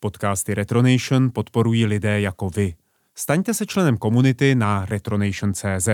Podcasty 0.00 0.54
Retronation 0.54 1.30
podporují 1.34 1.86
lidé 1.86 2.20
jako 2.20 2.50
vy. 2.50 2.74
Staňte 3.14 3.54
se 3.54 3.66
členem 3.66 3.96
komunity 3.96 4.54
na 4.54 4.84
retronation.cz. 4.84 5.88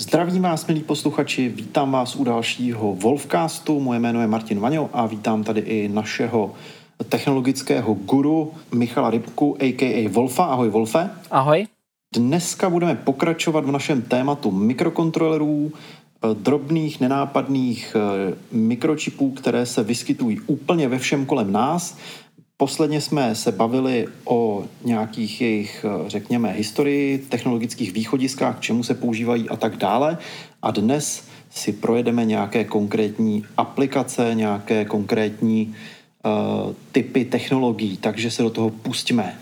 Zdravím 0.00 0.42
vás, 0.42 0.66
milí 0.66 0.80
posluchači, 0.80 1.48
vítám 1.48 1.92
vás 1.92 2.16
u 2.16 2.24
dalšího 2.24 2.94
Wolfcastu. 2.94 3.80
Moje 3.80 4.00
jméno 4.00 4.20
je 4.20 4.26
Martin 4.26 4.60
Vaňo 4.60 4.90
a 4.92 5.06
vítám 5.06 5.44
tady 5.44 5.60
i 5.60 5.88
našeho 5.88 6.54
technologického 7.08 7.94
guru 7.94 8.52
Michala 8.74 9.10
Rybku, 9.10 9.56
a.k.a. 9.60 10.08
Wolfa. 10.08 10.44
Ahoj, 10.44 10.68
Wolfe. 10.68 11.10
Ahoj. 11.30 11.66
Dneska 12.14 12.70
budeme 12.70 12.94
pokračovat 12.94 13.64
v 13.64 13.70
našem 13.70 14.02
tématu 14.02 14.50
mikrokontrolerů, 14.50 15.72
drobných, 16.34 17.00
nenápadných 17.00 17.96
eh, 17.96 18.34
mikročipů, 18.52 19.30
které 19.30 19.66
se 19.66 19.82
vyskytují 19.82 20.40
úplně 20.40 20.88
ve 20.88 20.98
všem 20.98 21.26
kolem 21.26 21.52
nás. 21.52 21.96
Posledně 22.56 23.00
jsme 23.00 23.34
se 23.34 23.52
bavili 23.52 24.06
o 24.24 24.64
nějakých 24.84 25.40
jejich, 25.40 25.84
eh, 25.84 26.10
řekněme, 26.10 26.52
historii, 26.52 27.18
technologických 27.18 27.92
východiskách, 27.92 28.56
k 28.56 28.60
čemu 28.60 28.82
se 28.82 28.94
používají 28.94 29.48
a 29.48 29.56
tak 29.56 29.76
dále. 29.76 30.18
A 30.62 30.70
dnes 30.70 31.24
si 31.50 31.72
projedeme 31.72 32.24
nějaké 32.24 32.64
konkrétní 32.64 33.44
aplikace, 33.56 34.30
nějaké 34.34 34.84
konkrétní 34.84 35.66
uh, 35.66 35.74
typy 36.92 37.24
technologií, 37.24 37.96
takže 37.96 38.30
se 38.30 38.42
do 38.42 38.50
toho 38.50 38.70
pustíme. 38.70 39.38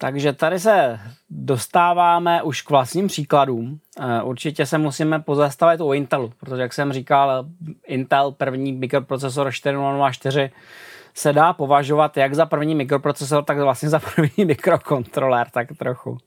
Takže 0.00 0.32
tady 0.32 0.60
se 0.60 1.00
dostáváme 1.30 2.42
už 2.42 2.62
k 2.62 2.70
vlastním 2.70 3.06
příkladům. 3.06 3.78
Eh, 4.00 4.22
určitě 4.22 4.66
se 4.66 4.78
musíme 4.78 5.20
pozastavit 5.20 5.80
u 5.80 5.92
Intelu, 5.92 6.32
protože 6.40 6.62
jak 6.62 6.72
jsem 6.72 6.92
říkal, 6.92 7.44
Intel 7.86 8.32
první 8.32 8.72
mikroprocesor 8.72 9.52
4004 9.52 10.50
se 11.14 11.32
dá 11.32 11.52
považovat 11.52 12.16
jak 12.16 12.34
za 12.34 12.46
první 12.46 12.74
mikroprocesor, 12.74 13.44
tak 13.44 13.58
vlastně 13.58 13.88
za 13.88 14.00
první 14.14 14.44
mikrokontroler, 14.44 15.46
tak 15.50 15.68
trochu. 15.78 16.18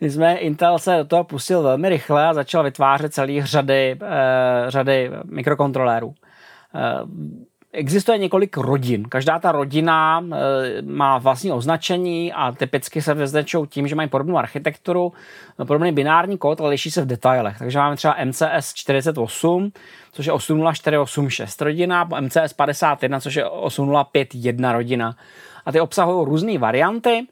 jsme 0.00 0.36
Intel 0.36 0.78
se 0.78 0.96
do 0.96 1.04
toho 1.04 1.24
pustil 1.24 1.62
velmi 1.62 1.88
rychle 1.88 2.26
a 2.26 2.34
začal 2.34 2.64
vytvářet 2.64 3.14
celý 3.14 3.42
řady, 3.42 3.98
eh, 4.02 4.70
řady 4.70 5.10
mikrokontrolérů. 5.24 6.14
Eh, 7.74 7.78
Existuje 7.78 8.18
několik 8.18 8.56
rodin. 8.56 9.04
Každá 9.04 9.38
ta 9.38 9.52
rodina 9.52 10.24
e, 10.32 10.82
má 10.82 11.18
vlastní 11.18 11.52
označení 11.52 12.32
a 12.32 12.52
typicky 12.52 13.02
se 13.02 13.14
vyznačují 13.14 13.66
tím, 13.66 13.88
že 13.88 13.94
mají 13.94 14.08
podobnou 14.08 14.38
architekturu, 14.38 15.12
podobný 15.66 15.92
binární 15.92 16.38
kód, 16.38 16.60
ale 16.60 16.70
liší 16.70 16.90
se 16.90 17.02
v 17.02 17.06
detailech. 17.06 17.58
Takže 17.58 17.78
máme 17.78 17.96
třeba 17.96 18.16
MCS 18.24 18.74
48, 18.74 19.72
což 20.12 20.26
je 20.26 20.32
80486 20.32 21.62
rodina, 21.62 22.08
MCS 22.20 22.52
51, 22.56 23.20
což 23.20 23.34
je 23.34 23.48
8051 23.48 24.72
rodina. 24.72 25.16
A 25.66 25.72
ty 25.72 25.80
obsahují 25.80 26.26
různé 26.26 26.58
varianty, 26.58 27.26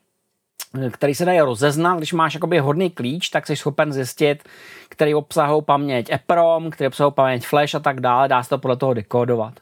který 0.90 1.14
se 1.14 1.24
dají 1.24 1.40
rozeznat. 1.40 1.98
Když 1.98 2.12
máš 2.12 2.34
jakoby 2.34 2.58
hodný 2.58 2.90
klíč, 2.90 3.28
tak 3.28 3.46
jsi 3.46 3.56
schopen 3.56 3.92
zjistit, 3.92 4.48
který 4.88 5.14
obsahují 5.14 5.62
paměť 5.62 6.10
EPROM, 6.10 6.70
který 6.70 6.88
obsahují 6.88 7.12
paměť 7.12 7.46
flash 7.46 7.74
a 7.74 7.80
tak 7.80 8.00
dále. 8.00 8.28
Dá 8.28 8.42
se 8.42 8.48
to 8.48 8.58
podle 8.58 8.76
toho 8.76 8.94
dekodovat. 8.94 9.54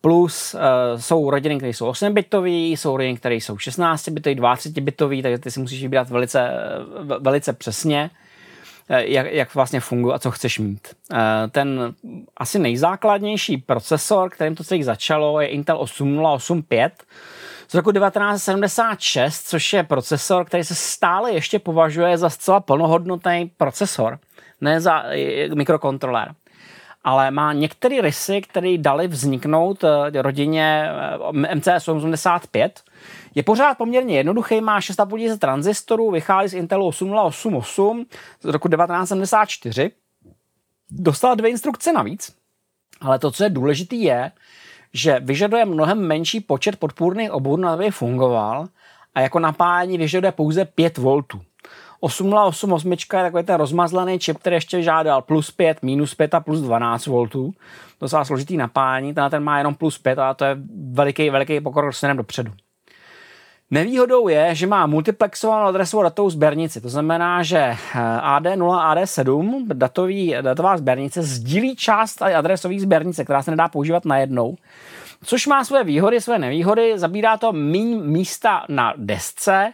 Plus 0.00 0.54
uh, 0.54 0.60
jsou 1.00 1.30
rodiny, 1.30 1.56
které 1.58 1.70
jsou 1.70 1.90
8-bitové, 1.90 2.48
jsou 2.48 2.96
rodiny, 2.96 3.16
které 3.16 3.34
jsou 3.34 3.54
16-bitové, 3.54 4.34
20-bitové, 4.34 5.22
takže 5.22 5.38
ty 5.38 5.50
si 5.50 5.60
musíš 5.60 5.82
vybírat 5.82 6.10
velice, 6.10 6.50
velice 7.20 7.52
přesně, 7.52 8.10
eh, 8.88 9.04
jak, 9.06 9.32
jak 9.32 9.54
vlastně 9.54 9.80
funguje 9.80 10.14
a 10.14 10.18
co 10.18 10.30
chceš 10.30 10.58
mít. 10.58 10.88
Uh, 11.12 11.18
ten 11.50 11.94
asi 12.36 12.58
nejzákladnější 12.58 13.56
procesor, 13.56 14.30
kterým 14.30 14.54
to 14.54 14.64
celý 14.64 14.82
začalo, 14.82 15.40
je 15.40 15.48
Intel 15.48 15.80
8085 15.80 16.92
z 17.68 17.74
roku 17.74 17.92
1976, 17.92 19.48
což 19.48 19.72
je 19.72 19.82
procesor, 19.82 20.44
který 20.44 20.64
se 20.64 20.74
stále 20.74 21.32
ještě 21.32 21.58
považuje 21.58 22.18
za 22.18 22.30
zcela 22.30 22.60
plnohodnotný 22.60 23.50
procesor, 23.56 24.18
ne 24.60 24.80
za 24.80 25.04
mikrokontrolér 25.54 26.34
ale 27.04 27.30
má 27.30 27.52
některé 27.52 28.00
rysy, 28.00 28.40
které 28.40 28.78
dali 28.78 29.08
vzniknout 29.08 29.84
eh, 29.84 30.22
rodině 30.22 30.90
eh, 31.44 31.54
MCS 31.54 31.88
85. 31.88 32.82
Je 33.34 33.42
pořád 33.42 33.78
poměrně 33.78 34.16
jednoduchý, 34.16 34.60
má 34.60 34.80
6,5 34.80 35.18
tisíce 35.18 35.38
tranzistorů, 35.38 36.10
vychází 36.10 36.48
z 36.48 36.54
Intelu 36.54 36.86
8088 36.86 38.06
z 38.40 38.44
roku 38.44 38.68
1974. 38.68 39.90
Dostal 40.90 41.36
dvě 41.36 41.50
instrukce 41.50 41.92
navíc, 41.92 42.36
ale 43.00 43.18
to, 43.18 43.30
co 43.30 43.44
je 43.44 43.50
důležité, 43.50 43.96
je, 43.96 44.32
že 44.92 45.20
vyžaduje 45.20 45.64
mnohem 45.64 45.98
menší 45.98 46.40
počet 46.40 46.76
podpůrných 46.76 47.32
oborů, 47.32 47.66
aby 47.66 47.90
fungoval 47.90 48.68
a 49.14 49.20
jako 49.20 49.38
napájení 49.38 49.98
vyžaduje 49.98 50.32
pouze 50.32 50.64
5 50.64 50.98
V. 50.98 51.22
8088 52.00 53.16
je 53.16 53.22
takový 53.22 53.44
ten 53.44 53.56
rozmazlený 53.56 54.18
čip, 54.18 54.38
který 54.38 54.56
ještě 54.56 54.82
žádal 54.82 55.22
plus 55.22 55.50
5, 55.50 55.82
minus 55.82 56.14
5 56.14 56.34
a 56.34 56.40
plus 56.40 56.60
12 56.60 57.06
V. 57.06 57.26
Docela 58.00 58.24
složitý 58.24 58.56
napájení, 58.56 59.14
ten, 59.14 59.30
ten 59.30 59.44
má 59.44 59.58
jenom 59.58 59.74
plus 59.74 59.98
5 59.98 60.18
a 60.18 60.34
to 60.34 60.44
je 60.44 60.56
veliký, 60.92 61.30
veliký 61.30 61.60
pokrok 61.60 61.94
směrem 61.94 62.16
dopředu. 62.16 62.52
Nevýhodou 63.70 64.28
je, 64.28 64.54
že 64.54 64.66
má 64.66 64.86
multiplexovanou 64.86 65.66
adresovou 65.66 66.02
datovou 66.02 66.30
sběrnici. 66.30 66.80
To 66.80 66.88
znamená, 66.88 67.42
že 67.42 67.76
AD0 68.20 68.72
a 68.72 68.94
AD7, 68.94 69.66
datový, 69.66 70.34
datová 70.40 70.76
sběrnice, 70.76 71.22
sdílí 71.22 71.76
část 71.76 72.22
adresové 72.22 72.80
sběrnice, 72.80 73.24
která 73.24 73.42
se 73.42 73.50
nedá 73.50 73.68
používat 73.68 74.04
najednou. 74.04 74.56
Což 75.24 75.46
má 75.46 75.64
své 75.64 75.84
výhody, 75.84 76.20
své 76.20 76.38
nevýhody. 76.38 76.98
Zabírá 76.98 77.36
to 77.36 77.52
méně 77.52 77.96
místa 77.96 78.64
na 78.68 78.94
desce, 78.96 79.72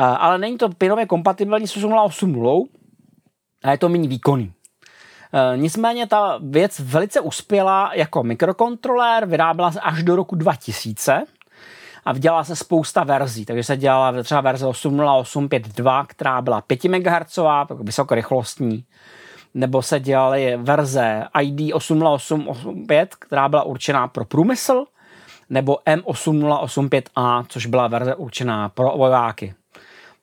ale 0.00 0.38
není 0.38 0.58
to 0.58 0.68
pinově 0.68 1.06
kompatibilní 1.06 1.66
s 1.66 1.76
8.0.8.0 1.76 2.64
a 3.64 3.70
je 3.70 3.78
to 3.78 3.88
méně 3.88 4.08
výkonný. 4.08 4.52
E, 5.32 5.56
nicméně 5.56 6.06
ta 6.06 6.38
věc 6.42 6.80
velice 6.80 7.20
uspěla 7.20 7.90
jako 7.94 8.22
mikrokontrolér, 8.22 9.26
vyráběla 9.26 9.72
se 9.72 9.80
až 9.80 10.02
do 10.02 10.16
roku 10.16 10.36
2000 10.36 11.24
a 12.04 12.12
dělala 12.12 12.44
se 12.44 12.56
spousta 12.56 13.04
verzí, 13.04 13.44
takže 13.44 13.64
se 13.64 13.76
dělala 13.76 14.22
třeba 14.22 14.40
verze 14.40 14.66
8.0.8.5.2, 14.66 16.06
která 16.08 16.42
byla 16.42 16.60
5 16.60 16.84
MHz, 16.84 17.38
vysokorychlostní, 17.80 18.84
nebo 19.54 19.82
se 19.82 20.00
dělaly 20.00 20.56
verze 20.56 21.24
ID 21.40 21.60
8.0.8.5, 21.60 23.06
která 23.18 23.48
byla 23.48 23.62
určená 23.62 24.08
pro 24.08 24.24
průmysl, 24.24 24.84
nebo 25.50 25.78
M8085A, 25.86 27.44
což 27.48 27.66
byla 27.66 27.88
verze 27.88 28.14
určená 28.14 28.68
pro 28.68 28.92
vojáky. 28.96 29.54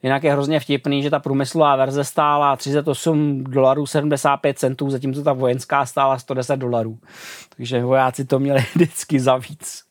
Jinak 0.04 0.24
je 0.24 0.32
hrozně 0.32 0.60
vtipný, 0.60 1.04
že 1.04 1.10
ta 1.10 1.20
průmyslová 1.20 1.76
verze 1.76 2.04
stála 2.04 2.56
38 2.56 3.44
dolarů 3.44 3.86
75 3.86 4.60
centů, 4.60 4.90
zatímco 4.90 5.24
ta 5.24 5.34
vojenská 5.34 5.86
stála 5.86 6.20
110 6.20 6.58
dolarů. 6.58 6.98
Takže 7.58 7.84
vojáci 7.84 8.26
to 8.26 8.40
měli 8.40 8.66
vždycky 8.76 9.20
za 9.20 9.38
víc. 9.38 9.84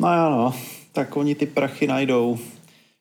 No 0.00 0.08
ano, 0.08 0.54
tak 0.92 1.16
oni 1.16 1.34
ty 1.34 1.46
prachy 1.46 1.86
najdou. 1.86 2.38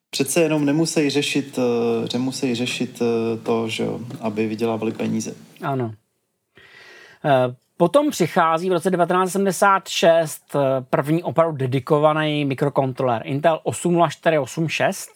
Přece 0.10 0.42
jenom 0.42 0.66
nemusí 0.66 1.10
řešit, 1.10 1.60
eh, 1.60 2.08
nemusí 2.14 2.56
řešit 2.56 3.02
eh, 3.02 3.38
to, 3.38 3.70
že, 3.70 3.88
aby 4.22 4.48
vydělávali 4.48 4.92
peníze. 4.92 5.36
Ano. 5.62 5.92
Eh, 7.26 7.56
potom 7.78 8.10
přichází 8.10 8.70
v 8.70 8.74
roce 8.74 8.92
1976 8.92 10.42
první 10.90 11.24
opravdu 11.24 11.58
dedikovaný 11.58 12.46
mikrokontroler 12.46 13.22
Intel 13.26 13.60
80486, 13.64 15.10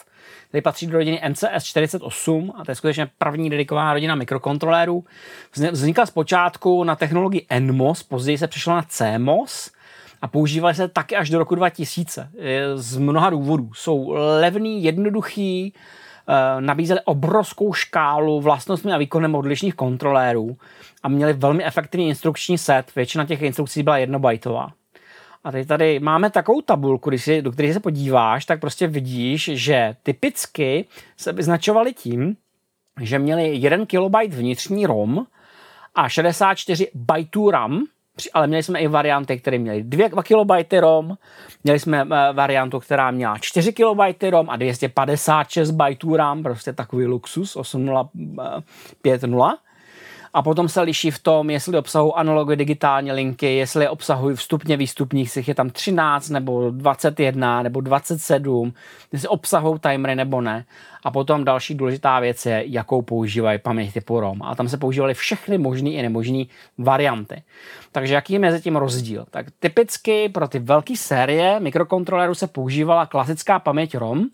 který 0.48 0.62
patří 0.62 0.88
do 0.88 0.98
rodiny 0.98 1.22
MCS 1.30 1.64
48 1.64 2.54
a 2.56 2.66
to 2.66 2.72
je 2.72 2.76
skutečně 2.76 3.10
první 3.18 3.50
dedikovaná 3.50 3.94
rodina 3.94 4.16
mikrokontrolérů. 4.16 5.04
Vznikla 5.72 6.06
zpočátku 6.06 6.84
na 6.84 6.96
technologii 6.96 7.46
NMOS, 7.60 8.04
později 8.04 8.38
se 8.38 8.48
přešlo 8.48 8.76
na 8.76 8.86
CMOS 8.88 9.72
a 10.22 10.28
používaly 10.28 10.76
se 10.76 10.88
taky 10.88 11.16
až 11.16 11.30
do 11.30 11.38
roku 11.38 11.56
2000 11.56 12.30
z 12.76 12.98
mnoha 12.98 13.30
důvodů. 13.30 13.70
Jsou 13.74 14.14
levný, 14.42 14.84
jednoduchý, 14.84 15.74
eh, 16.30 16.62
nabízeli 16.62 17.00
obrovskou 17.06 17.74
škálu 17.74 18.42
vlastnostmi 18.42 18.94
a 18.94 18.98
výkonem 18.98 19.36
odlišných 19.36 19.76
kontrolérů 19.76 20.58
a 21.04 21.10
měli 21.10 21.34
velmi 21.34 21.66
efektivní 21.66 22.08
instrukční 22.08 22.58
set. 22.58 22.96
Většina 22.96 23.26
těch 23.26 23.42
instrukcí 23.42 23.84
byla 23.84 23.98
jednobajtová. 23.98 24.72
A 25.44 25.52
teď 25.52 25.68
tady 25.68 26.00
máme 26.00 26.30
takovou 26.30 26.62
tabulku, 26.62 27.10
když 27.10 27.24
si, 27.24 27.42
do 27.42 27.52
které 27.52 27.74
se 27.74 27.80
podíváš, 27.80 28.46
tak 28.46 28.60
prostě 28.60 28.88
vidíš, 28.88 29.50
že 29.54 29.96
typicky 30.04 30.86
se 31.18 31.34
vyznačovali 31.34 31.94
tím, 31.94 32.38
že 33.02 33.20
měli 33.20 33.56
1 33.56 33.86
KB 33.86 34.16
vnitřní 34.28 34.86
ROM 34.86 35.26
a 35.96 36.10
64 36.10 36.92
bajtů 36.94 37.52
RAM, 37.52 37.84
ale 38.34 38.48
měli 38.48 38.64
jsme 38.64 38.80
i 38.80 38.88
varianty, 38.88 39.40
které 39.40 39.58
měly 39.58 39.84
2 39.84 40.10
KB 40.10 40.74
ROM, 40.80 41.18
měli 41.64 41.80
jsme 41.80 42.02
eh, 42.02 42.06
variantu, 42.34 42.80
která 42.80 43.12
měla 43.12 43.38
4 43.38 43.74
KB 43.74 44.24
ROM 44.30 44.50
a 44.50 44.56
256 44.56 45.72
bajtů 45.72 46.16
RAM, 46.16 46.44
prostě 46.44 46.74
takový 46.74 47.06
luxus 47.06 47.56
8050 47.56 49.67
a 50.34 50.42
potom 50.42 50.70
se 50.70 50.82
liší 50.82 51.12
v 51.12 51.20
tom, 51.20 51.50
jestli 51.50 51.78
obsahují 51.78 52.14
analogy 52.16 52.56
digitální 52.56 53.12
linky, 53.12 53.56
jestli 53.56 53.90
obsahují 53.90 54.36
vstupně 54.36 54.78
výstupních, 54.78 55.48
je 55.48 55.56
tam 55.56 55.70
13 55.70 56.30
nebo 56.30 56.70
21 56.70 57.64
nebo 57.64 57.82
27, 57.82 58.74
jestli 59.12 59.28
obsahují 59.28 59.80
timery 59.80 60.16
nebo 60.16 60.42
ne. 60.42 60.66
A 61.04 61.12
potom 61.12 61.44
další 61.44 61.76
důležitá 61.76 62.20
věc 62.20 62.46
je, 62.46 62.64
jakou 62.68 63.02
používají 63.02 63.60
paměť 63.60 63.94
typu 63.94 64.20
ROM. 64.20 64.44
A 64.44 64.56
tam 64.56 64.70
se 64.70 64.78
používaly 64.78 65.14
všechny 65.14 65.58
možné 65.58 65.90
i 65.90 66.02
nemožné 66.02 66.44
varianty. 66.78 67.44
Takže 67.92 68.14
jaký 68.14 68.34
je 68.34 68.40
mezi 68.40 68.62
tím 68.62 68.76
rozdíl? 68.76 69.26
Tak 69.32 69.46
typicky 69.60 70.30
pro 70.30 70.48
ty 70.48 70.60
velké 70.60 70.96
série 70.96 71.60
mikrokontrolerů 71.60 72.36
se 72.36 72.48
používala 72.48 73.06
klasická 73.06 73.60
paměť 73.60 73.98
ROM, 73.98 74.30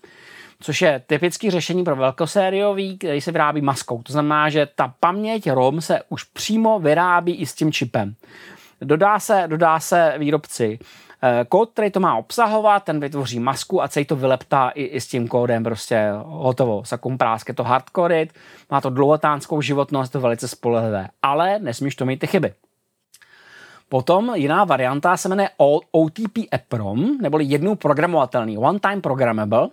což 0.60 0.82
je 0.82 1.02
typický 1.06 1.50
řešení 1.50 1.84
pro 1.84 1.96
velkosériový, 1.96 2.98
který 2.98 3.20
se 3.20 3.32
vyrábí 3.32 3.60
maskou. 3.60 4.02
To 4.02 4.12
znamená, 4.12 4.48
že 4.48 4.68
ta 4.74 4.94
paměť 5.00 5.50
ROM 5.50 5.80
se 5.80 6.00
už 6.08 6.24
přímo 6.24 6.80
vyrábí 6.80 7.34
i 7.34 7.46
s 7.46 7.54
tím 7.54 7.72
čipem. 7.72 8.14
Dodá 8.80 9.18
se, 9.18 9.44
dodá 9.46 9.80
se 9.80 10.14
výrobci 10.18 10.78
eh, 11.22 11.44
kód, 11.48 11.70
který 11.72 11.90
to 11.90 12.00
má 12.00 12.16
obsahovat, 12.16 12.84
ten 12.84 13.00
vytvoří 13.00 13.40
masku 13.40 13.82
a 13.82 13.88
celý 13.88 14.04
to 14.04 14.16
vyleptá 14.16 14.68
i, 14.68 14.84
i 14.84 15.00
s 15.00 15.06
tím 15.06 15.28
kódem, 15.28 15.64
prostě 15.64 16.10
hotovo. 16.24 16.84
Sakum 16.84 17.18
prásk, 17.18 17.48
je 17.48 17.54
to 17.54 17.64
hardcore, 17.64 18.26
má 18.70 18.80
to 18.80 18.90
dlouhotánskou 18.90 19.60
životnost, 19.60 20.12
to 20.12 20.20
velice 20.20 20.48
spolehlivé, 20.48 21.08
ale 21.22 21.58
nesmíš 21.58 21.96
to 21.96 22.04
mít 22.06 22.18
ty 22.18 22.26
chyby. 22.26 22.54
Potom 23.88 24.32
jiná 24.34 24.64
varianta 24.64 25.16
se 25.16 25.28
jmenuje 25.28 25.48
OTP 25.90 26.38
EPROM, 26.54 27.18
neboli 27.20 27.44
jednou 27.44 27.74
programovatelný, 27.74 28.58
one 28.58 28.78
time 28.78 29.00
programmable, 29.00 29.68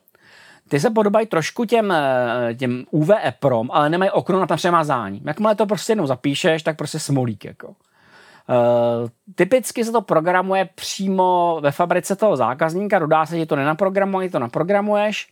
ty 0.72 0.80
se 0.80 0.90
podobají 0.90 1.28
trošku 1.28 1.66
těm, 1.66 1.92
eh, 1.92 2.56
těm 2.56 2.84
UV 2.92 3.10
EPROM, 3.26 3.70
ale 3.72 3.90
nemají 3.90 4.12
okno 4.12 4.40
na 4.40 4.56
přemazání. 4.56 5.22
Jakmile 5.26 5.56
to 5.56 5.66
prostě 5.66 5.92
jednou 5.92 6.08
zapíšeš, 6.08 6.64
tak 6.64 6.78
prostě 6.78 7.00
smolík. 7.00 7.46
Jako. 7.46 7.68
Uh, 7.68 9.10
typicky 9.36 9.86
se 9.86 9.92
to 9.92 10.02
programuje 10.02 10.70
přímo 10.76 11.60
ve 11.62 11.72
fabrice 11.72 12.16
toho 12.16 12.38
zákazníka, 12.38 13.00
dodá 13.00 13.26
se, 13.26 13.40
že 13.40 13.46
to 13.46 13.56
nenaprogramuje, 13.56 14.30
to 14.30 14.40
naprogramuješ 14.40 15.28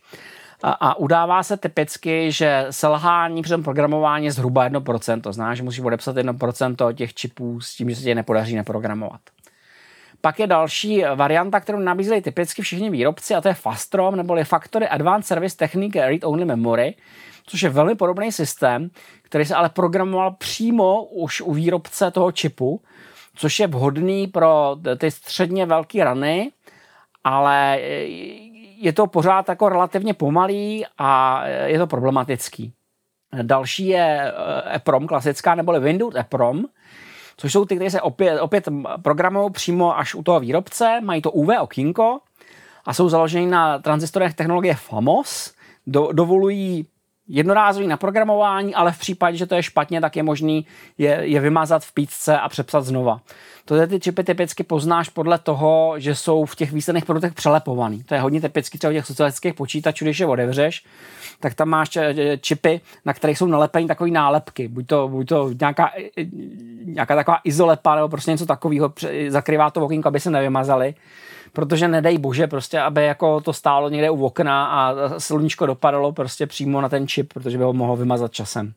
a, 0.62 0.70
a 0.70 0.94
udává 0.94 1.42
se 1.42 1.56
typicky, 1.56 2.32
že 2.32 2.66
selhání 2.70 3.42
při 3.42 3.52
tom 3.52 3.62
programování 3.62 4.24
je 4.24 4.32
zhruba 4.32 4.68
1%, 4.68 5.20
to 5.20 5.32
znamená, 5.32 5.54
že 5.54 5.62
musíš 5.62 5.80
odepsat 5.80 6.16
1% 6.16 6.94
těch 6.94 7.14
čipů 7.14 7.60
s 7.60 7.74
tím, 7.74 7.90
že 7.90 7.96
se 7.96 8.02
ti 8.02 8.14
nepodaří 8.14 8.56
naprogramovat. 8.56 9.20
Pak 10.20 10.38
je 10.38 10.46
další 10.46 11.04
varianta, 11.14 11.60
kterou 11.60 11.78
nabízejí 11.78 12.22
typicky 12.22 12.62
všichni 12.62 12.90
výrobci, 12.90 13.34
a 13.34 13.40
to 13.40 13.48
je 13.48 13.54
FASTROM, 13.54 14.16
neboli 14.16 14.44
Factory 14.44 14.88
Advanced 14.88 15.28
Service 15.28 15.56
Technique 15.56 15.96
Read 15.96 16.24
Only 16.24 16.44
Memory, 16.44 16.94
což 17.46 17.62
je 17.62 17.68
velmi 17.68 17.94
podobný 17.94 18.32
systém, 18.32 18.90
který 19.22 19.44
se 19.44 19.54
ale 19.54 19.68
programoval 19.68 20.30
přímo 20.30 21.04
už 21.04 21.40
u 21.40 21.52
výrobce 21.52 22.10
toho 22.10 22.32
čipu, 22.32 22.82
což 23.34 23.60
je 23.60 23.66
vhodný 23.66 24.26
pro 24.26 24.76
ty 24.98 25.10
středně 25.10 25.66
velké 25.66 26.04
rany, 26.04 26.52
ale 27.24 27.78
je 28.76 28.92
to 28.92 29.06
pořád 29.06 29.48
jako 29.48 29.68
relativně 29.68 30.14
pomalý 30.14 30.86
a 30.98 31.42
je 31.46 31.78
to 31.78 31.86
problematický. 31.86 32.72
Další 33.42 33.86
je 33.86 34.32
EPROM 34.74 35.06
klasická, 35.06 35.54
neboli 35.54 35.80
Windows 35.80 36.14
EPROM, 36.14 36.64
což 37.40 37.52
jsou 37.52 37.64
ty, 37.64 37.74
které 37.74 37.90
se 37.90 38.00
opět, 38.00 38.40
opět 38.40 38.68
programují 39.02 39.50
přímo 39.50 39.98
až 39.98 40.14
u 40.14 40.22
toho 40.22 40.40
výrobce, 40.40 41.00
mají 41.00 41.22
to 41.22 41.30
UV 41.30 41.48
okýnko 41.60 42.18
a 42.84 42.94
jsou 42.94 43.08
založeny 43.08 43.46
na 43.46 43.78
tranzistorech 43.78 44.34
technologie 44.34 44.74
FAMOS, 44.74 45.54
do, 45.86 46.08
dovolují 46.12 46.86
jednorázový 47.30 47.86
naprogramování, 47.86 48.74
ale 48.74 48.92
v 48.92 48.98
případě, 48.98 49.36
že 49.36 49.46
to 49.46 49.54
je 49.54 49.62
špatně, 49.62 50.00
tak 50.00 50.16
je 50.16 50.22
možný 50.22 50.66
je, 50.98 51.20
je 51.22 51.40
vymazat 51.40 51.84
v 51.84 51.94
pícce 51.94 52.38
a 52.38 52.48
přepsat 52.48 52.84
znova. 52.84 53.20
To 53.64 53.86
ty 53.86 54.00
čipy 54.00 54.24
typicky 54.24 54.62
poznáš 54.62 55.08
podle 55.08 55.38
toho, 55.38 55.94
že 55.96 56.14
jsou 56.14 56.44
v 56.44 56.56
těch 56.56 56.72
výsledných 56.72 57.04
produktech 57.04 57.34
přelepovaný. 57.34 58.02
To 58.02 58.14
je 58.14 58.20
hodně 58.20 58.40
typický 58.40 58.78
třeba 58.78 58.90
u 58.90 58.94
těch 58.94 59.06
socialistických 59.06 59.54
počítačů, 59.54 60.04
když 60.04 60.20
je 60.20 60.26
otevřeš, 60.26 60.84
tak 61.40 61.54
tam 61.54 61.68
máš 61.68 61.96
eh, 61.96 62.14
čipy, 62.40 62.80
na 63.04 63.14
kterých 63.14 63.38
jsou 63.38 63.46
nalepeny 63.46 63.86
takové 63.86 64.10
nálepky. 64.10 64.68
Buď 64.68 64.86
to, 64.86 65.08
buď 65.08 65.28
to 65.28 65.50
nějaká, 65.60 65.90
eh, 65.98 66.24
nějaká 66.84 67.16
taková 67.16 67.38
izolepa 67.44 67.94
nebo 67.94 68.08
prostě 68.08 68.30
něco 68.30 68.46
takového, 68.46 68.92
zakrývá 69.28 69.70
to 69.70 69.84
okýnko, 69.84 70.08
aby 70.08 70.20
se 70.20 70.30
nevymazaly 70.30 70.94
protože 71.52 71.88
nedej 71.88 72.18
bože 72.18 72.46
prostě, 72.46 72.80
aby 72.80 73.04
jako 73.04 73.40
to 73.40 73.52
stálo 73.52 73.88
někde 73.88 74.10
u 74.10 74.24
okna 74.24 74.66
a 74.66 74.94
sluníčko 75.18 75.66
dopadalo 75.66 76.12
prostě 76.12 76.46
přímo 76.46 76.80
na 76.80 76.88
ten 76.88 77.08
čip, 77.08 77.32
protože 77.32 77.58
by 77.58 77.64
ho 77.64 77.72
mohlo 77.72 77.96
vymazat 77.96 78.32
časem. 78.32 78.72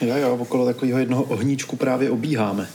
Jo, 0.00 0.16
jo, 0.16 0.36
okolo 0.36 0.66
takového 0.66 0.98
jednoho 0.98 1.22
ohníčku 1.22 1.76
právě 1.76 2.10
obíháme. 2.10 2.66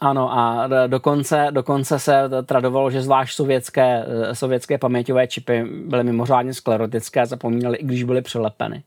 Ano 0.00 0.38
a 0.38 0.68
dokonce, 0.86 1.48
dokonce 1.50 1.98
se 1.98 2.30
tradovalo, 2.46 2.90
že 2.90 3.02
zvlášť 3.02 3.36
sovětské, 3.36 4.06
sovětské 4.32 4.78
paměťové 4.78 5.26
čipy 5.26 5.64
byly 5.86 6.04
mimořádně 6.04 6.54
sklerotické 6.54 7.20
a 7.20 7.26
zapomínaly, 7.26 7.76
i 7.76 7.84
když 7.84 8.04
byly 8.04 8.22
přilepeny 8.22 8.82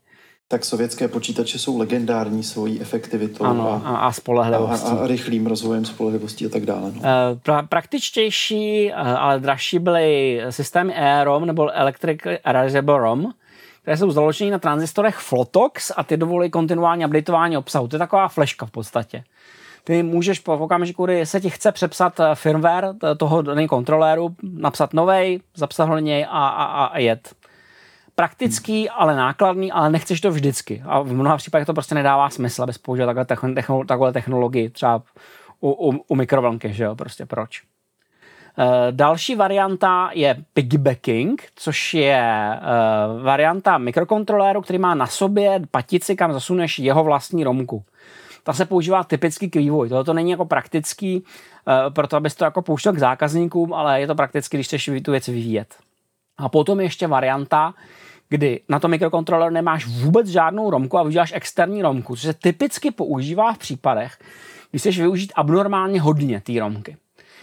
tak 0.50 0.64
sovětské 0.64 1.08
počítače 1.08 1.58
jsou 1.58 1.78
legendární 1.78 2.42
svojí 2.42 2.80
efektivitou 2.80 3.44
ano, 3.44 3.82
a, 3.84 3.96
a 3.96 4.12
spolehlivostí. 4.12 4.88
A, 4.88 4.94
a 4.94 5.06
rychlým 5.06 5.46
rozvojem 5.46 5.84
spolehlivosti 5.84 6.46
a 6.46 6.48
tak 6.48 6.66
dále. 6.66 6.92
No. 6.94 7.00
Eh, 7.04 7.38
pra, 7.42 7.62
praktičtější, 7.62 8.90
eh, 8.90 8.94
ale 8.94 9.40
dražší 9.40 9.78
byly 9.78 10.40
systémy 10.50 10.94
EROM 10.94 11.46
nebo 11.46 11.70
Electric 11.70 12.20
Erasable 12.44 12.98
ROM, 12.98 13.32
které 13.82 13.96
jsou 13.96 14.10
založeny 14.10 14.50
na 14.50 14.58
tranzistorech 14.58 15.16
Flotox 15.16 15.92
a 15.96 16.04
ty 16.04 16.16
dovolí 16.16 16.50
kontinuální 16.50 17.06
updateování 17.06 17.56
obsahu. 17.56 17.88
To 17.88 17.96
je 17.96 17.98
taková 17.98 18.28
fleška 18.28 18.66
v 18.66 18.70
podstatě. 18.70 19.24
Ty 19.84 20.02
můžeš 20.02 20.38
po 20.38 20.58
okamžiku, 20.58 21.04
kdy 21.04 21.26
se 21.26 21.40
ti 21.40 21.50
chce 21.50 21.72
přepsat 21.72 22.20
eh, 22.20 22.34
firmware 22.34 22.94
toho 23.16 23.44
kontroléru, 23.68 24.34
napsat 24.42 24.94
novej, 24.94 25.40
zapsat 25.54 25.84
ho 25.84 25.98
něj 25.98 26.26
a, 26.30 26.48
a, 26.48 26.84
a 26.84 26.98
jet 26.98 27.39
praktický, 28.20 28.90
ale 28.90 29.16
nákladný, 29.16 29.72
ale 29.72 29.90
nechceš 29.90 30.20
to 30.20 30.30
vždycky. 30.30 30.82
A 30.86 31.00
v 31.00 31.12
mnoha 31.12 31.36
případech 31.36 31.66
to 31.66 31.72
prostě 31.72 31.94
nedává 31.94 32.30
smysl, 32.30 32.62
abys 32.62 32.78
použil 32.78 33.06
takhle, 33.06 33.24
technolo- 33.24 33.86
takhle 33.86 34.12
technologii, 34.12 34.70
třeba 34.70 35.02
u, 35.60 35.70
u, 35.70 36.04
u 36.08 36.14
mikrovlnky, 36.14 36.72
že 36.72 36.84
jo, 36.84 36.96
prostě 36.96 37.26
proč. 37.26 37.62
Uh, 37.62 38.64
další 38.90 39.34
varianta 39.34 40.10
je 40.12 40.36
piggybacking, 40.54 41.42
což 41.54 41.94
je 41.94 42.50
uh, 42.52 43.22
varianta 43.22 43.78
mikrokontroléru, 43.78 44.60
který 44.60 44.78
má 44.78 44.94
na 44.94 45.06
sobě 45.06 45.60
patici, 45.70 46.16
kam 46.16 46.32
zasuneš 46.32 46.78
jeho 46.78 47.04
vlastní 47.04 47.44
romku. 47.44 47.84
Ta 48.44 48.52
se 48.52 48.64
používá 48.64 49.04
typicky 49.04 49.50
k 49.50 49.56
vývoji. 49.56 49.88
Tohle 49.88 50.04
to 50.04 50.12
není 50.12 50.30
jako 50.30 50.44
praktický, 50.44 51.22
uh, 51.22 51.94
proto 51.94 52.16
abys 52.16 52.34
to 52.34 52.44
jako 52.44 52.62
pouštěl 52.62 52.92
k 52.92 52.98
zákazníkům, 52.98 53.72
ale 53.72 54.00
je 54.00 54.06
to 54.06 54.14
prakticky, 54.14 54.56
když 54.56 54.66
chceš 54.66 54.90
tu 55.04 55.10
věc 55.10 55.28
vyvíjet. 55.28 55.76
A 56.38 56.48
potom 56.48 56.80
ještě 56.80 57.06
varianta, 57.06 57.74
kdy 58.30 58.60
na 58.68 58.78
tom 58.78 58.90
mikrokontroleru 58.90 59.54
nemáš 59.54 59.86
vůbec 59.86 60.26
žádnou 60.26 60.70
romku 60.70 60.98
a 60.98 61.02
využíváš 61.02 61.32
externí 61.36 61.82
romku, 61.82 62.16
což 62.16 62.22
se 62.22 62.34
typicky 62.34 62.90
používá 62.90 63.52
v 63.52 63.58
případech, 63.58 64.18
když 64.70 64.82
chceš 64.82 64.98
využít 64.98 65.32
abnormálně 65.36 66.00
hodně 66.00 66.40
té 66.40 66.60
romky. 66.60 66.96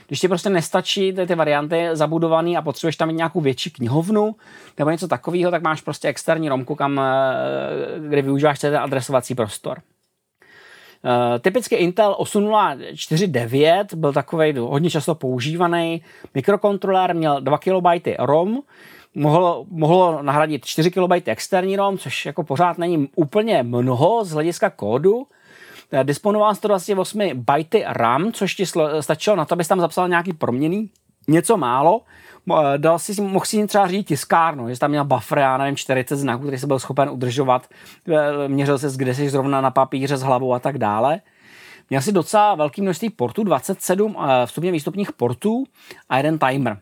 Když 0.08 0.20
ti 0.20 0.28
prostě 0.28 0.50
nestačí 0.50 1.14
ty, 1.14 1.28
ty 1.28 1.36
varianty 1.36 1.90
zabudované 1.94 2.58
a 2.58 2.62
potřebuješ 2.62 2.96
tam 2.96 3.08
mít 3.08 3.18
nějakou 3.18 3.42
větší 3.42 3.72
knihovnu 3.72 4.36
nebo 4.78 4.92
něco 4.92 5.08
takového, 5.08 5.52
tak 5.52 5.62
máš 5.62 5.82
prostě 5.82 6.08
externí 6.08 6.50
romku, 6.50 6.76
kam, 6.76 7.00
eh, 7.00 8.10
kde 8.10 8.22
využíváš 8.22 8.60
ten 8.60 8.78
adresovací 8.78 9.36
prostor. 9.36 9.82
Uh, 11.04 11.40
typicky 11.40 11.76
Intel 11.76 12.16
8049 12.18 13.94
byl 13.94 14.14
takový 14.14 14.58
hodně 14.58 14.90
často 14.90 15.16
používaný 15.16 16.02
mikrokontroler, 16.36 17.16
měl 17.16 17.42
2 17.42 17.58
KB 17.58 18.16
ROM, 18.20 18.62
mohlo, 19.16 19.66
mohlo 19.70 20.22
nahradit 20.22 20.66
4 20.66 20.92
KB 20.92 21.12
externí 21.26 21.76
ROM, 21.76 21.98
což 21.98 22.26
jako 22.26 22.44
pořád 22.44 22.78
není 22.78 23.10
úplně 23.16 23.64
mnoho 23.64 24.26
z 24.26 24.32
hlediska 24.32 24.70
kódu. 24.70 25.28
Eh, 25.92 26.04
disponoval 26.04 26.56
128 26.56 27.32
byty 27.34 27.84
RAM, 27.88 28.32
což 28.32 28.56
ti 28.56 28.66
stačilo 29.00 29.36
na 29.36 29.46
to, 29.46 29.54
abys 29.54 29.68
tam 29.68 29.80
zapsal 29.80 30.10
nějaký 30.10 30.34
proměný, 30.34 30.90
něco 31.28 31.58
málo. 31.58 32.02
Eh, 32.52 32.78
dal 32.78 33.00
si, 33.00 33.22
mohl 33.22 33.46
si 33.46 33.68
třeba 33.68 33.88
řídit 33.88 34.08
tiskárnu, 34.08 34.70
že 34.70 34.80
tam 34.80 34.90
měl 34.90 35.06
buffer, 35.06 35.38
já 35.38 35.58
nevím, 35.58 35.76
40 35.76 36.16
znaků, 36.16 36.44
který 36.44 36.58
se 36.58 36.68
byl 36.68 36.80
schopen 36.80 37.10
udržovat, 37.10 37.68
eh, 38.08 38.48
měřil 38.48 38.80
se, 38.80 38.90
kde 38.96 39.16
jsi 39.16 39.30
zrovna 39.30 39.62
na 39.62 39.72
papíře 39.72 40.18
s 40.18 40.22
hlavou 40.22 40.54
a 40.54 40.60
tak 40.60 40.78
dále. 40.78 41.22
Měl 41.90 42.02
si 42.02 42.12
docela 42.12 42.56
velký 42.56 42.82
množství 42.82 43.10
portů, 43.10 43.44
27 43.44 44.18
vstupně 44.46 44.72
výstupních 44.72 45.12
portů 45.12 45.64
a 46.10 46.18
jeden 46.18 46.40
timer 46.40 46.80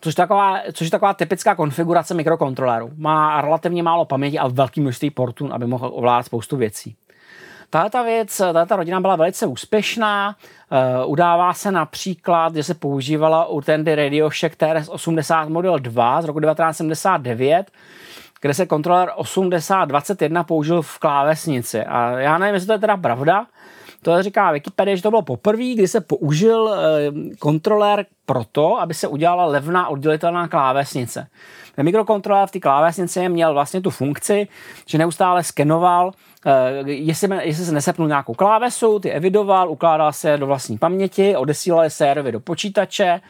což 0.00 0.12
je 0.12 0.16
taková, 0.16 0.60
což 0.72 0.86
je 0.86 0.90
taková 0.90 1.14
typická 1.14 1.54
konfigurace 1.54 2.14
mikrokontroleru. 2.14 2.90
Má 2.96 3.40
relativně 3.40 3.82
málo 3.82 4.04
paměti 4.04 4.38
a 4.38 4.48
velký 4.48 4.80
množství 4.80 5.10
portů, 5.10 5.52
aby 5.52 5.66
mohl 5.66 5.90
ovládat 5.94 6.22
spoustu 6.22 6.56
věcí. 6.56 6.96
Tato 7.70 8.04
věc, 8.04 8.42
tato 8.52 8.76
rodina 8.76 9.00
byla 9.00 9.16
velice 9.16 9.46
úspěšná. 9.46 10.36
Uh, 11.04 11.10
udává 11.10 11.54
se 11.54 11.72
například, 11.72 12.54
že 12.54 12.62
se 12.62 12.74
používala 12.74 13.46
u 13.46 13.60
Tandy 13.60 13.94
Radio 13.94 14.30
Shack 14.30 14.56
TRS-80 14.56 15.48
Model 15.48 15.78
2 15.78 16.22
z 16.22 16.24
roku 16.24 16.40
1979, 16.40 17.70
kde 18.40 18.54
se 18.54 18.66
kontroler 18.66 19.12
8021 19.16 20.44
použil 20.44 20.82
v 20.82 20.98
klávesnici. 20.98 21.80
A 21.84 22.10
já 22.10 22.38
nevím, 22.38 22.54
jestli 22.54 22.66
to 22.66 22.72
je 22.72 22.78
teda 22.78 22.96
pravda, 22.96 23.46
to 24.02 24.22
říká 24.22 24.52
Wikipedia, 24.52 24.96
že 24.96 25.02
to 25.02 25.10
bylo 25.10 25.22
poprvé, 25.22 25.74
kdy 25.74 25.88
se 25.88 26.00
použil 26.00 26.74
e, 26.74 26.76
kontroler 27.38 28.06
proto, 28.26 28.80
aby 28.80 28.94
se 28.94 29.08
udělala 29.08 29.44
levná 29.44 29.88
oddělitelná 29.88 30.48
klávesnice. 30.48 31.26
Ten 31.78 31.84
mikrokontroler 31.84 32.46
v 32.46 32.50
té 32.50 32.60
klávesnici 32.60 33.28
měl 33.28 33.52
vlastně 33.52 33.80
tu 33.80 33.90
funkci, 33.90 34.48
že 34.86 34.98
neustále 34.98 35.44
skenoval, 35.44 36.12
eh, 36.46 36.90
jestli, 36.90 37.28
jestli 37.42 37.64
se 37.64 37.72
nesepnul 37.72 38.08
nějakou 38.08 38.34
klávesu, 38.34 38.98
ty 38.98 39.10
evidoval, 39.10 39.70
ukládal 39.70 40.12
se 40.12 40.36
do 40.36 40.46
vlastní 40.46 40.78
paměti, 40.78 41.36
odesílal 41.36 41.90
servery 41.90 42.32
do 42.32 42.40
počítače, 42.40 43.20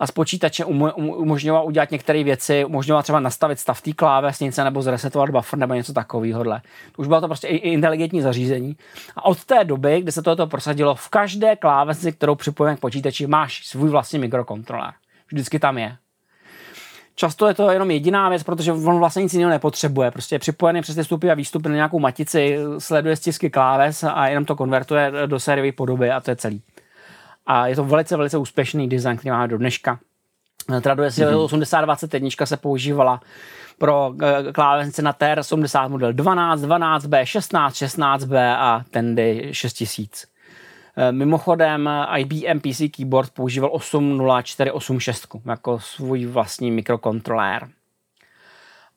a 0.00 0.06
z 0.06 0.10
počítače 0.10 0.64
umožňoval 0.64 1.66
udělat 1.66 1.90
některé 1.90 2.24
věci, 2.24 2.64
umožňoval 2.64 3.02
třeba 3.02 3.20
nastavit 3.20 3.58
stav 3.58 3.82
té 3.82 3.92
klávesnice 3.92 4.64
nebo 4.64 4.82
zresetovat 4.82 5.30
buffer 5.30 5.58
nebo 5.58 5.74
něco 5.74 5.92
takového. 5.92 6.44
Už 6.96 7.06
bylo 7.06 7.20
to 7.20 7.26
prostě 7.26 7.48
i 7.48 7.56
inteligentní 7.56 8.20
zařízení. 8.20 8.76
A 9.16 9.24
od 9.24 9.44
té 9.44 9.64
doby, 9.64 10.00
kdy 10.00 10.12
se 10.12 10.22
toto 10.22 10.46
prosadilo, 10.46 10.94
v 10.94 11.08
každé 11.08 11.56
klávesnici, 11.56 12.12
kterou 12.12 12.34
připojíme 12.34 12.76
k 12.76 12.80
počítači, 12.80 13.26
máš 13.26 13.66
svůj 13.66 13.90
vlastní 13.90 14.18
mikrokontroler. 14.18 14.92
Vždycky 15.32 15.58
tam 15.58 15.78
je. 15.78 15.96
Často 17.16 17.46
je 17.46 17.54
to 17.54 17.70
jenom 17.70 17.90
jediná 17.90 18.28
věc, 18.28 18.42
protože 18.42 18.72
on 18.72 18.98
vlastně 18.98 19.22
nic 19.22 19.32
jiného 19.34 19.50
nepotřebuje. 19.50 20.10
Prostě 20.10 20.34
je 20.34 20.38
připojený 20.38 20.82
přes 20.82 20.94
ty 20.94 21.02
vstupy 21.02 21.30
a 21.30 21.34
výstupy 21.34 21.68
na 21.68 21.74
nějakou 21.74 21.98
matici, 21.98 22.58
sleduje 22.78 23.16
stisky 23.16 23.50
kláves 23.50 24.04
a 24.04 24.28
jenom 24.28 24.44
to 24.44 24.56
konvertuje 24.56 25.12
do 25.26 25.40
sériové 25.40 25.72
podoby 25.72 26.10
a 26.10 26.20
to 26.20 26.30
je 26.30 26.36
celý. 26.36 26.62
A 27.46 27.66
je 27.66 27.76
to 27.76 27.84
velice, 27.84 28.16
velice 28.16 28.38
úspěšný 28.38 28.88
design, 28.88 29.16
který 29.16 29.30
máme 29.30 29.48
do 29.48 29.58
dneška. 29.58 29.98
Traduje 30.80 31.10
si 31.10 31.22
mm-hmm. 31.22 31.44
8021 31.44 32.28
se 32.44 32.56
používala 32.56 33.20
pro 33.78 34.14
eh, 34.22 34.52
klávesnice 34.52 35.02
na 35.02 35.12
TR-80 35.12 35.88
model 35.88 36.12
12, 36.12 36.62
12B, 36.62 37.24
16, 37.24 37.74
16B 37.74 38.54
a 38.58 38.84
Tandy 38.90 39.48
6000. 39.52 40.26
Eh, 40.96 41.12
mimochodem 41.12 41.90
IBM 42.16 42.60
PC 42.60 42.82
Keyboard 42.96 43.30
používal 43.30 43.70
80486 43.72 45.28
jako 45.46 45.80
svůj 45.80 46.26
vlastní 46.26 46.70
mikrokontrolér. 46.70 47.68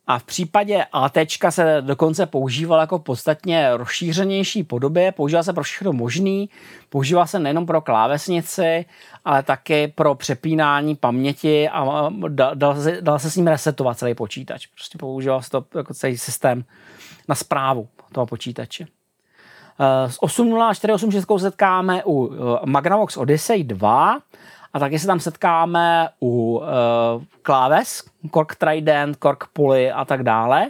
A 0.08 0.20
v 0.20 0.24
případě 0.24 0.86
AT 0.94 1.18
se 1.50 1.78
dokonce 1.82 2.26
používal 2.26 2.80
jako 2.80 3.00
podstatně 3.00 3.78
rozšířenější 3.78 4.64
podobě, 4.64 5.12
používal 5.12 5.44
se 5.44 5.54
pro 5.54 5.64
všechno 5.64 5.94
možný, 5.94 6.50
používal 6.90 7.28
se 7.28 7.40
nejenom 7.40 7.66
pro 7.66 7.82
klávesnici, 7.82 8.86
ale 9.26 9.44
také 9.44 9.88
pro 9.88 10.16
přepínání 10.16 10.96
paměti 10.96 11.70
a 11.70 12.10
dal, 12.28 12.56
dal, 12.56 12.82
se, 12.82 13.02
dal 13.02 13.20
se 13.20 13.32
s 13.32 13.36
ním 13.36 13.48
resetovat 13.48 13.98
celý 13.98 14.16
počítač. 14.16 14.68
Prostě 14.68 14.98
používal 14.98 15.42
se 15.42 15.50
to 15.50 15.66
jako 15.76 15.94
celý 15.94 16.18
systém 16.18 16.64
na 17.28 17.36
zprávu 17.36 17.88
toho 18.12 18.26
počítače. 18.26 18.88
S 20.08 20.18
8.0.4.8.6 20.22 21.40
setkáme 21.40 22.04
u 22.06 22.34
eh, 22.34 22.38
Magnavox 22.66 23.18
Odyssey 23.18 23.64
2, 23.64 24.20
a 24.78 24.80
taky 24.80 25.00
se 25.00 25.08
tam 25.08 25.20
setkáme 25.20 26.10
u 26.22 26.58
uh, 26.58 26.66
kláves, 27.42 28.04
Cork 28.34 28.56
Trident, 28.56 29.18
Cork 29.18 29.44
Pulley 29.54 29.92
a 29.92 30.06
tak 30.06 30.24
dále. 30.24 30.70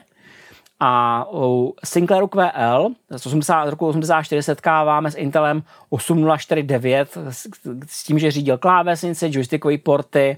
A 0.80 1.26
u 1.32 1.74
Sinclairu 1.86 2.28
QL 2.28 2.90
z 3.12 3.26
80, 3.26 3.70
roku 3.70 3.88
84 3.88 4.44
setkáváme 4.44 5.12
s 5.12 5.16
Intelem 5.16 5.64
8049 5.90 7.18
s, 7.30 7.48
s 7.88 8.04
tím, 8.04 8.20
že 8.20 8.32
řídil 8.32 8.58
klávesnice, 8.58 9.28
joystickové 9.30 9.78
porty, 9.78 10.38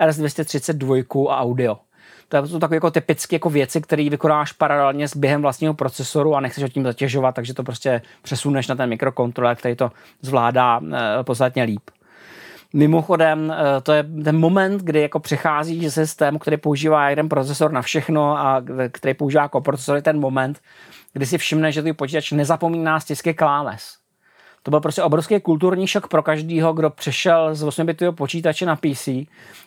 RS232 0.00 1.30
a 1.30 1.40
audio. 1.40 1.78
To 2.28 2.46
jsou 2.46 2.58
takové 2.58 2.76
jako 2.76 2.90
typické 2.90 3.34
jako 3.36 3.50
věci, 3.50 3.80
které 3.80 4.10
vykonáš 4.10 4.52
paralelně 4.52 5.08
s 5.08 5.16
během 5.16 5.42
vlastního 5.42 5.74
procesoru 5.74 6.34
a 6.34 6.40
nechceš 6.40 6.62
ho 6.62 6.68
tím 6.68 6.84
zatěžovat, 6.84 7.34
takže 7.34 7.54
to 7.54 7.62
prostě 7.62 8.02
přesuneš 8.22 8.68
na 8.68 8.74
ten 8.74 8.88
mikrokontroler, 8.88 9.56
který 9.56 9.76
to 9.76 9.90
zvládá 10.22 10.80
e, 10.80 11.24
podstatně 11.24 11.62
líp. 11.62 11.82
Mimochodem, 12.76 13.52
eh, 13.52 13.80
to 13.80 13.92
je 13.92 14.04
ten 14.24 14.38
moment, 14.38 14.82
kdy 14.82 15.00
jako 15.00 15.20
přechází 15.20 15.88
ze 15.88 16.06
systému, 16.06 16.38
který 16.38 16.56
používá 16.56 17.10
jeden 17.10 17.28
procesor 17.28 17.72
na 17.72 17.82
všechno 17.82 18.38
a 18.38 18.62
který 18.92 19.14
používá 19.14 19.48
koprocesor, 19.48 19.96
je 19.96 20.02
ten 20.02 20.20
moment, 20.20 20.60
kdy 21.12 21.26
si 21.26 21.38
všimne, 21.38 21.72
že 21.72 21.82
tvůj 21.82 21.92
počítač 21.92 22.32
nezapomíná 22.32 23.00
stisky 23.00 23.34
kláves. 23.34 23.96
To 24.62 24.70
byl 24.70 24.80
prostě 24.80 25.02
obrovský 25.02 25.40
kulturní 25.40 25.86
šok 25.86 26.08
pro 26.08 26.22
každého, 26.22 26.72
kdo 26.72 26.90
přešel 26.90 27.54
z 27.54 27.64
8-bitového 27.64 28.12
počítače 28.12 28.66
na 28.66 28.76
PC, 28.76 29.08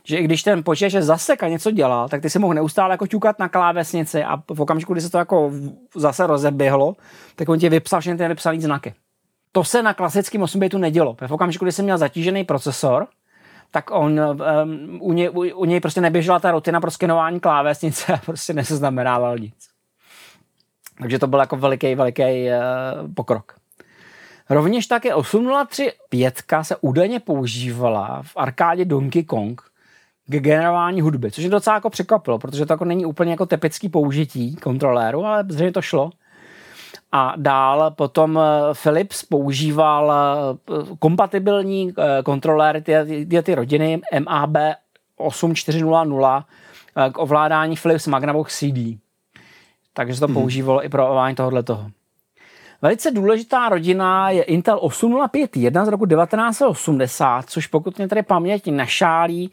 že 0.04 0.18
i 0.18 0.24
když 0.24 0.44
ten 0.44 0.64
počítač 0.64 0.94
zasek 0.94 1.44
a 1.44 1.48
něco 1.48 1.72
dělal, 1.72 2.10
tak 2.10 2.22
ty 2.22 2.30
si 2.30 2.40
mohl 2.40 2.54
neustále 2.54 2.94
jako 2.94 3.08
ťukat 3.08 3.40
na 3.40 3.50
klávesnici 3.50 4.24
a 4.24 4.38
v 4.54 4.62
okamžiku, 4.62 4.94
kdy 4.94 5.02
se 5.02 5.10
to 5.10 5.18
jako 5.18 5.52
zase 5.96 6.28
rozeběhlo, 6.28 6.96
tak 7.36 7.50
on 7.50 7.60
ti 7.60 7.70
vypsal 7.70 8.02
všechny 8.02 8.18
ty 8.18 8.28
vypsané 8.28 8.62
znaky. 8.62 8.94
To 9.52 9.64
se 9.64 9.84
na 9.84 9.94
klasickém 9.94 10.42
8 10.42 10.60
bitu 10.60 10.78
nedělo. 10.78 11.18
V 11.28 11.32
okamžiku, 11.32 11.66
kdy 11.66 11.72
jsem 11.72 11.86
měl 11.86 11.98
zatížený 11.98 12.44
procesor, 12.44 13.08
tak 13.72 13.92
on, 13.92 14.20
um, 14.20 15.00
u, 15.02 15.14
něj, 15.14 15.30
u, 15.30 15.40
u 15.40 15.66
něj 15.66 15.80
prostě 15.80 16.02
neběžela 16.02 16.40
ta 16.40 16.52
rutina 16.52 16.82
pro 16.82 16.92
skenování 16.92 17.40
klávesnice 17.40 18.14
a 18.14 18.18
prostě 18.18 18.54
neseznamenával 18.54 19.38
nic. 19.38 19.70
Takže 21.02 21.20
to 21.20 21.28
byl 21.28 21.40
jako 21.40 21.58
veliký, 21.58 21.96
veliký 21.96 22.24
uh, 22.24 23.14
pokrok. 23.14 23.56
Rovněž 24.50 24.88
také 24.88 25.16
8035 25.16 26.44
se 26.62 26.76
údajně 26.82 27.20
používala 27.20 28.22
v 28.24 28.32
arkádě 28.36 28.86
Donkey 28.86 29.24
Kong 29.24 29.62
k 30.26 30.40
generování 30.40 31.02
hudby, 31.02 31.32
což 31.32 31.44
je 31.44 31.50
docela 31.50 31.76
jako 31.76 31.90
překvapilo, 31.90 32.40
protože 32.40 32.66
to 32.66 32.74
jako 32.74 32.86
není 32.86 33.06
úplně 33.06 33.32
jako 33.32 33.46
typický 33.46 33.90
použití 33.90 34.56
kontroléru, 34.56 35.26
ale 35.26 35.46
zřejmě 35.50 35.72
to 35.72 35.82
šlo. 35.82 36.12
A 37.12 37.34
dál 37.38 37.92
potom 37.92 38.40
eh, 38.40 38.74
Philips 38.74 39.24
používal 39.24 40.14
eh, 40.14 40.96
kompatibilní 41.00 41.94
eh, 41.98 42.24
kontroléry 42.24 42.82
ty, 42.82 42.94
ty, 43.30 43.42
ty 43.44 43.56
rodiny 43.56 44.02
MAB 44.20 44.58
8400 45.18 46.46
k 47.14 47.18
ovládání 47.18 47.76
Philips 47.76 48.08
Magnavox 48.08 48.60
CD. 48.60 49.00
Takže 49.94 50.20
to 50.20 50.26
hmm. 50.26 50.34
používalo 50.34 50.86
i 50.86 50.90
pro 50.90 51.10
ovládání 51.10 51.36
tohohle 51.36 51.64
toho. 51.64 51.90
Velice 52.82 53.12
důležitá 53.12 53.70
rodina 53.70 54.30
je 54.30 54.44
Intel 54.44 54.78
8051 54.82 55.86
z 55.86 55.88
roku 55.88 56.06
1980, 56.06 57.50
což 57.50 57.68
pokud 57.68 57.98
mě 57.98 58.08
tady 58.08 58.24
paměť 58.24 58.72
našálí, 58.72 59.52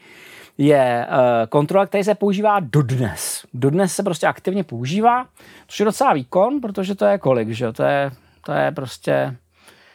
je 0.57 1.07
uh, 1.09 1.47
kontrola, 1.49 1.85
který 1.85 2.03
se 2.03 2.15
používá 2.15 2.59
dodnes. 2.59 3.45
Dodnes 3.53 3.95
se 3.95 4.03
prostě 4.03 4.27
aktivně 4.27 4.63
používá, 4.63 5.25
což 5.67 5.79
je 5.79 5.85
docela 5.85 6.13
výkon, 6.13 6.61
protože 6.61 6.95
to 6.95 7.05
je 7.05 7.17
kolik, 7.17 7.49
že 7.49 7.71
to 7.73 7.83
je, 7.83 8.11
to 8.45 8.51
je 8.51 8.71
prostě 8.71 9.35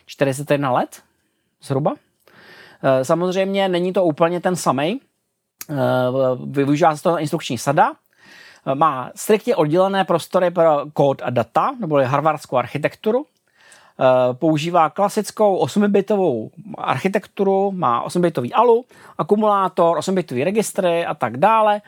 41 0.06 0.72
let 0.72 1.02
zhruba. 1.62 1.90
Uh, 1.90 1.96
samozřejmě 3.02 3.68
není 3.68 3.92
to 3.92 4.04
úplně 4.04 4.40
ten 4.40 4.56
samý. 4.56 5.00
Uh, 5.68 5.76
využívá 6.50 6.96
se 6.96 7.02
to 7.02 7.18
instrukční 7.18 7.58
sada, 7.58 7.92
má 8.74 9.10
striktně 9.14 9.56
oddělené 9.56 10.04
prostory 10.04 10.50
pro 10.50 10.84
kód 10.92 11.22
a 11.24 11.30
data, 11.30 11.76
nebo 11.80 11.96
harvardskou 11.96 12.56
architekturu. 12.56 13.26
Eh, 14.00 14.34
používá 14.34 14.90
klasickou 14.90 15.64
8-bitovou 15.64 16.50
architekturu, 16.78 17.72
má 17.72 18.04
8-bitový 18.06 18.52
ALU, 18.54 18.84
akumulátor, 19.18 19.98
8-bitový 19.98 20.44
registry 20.44 21.06
a 21.06 21.14
tak 21.14 21.36
dále 21.36 21.80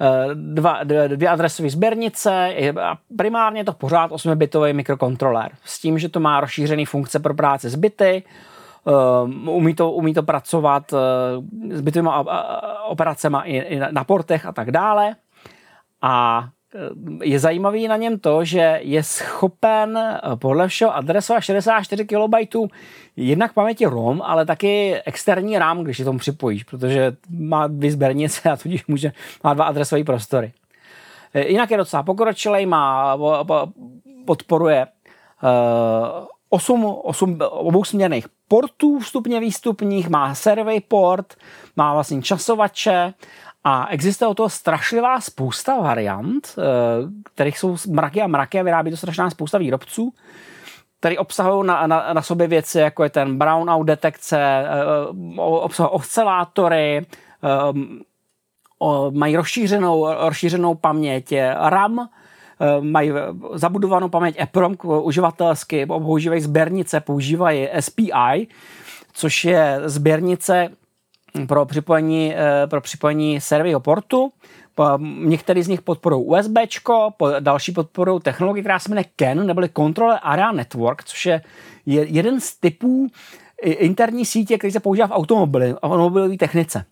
eh, 0.00 0.34
dva, 0.34 0.80
dvě 1.08 1.28
adresové 1.28 1.70
sběrnice, 1.70 2.54
a 2.82 2.98
primárně 3.16 3.60
je 3.60 3.64
to 3.64 3.72
pořád 3.72 4.10
8-bitový 4.10 4.74
mikrokontroler 4.74 5.50
s 5.64 5.80
tím, 5.80 5.98
že 5.98 6.08
to 6.08 6.20
má 6.20 6.40
rozšířené 6.40 6.86
funkce 6.86 7.18
pro 7.18 7.34
práci 7.34 7.70
s 7.70 7.74
bity, 7.74 8.22
eh, 8.88 9.50
umí 9.50 9.74
to, 9.74 9.90
umí 9.90 10.14
to 10.14 10.22
pracovat 10.22 10.94
s 11.70 11.80
bitovými 11.80 12.10
operacemi 12.88 13.38
i 13.44 13.80
na 13.90 14.04
portech 14.04 14.46
a 14.46 14.52
tak 14.52 14.70
dále. 14.70 15.16
A 16.02 16.48
je 17.22 17.38
zajímavý 17.38 17.88
na 17.88 17.96
něm 17.96 18.18
to, 18.18 18.44
že 18.44 18.80
je 18.82 19.02
schopen 19.02 19.98
eh, 19.98 20.20
podle 20.36 20.68
všeho 20.68 20.96
adresovat 20.96 21.40
64 21.40 22.04
KB 22.04 22.54
jednak 23.16 23.52
paměti 23.52 23.86
ROM, 23.86 24.22
ale 24.22 24.46
taky 24.46 25.02
externí 25.04 25.58
RAM, 25.58 25.84
když 25.84 25.98
je 25.98 26.04
tomu 26.04 26.18
připojíš, 26.18 26.64
protože 26.64 27.16
má 27.30 27.66
dvě 27.66 27.92
sběrnice 27.92 28.50
a 28.50 28.56
tudíž 28.56 28.86
může, 28.86 29.12
má 29.44 29.54
dva 29.54 29.64
adresové 29.64 30.04
prostory. 30.04 30.52
Eh, 31.34 31.48
jinak 31.48 31.70
je 31.70 31.76
docela 31.76 32.02
pokročilej, 32.02 32.66
má, 32.66 33.18
podporuje 34.24 34.86
8, 36.50 36.84
8 37.02 37.38
obousměrných 37.50 38.26
portů 38.48 38.98
vstupně 38.98 39.40
výstupních, 39.40 40.08
má 40.08 40.34
survey 40.34 40.80
port, 40.80 41.34
má 41.76 41.94
vlastně 41.94 42.22
časovače 42.22 43.14
a 43.64 43.86
existuje 43.90 44.28
o 44.28 44.34
toho 44.34 44.48
strašlivá 44.48 45.20
spousta 45.20 45.80
variant, 45.80 46.54
eh, 46.58 46.62
kterých 47.34 47.58
jsou 47.58 47.76
mraky 47.88 48.22
a 48.22 48.26
mraky 48.26 48.60
a 48.60 48.62
vyrábí 48.62 48.90
to 48.90 48.96
strašná 48.96 49.30
spousta 49.30 49.58
výrobců. 49.58 50.12
které 51.00 51.18
obsahují 51.18 51.66
na, 51.66 51.86
na, 51.86 52.12
na 52.12 52.22
sobě 52.22 52.46
věci, 52.46 52.78
jako 52.78 53.04
je 53.04 53.10
ten 53.10 53.38
brownout 53.38 53.86
detekce, 53.86 54.64
obsahují 55.36 55.92
oscilátory, 55.92 57.06
mají 59.10 59.36
rozšířenou, 59.36 60.14
rozšířenou 60.18 60.74
paměť 60.74 61.34
RAM, 61.56 62.08
mají 62.80 63.12
zabudovanou 63.54 64.08
paměť 64.08 64.40
EPROM 64.40 64.76
uživatelsky, 64.84 65.86
používají 65.86 66.40
sběrnice, 66.40 67.00
používají 67.00 67.68
SPI, 67.80 68.46
což 69.12 69.44
je 69.44 69.80
sběrnice 69.84 70.68
pro 71.48 71.66
připojení, 71.66 72.34
pro 72.68 72.80
připojení 72.80 73.40
servého 73.40 73.80
portu 73.80 74.32
Některý 75.18 75.62
z 75.62 75.68
nich 75.68 75.82
podporují 75.82 76.24
USB, 76.26 76.58
další 77.40 77.72
podporují 77.72 78.20
technologii, 78.20 78.62
která 78.62 78.78
se 78.78 78.88
jmenuje 78.88 79.04
CAN, 79.16 79.46
neboli 79.46 79.68
Controller 79.76 80.18
Area 80.22 80.52
Network, 80.52 81.04
což 81.04 81.26
je 81.26 81.42
jeden 81.86 82.40
z 82.40 82.56
typů 82.56 83.08
interní 83.62 84.24
sítě, 84.24 84.58
který 84.58 84.72
se 84.72 84.80
používá 84.80 85.06
v 85.06 85.12
automobili, 85.12 85.74
automobilové 85.74 86.36
technice. 86.36 86.84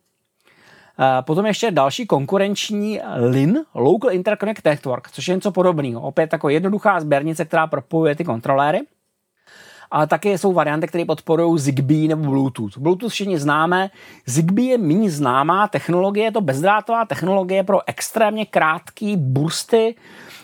Potom 1.21 1.47
ještě 1.47 1.71
další 1.71 2.07
konkurenční 2.07 3.01
LIN, 3.17 3.59
Local 3.75 4.11
Interconnect 4.11 4.65
Network, 4.65 5.11
což 5.11 5.29
je 5.29 5.35
něco 5.35 5.53
podobného. 5.53 6.01
Opět 6.01 6.31
taková 6.31 6.51
jednoduchá 6.51 7.01
sběrnice, 7.01 7.45
která 7.45 7.67
propojuje 7.67 8.15
ty 8.15 8.25
kontroléry 8.25 8.81
ale 9.91 10.07
také 10.07 10.39
jsou 10.39 10.53
varianty, 10.53 10.87
které 10.87 11.05
podporují 11.05 11.59
Zigbee 11.59 12.09
nebo 12.09 12.31
Bluetooth. 12.31 12.79
Bluetooth 12.79 13.13
všichni 13.13 13.39
známe, 13.39 13.91
Zigbee 14.27 14.67
je 14.67 14.79
méně 14.79 15.11
známá 15.11 15.69
technologie, 15.69 16.25
je 16.25 16.33
to 16.33 16.41
bezdrátová 16.41 17.05
technologie 17.05 17.65
pro 17.65 17.81
extrémně 17.87 18.47
krátké 18.47 19.17
bursty 19.17 19.95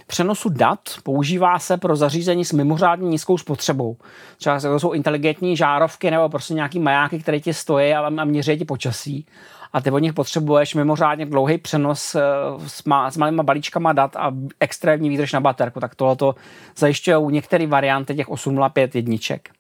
přenosu 0.07 0.49
dat 0.49 0.81
používá 1.03 1.59
se 1.59 1.76
pro 1.76 1.97
zařízení 1.97 2.45
s 2.45 2.53
mimořádně 2.53 3.09
nízkou 3.09 3.38
spotřebou. 3.38 3.97
Třeba 4.38 4.61
to 4.61 4.81
jsou 4.81 4.93
inteligentní 4.93 5.57
žárovky 5.57 6.11
nebo 6.11 6.29
prostě 6.29 6.55
nějaký 6.55 6.79
majáky, 6.79 7.19
které 7.19 7.41
ti 7.41 7.55
stojí 7.55 7.95
a 7.95 8.25
měří 8.25 8.59
ti 8.59 8.65
počasí 8.65 9.26
a 9.73 9.80
ty 9.80 9.90
od 9.90 9.99
nich 9.99 10.12
potřebuješ 10.12 10.75
mimořádně 10.75 11.26
dlouhý 11.26 11.58
přenos 11.58 12.14
eh, 12.14 12.20
s, 12.66 12.85
ma, 12.85 13.11
s 13.11 13.16
malýma 13.16 13.42
balíčkama 13.42 13.92
dat 13.92 14.16
a 14.16 14.32
extrémní 14.61 15.08
výdrž 15.08 15.32
na 15.32 15.40
baterku, 15.40 15.80
tak 15.80 15.94
tohle 15.94 16.35
zajišťují 16.76 17.32
některé 17.32 17.66
varianty 17.66 18.14
těch 18.14 18.28
805 18.28 18.94
jedniček. 18.94 19.50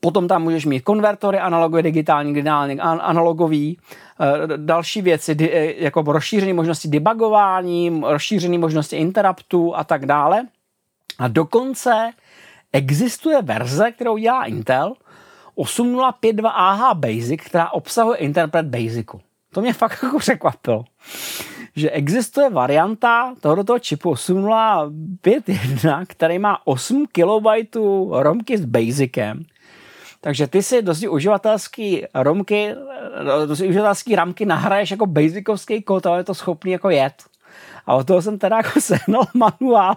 Potom 0.00 0.28
tam 0.28 0.42
můžeš 0.42 0.66
mít 0.66 0.80
konvertory 0.80 1.38
analogový, 1.38 1.82
digitální, 1.82 2.34
digitální, 2.34 2.80
analogový, 2.80 3.78
eh, 4.20 4.56
další 4.56 5.02
věci, 5.02 5.36
eh, 5.40 5.84
jako 5.84 6.02
rozšířené 6.02 6.54
možnosti 6.54 6.88
debugování, 6.88 8.02
rozšířené 8.06 8.58
možnosti 8.58 8.96
interruptu 8.96 9.76
a 9.76 9.84
tak 9.84 10.06
dále. 10.06 10.46
A 11.18 11.28
dokonce 11.28 12.10
existuje 12.72 13.42
verze, 13.42 13.92
kterou 13.92 14.16
dělá 14.16 14.44
Intel, 14.44 14.94
8052 15.56 16.50
AH 16.50 16.94
Basic, 16.94 17.40
která 17.42 17.70
obsahuje 17.70 18.18
interpret 18.18 18.66
Basicu. 18.66 19.20
To 19.52 19.60
mě 19.60 19.72
fakt 19.72 20.02
jako 20.02 20.18
překvapilo. 20.18 20.84
Že 21.76 21.90
existuje 21.90 22.50
varianta 22.50 23.34
tohoto 23.40 23.78
čipu 23.78 24.10
8051, 24.10 26.04
který 26.06 26.38
má 26.38 26.66
8 26.66 27.06
KB 27.06 27.46
romky 28.10 28.58
s 28.58 28.64
Basicem. 28.64 29.44
Takže 30.20 30.46
ty 30.46 30.62
si 30.62 30.82
dosti 30.82 31.08
uživatelský 31.08 32.04
romky, 32.14 32.74
dosti 33.46 33.68
uživatelský 33.68 34.16
ramky 34.16 34.46
nahraješ 34.46 34.90
jako 34.90 35.06
basicovský 35.06 35.82
kód, 35.82 36.06
ale 36.06 36.20
je 36.20 36.24
to 36.24 36.34
schopný 36.34 36.72
jako 36.72 36.90
jet. 36.90 37.22
A 37.86 37.94
od 37.94 38.06
toho 38.06 38.22
jsem 38.22 38.38
teda 38.38 38.56
jako 38.56 38.80
sehnal 38.80 39.26
manuál 39.34 39.96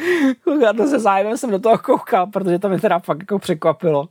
to 0.76 0.86
se 0.86 0.98
zájmem 0.98 1.36
jsem 1.36 1.50
do 1.50 1.58
toho 1.58 1.78
koukal, 1.78 2.26
protože 2.26 2.58
to 2.58 2.68
mě 2.68 2.80
teda 2.80 2.98
fakt 2.98 3.18
jako 3.20 3.38
překvapilo. 3.38 4.08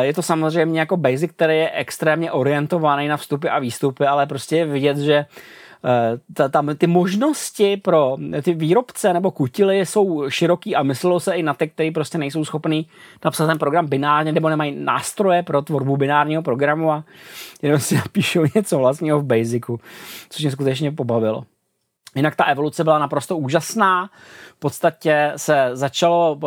Je 0.00 0.14
to 0.14 0.22
samozřejmě 0.22 0.80
jako 0.80 0.96
basic, 0.96 1.32
který 1.32 1.58
je 1.58 1.70
extrémně 1.70 2.32
orientovaný 2.32 3.08
na 3.08 3.16
vstupy 3.16 3.48
a 3.48 3.58
výstupy, 3.58 4.06
ale 4.06 4.26
prostě 4.26 4.56
je 4.56 4.66
vidět, 4.66 4.96
že 4.96 5.26
eh, 6.44 6.48
tam 6.48 6.76
ty 6.76 6.86
možnosti 6.86 7.76
pro 7.76 8.16
ty 8.42 8.54
výrobce 8.54 9.12
nebo 9.12 9.30
kutily 9.30 9.86
jsou 9.86 10.30
široký 10.30 10.76
a 10.76 10.82
myslelo 10.82 11.20
se 11.20 11.34
i 11.34 11.42
na 11.42 11.54
ty, 11.54 11.68
kteří 11.68 11.90
prostě 11.90 12.18
nejsou 12.18 12.44
schopní 12.44 12.86
napsat 13.24 13.46
ten 13.46 13.58
program 13.58 13.86
binárně 13.86 14.32
nebo 14.32 14.48
nemají 14.48 14.76
nástroje 14.78 15.42
pro 15.42 15.62
tvorbu 15.62 15.96
binárního 15.96 16.42
programu 16.42 16.92
a 16.92 17.04
jenom 17.62 17.80
si 17.80 17.94
napíšou 18.04 18.44
něco 18.54 18.78
vlastního 18.78 19.20
v 19.20 19.24
Basicu, 19.24 19.80
což 20.30 20.42
mě 20.42 20.50
skutečně 20.50 20.92
pobavilo. 20.92 21.44
Jinak 22.14 22.36
ta 22.36 22.44
evoluce 22.44 22.84
byla 22.84 22.98
naprosto 22.98 23.36
úžasná. 23.36 24.10
Podstatě 24.62 25.32
se 25.36 25.70
začalo 25.72 26.38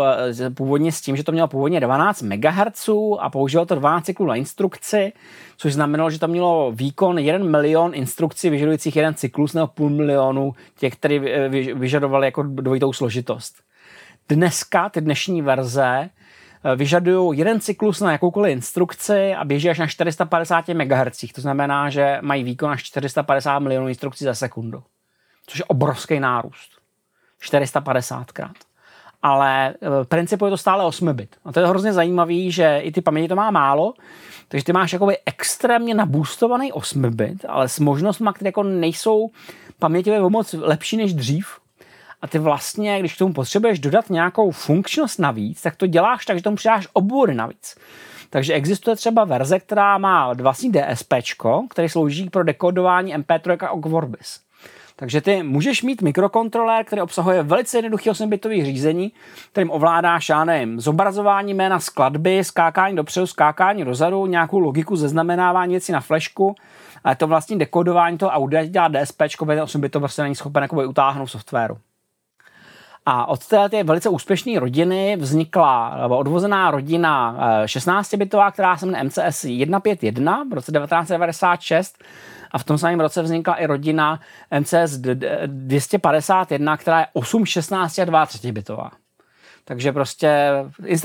eh, 0.41 0.49
původně 0.49 0.91
s 0.91 1.01
tím, 1.01 1.15
že 1.15 1.23
to 1.23 1.31
mělo 1.31 1.47
původně 1.47 1.79
12 1.79 2.21
MHz 2.21 2.89
a 3.19 3.29
použilo 3.29 3.65
to 3.65 3.75
12 3.75 4.05
cyklů 4.05 4.25
na 4.25 4.35
instrukci, 4.35 5.13
což 5.57 5.73
znamenalo, 5.73 6.09
že 6.09 6.19
to 6.19 6.27
mělo 6.27 6.71
výkon 6.71 7.19
1 7.19 7.49
milion 7.49 7.91
instrukcí 7.95 8.49
vyžadujících 8.49 8.95
jeden 8.95 9.13
cyklus 9.13 9.53
nebo 9.53 9.67
půl 9.67 9.89
milionu 9.89 10.53
těch, 10.77 10.93
které 10.93 11.19
vyžadovali 11.73 12.27
jako 12.27 12.43
dvojitou 12.43 12.93
složitost. 12.93 13.55
Dneska, 14.29 14.89
ty 14.89 15.01
dnešní 15.01 15.41
verze, 15.41 16.09
eh, 16.63 16.75
vyžadují 16.75 17.37
jeden 17.39 17.59
cyklus 17.59 17.99
na 17.99 18.11
jakoukoliv 18.11 18.51
instrukci 18.51 19.33
a 19.33 19.45
běží 19.45 19.69
až 19.69 19.79
na 19.79 19.87
450 19.87 20.73
MHz. 20.73 21.25
To 21.35 21.41
znamená, 21.41 21.89
že 21.89 22.17
mají 22.21 22.43
výkon 22.43 22.69
až 22.69 22.83
450 22.83 23.59
milionů 23.59 23.87
instrukcí 23.87 24.25
za 24.25 24.33
sekundu 24.33 24.83
což 25.47 25.59
je 25.59 25.65
obrovský 25.65 26.19
nárůst. 26.19 26.84
450 27.39 28.31
krát. 28.31 28.55
Ale 29.21 29.73
v 29.81 30.01
eh, 30.01 30.05
principu 30.05 30.45
je 30.45 30.51
to 30.51 30.57
stále 30.57 30.85
8 30.85 31.13
bit. 31.13 31.35
A 31.45 31.51
to 31.51 31.59
je 31.59 31.67
hrozně 31.67 31.93
zajímavý, 31.93 32.51
že 32.51 32.79
i 32.79 32.91
ty 32.91 33.01
paměti 33.01 33.27
to 33.27 33.35
má 33.35 33.51
málo, 33.51 33.93
takže 34.47 34.65
ty 34.65 34.73
máš 34.73 34.93
jakoby 34.93 35.17
extrémně 35.25 35.95
nabůstovaný 35.95 36.71
8 36.71 37.15
bit, 37.15 37.45
ale 37.47 37.69
s 37.69 37.79
možnostmi, 37.79 38.29
které 38.35 38.47
jako 38.47 38.63
nejsou 38.63 39.29
paměťově 39.79 40.21
o 40.21 40.29
moc 40.29 40.53
lepší 40.53 40.97
než 40.97 41.13
dřív. 41.13 41.59
A 42.21 42.27
ty 42.27 42.39
vlastně, 42.39 42.99
když 42.99 43.15
k 43.15 43.17
tomu 43.17 43.33
potřebuješ 43.33 43.79
dodat 43.79 44.09
nějakou 44.09 44.51
funkčnost 44.51 45.19
navíc, 45.19 45.61
tak 45.61 45.75
to 45.75 45.87
děláš 45.87 46.25
tak, 46.25 46.37
že 46.37 46.43
tomu 46.43 46.55
přidáš 46.55 46.87
obvody 46.93 47.33
navíc. 47.33 47.75
Takže 48.29 48.53
existuje 48.53 48.95
třeba 48.95 49.23
verze, 49.23 49.59
která 49.59 49.97
má 49.97 50.33
vlastní 50.33 50.71
DSP, 50.71 51.13
který 51.69 51.89
slouží 51.89 52.29
pro 52.29 52.43
dekodování 52.43 53.15
MP3 53.15 53.67
a 53.67 53.89
Vorbis. 53.89 54.44
Takže 54.97 55.21
ty 55.21 55.43
můžeš 55.43 55.83
mít 55.83 56.01
mikrokontrolér, 56.01 56.85
který 56.85 57.01
obsahuje 57.01 57.43
velice 57.43 57.77
jednoduchý 57.77 58.09
8-bitový 58.09 58.65
řízení, 58.65 59.11
kterým 59.51 59.71
ovládáš, 59.71 60.29
já 60.29 60.45
nevím, 60.45 60.79
zobrazování 60.79 61.53
jména 61.53 61.79
skladby, 61.79 62.43
skákání 62.43 62.95
dopředu, 62.95 63.27
skákání 63.27 63.85
dozadu, 63.85 64.25
nějakou 64.25 64.59
logiku 64.59 64.95
zeznamenávání 64.95 65.71
věcí 65.71 65.91
na 65.91 66.01
flešku, 66.01 66.55
ale 67.03 67.15
to 67.15 67.27
vlastní 67.27 67.59
dekodování 67.59 68.17
toho 68.17 68.31
audia 68.31 68.65
dělá 68.65 68.87
DSP, 68.87 69.21
8 69.63 69.81
bit 69.81 69.91
to 69.91 69.99
prostě 69.99 70.21
není 70.21 70.35
schopen 70.35 70.67
utáhnout 70.87 71.27
softwaru. 71.27 71.77
A 73.05 73.25
od 73.25 73.47
té 73.47 73.83
velice 73.83 74.09
úspěšné 74.09 74.59
rodiny 74.59 75.17
vznikla 75.19 75.97
nebo 76.01 76.17
odvozená 76.17 76.71
rodina 76.71 77.37
16-bitová, 77.65 78.47
eh, 78.47 78.51
která 78.51 78.77
se 78.77 78.85
jmenuje 78.85 79.03
MCS 79.03 79.45
151 79.45 80.43
v 80.49 80.53
roce 80.53 80.71
1996 80.71 82.03
a 82.55 82.57
v 82.57 82.63
tom 82.63 82.77
samém 82.77 82.99
roce 82.99 83.21
vznikla 83.21 83.55
i 83.55 83.65
rodina 83.65 84.19
MCS 84.59 84.97
251, 85.45 86.77
která 86.77 86.99
je 86.99 87.07
8, 87.13 87.45
16 87.45 87.99
a 87.99 88.25
32 88.25 88.51
bitová. 88.51 88.91
Takže 89.65 89.91
prostě 89.91 90.49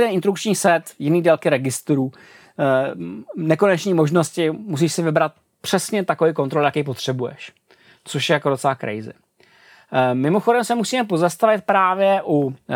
instrukční 0.09 0.55
set, 0.55 0.83
jiný 0.99 1.23
délky 1.23 1.51
registrů, 1.51 2.13
eh, 2.59 2.93
nekoneční 3.37 3.95
možnosti, 3.95 4.51
musíš 4.51 4.93
si 4.93 5.03
vybrat 5.03 5.33
přesně 5.61 6.05
takový 6.05 6.35
kontrol, 6.35 6.65
jaký 6.65 6.83
potřebuješ. 6.83 7.53
Což 8.05 8.29
je 8.29 8.35
jako 8.35 8.51
docela 8.51 8.75
crazy. 8.75 9.13
Eh, 9.93 10.15
mimochodem 10.15 10.65
se 10.65 10.75
musíme 10.75 11.05
pozastavit 11.05 11.65
právě 11.65 12.23
u 12.27 12.55
eh, 12.71 12.75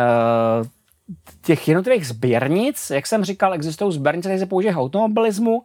těch 1.41 1.67
jednotlivých 1.67 2.07
sběrnic. 2.07 2.89
Jak 2.89 3.07
jsem 3.07 3.25
říkal, 3.25 3.53
existují 3.53 3.93
sběrnice, 3.93 4.29
které 4.29 4.39
se 4.39 4.45
používají 4.45 4.77
automobilismu 4.77 5.63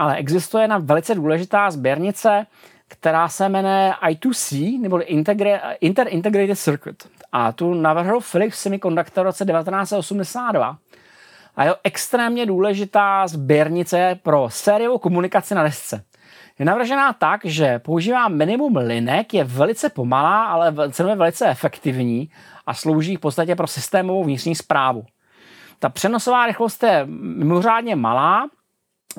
ale 0.00 0.16
existuje 0.16 0.64
jedna 0.64 0.78
velice 0.78 1.14
důležitá 1.14 1.70
sběrnice, 1.70 2.46
která 2.88 3.28
se 3.28 3.48
jmenuje 3.48 3.92
I2C, 4.02 4.80
nebo 4.80 5.00
Inter 5.80 6.06
Integrated 6.08 6.58
Circuit. 6.58 7.08
A 7.32 7.52
tu 7.52 7.74
navrhl 7.74 8.20
Philips 8.32 8.58
Semiconductor 8.58 9.24
v 9.24 9.26
roce 9.26 9.44
1982. 9.44 10.78
A 11.56 11.64
je 11.64 11.74
extrémně 11.84 12.46
důležitá 12.46 13.26
sběrnice 13.26 14.18
pro 14.22 14.46
sériovou 14.50 14.98
komunikaci 14.98 15.54
na 15.54 15.62
desce. 15.62 16.04
Je 16.58 16.64
navržená 16.64 17.12
tak, 17.12 17.40
že 17.44 17.78
používá 17.78 18.28
minimum 18.28 18.76
linek, 18.76 19.34
je 19.34 19.44
velice 19.44 19.88
pomalá, 19.88 20.44
ale 20.44 20.74
cenově 20.92 21.16
velice 21.16 21.48
efektivní 21.48 22.30
a 22.66 22.74
slouží 22.74 23.16
v 23.16 23.20
podstatě 23.20 23.56
pro 23.56 23.66
systémovou 23.66 24.24
vnitřní 24.24 24.54
zprávu. 24.54 25.04
Ta 25.78 25.88
přenosová 25.88 26.46
rychlost 26.46 26.82
je 26.82 27.02
mimořádně 27.06 27.96
malá, 27.96 28.48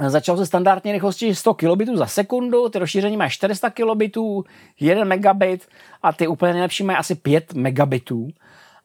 Začal 0.08 0.38
se 0.38 0.46
standardní 0.46 0.92
rychlostí 0.92 1.36
100 1.36 1.54
kilobitů 1.54 1.98
za 1.98 2.06
sekundu, 2.06 2.70
ty 2.70 2.80
rozšíření 2.80 3.18
mají 3.18 3.32
400 3.32 3.70
kilobitů, 3.70 4.44
1 4.80 5.04
megabit 5.04 5.68
a 6.04 6.14
ty 6.14 6.28
úplně 6.28 6.54
nejlepší 6.54 6.84
mají 6.84 6.98
asi 6.98 7.16
5 7.16 7.54
megabitů. 7.54 8.28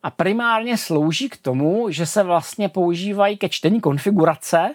a 0.03 0.11
primárně 0.11 0.77
slouží 0.77 1.29
k 1.29 1.37
tomu, 1.37 1.91
že 1.91 2.07
se 2.07 2.23
vlastně 2.23 2.69
používají 2.69 3.37
ke 3.37 3.49
čtení 3.49 3.81
konfigurace, 3.81 4.71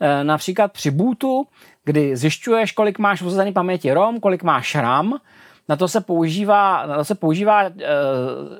eh, 0.00 0.24
například 0.24 0.72
při 0.72 0.90
bootu, 0.90 1.46
kdy 1.84 2.16
zjišťuješ, 2.16 2.72
kolik 2.72 2.98
máš 2.98 3.22
v 3.22 3.52
paměti 3.52 3.92
ROM, 3.92 4.20
kolik 4.20 4.42
máš 4.42 4.74
RAM, 4.74 5.18
na 5.70 5.76
to 5.76 5.88
se 5.88 6.00
používá, 6.00 6.86
na 6.86 6.96
to 6.96 7.04
se 7.04 7.14
používá 7.14 7.66
uh, 7.66 7.72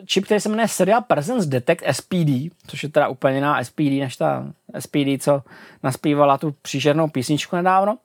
čip, 0.07 0.25
který 0.25 0.41
se 0.41 0.49
jmenuje 0.49 0.69
Serial 0.69 1.03
Presence 1.03 1.49
Detect 1.49 1.85
SPD, 1.93 2.55
což 2.67 2.83
je 2.83 2.89
teda 2.89 3.09
úplně 3.09 3.35
jiná 3.35 3.65
SPD, 3.65 3.81
než 3.81 4.17
ta 4.17 4.47
SPD, 4.79 5.19
co 5.21 5.43
naspívala 5.83 6.39
tu 6.39 6.55
příšernou 6.63 7.09
písničku 7.09 7.57
nedávno. 7.57 7.99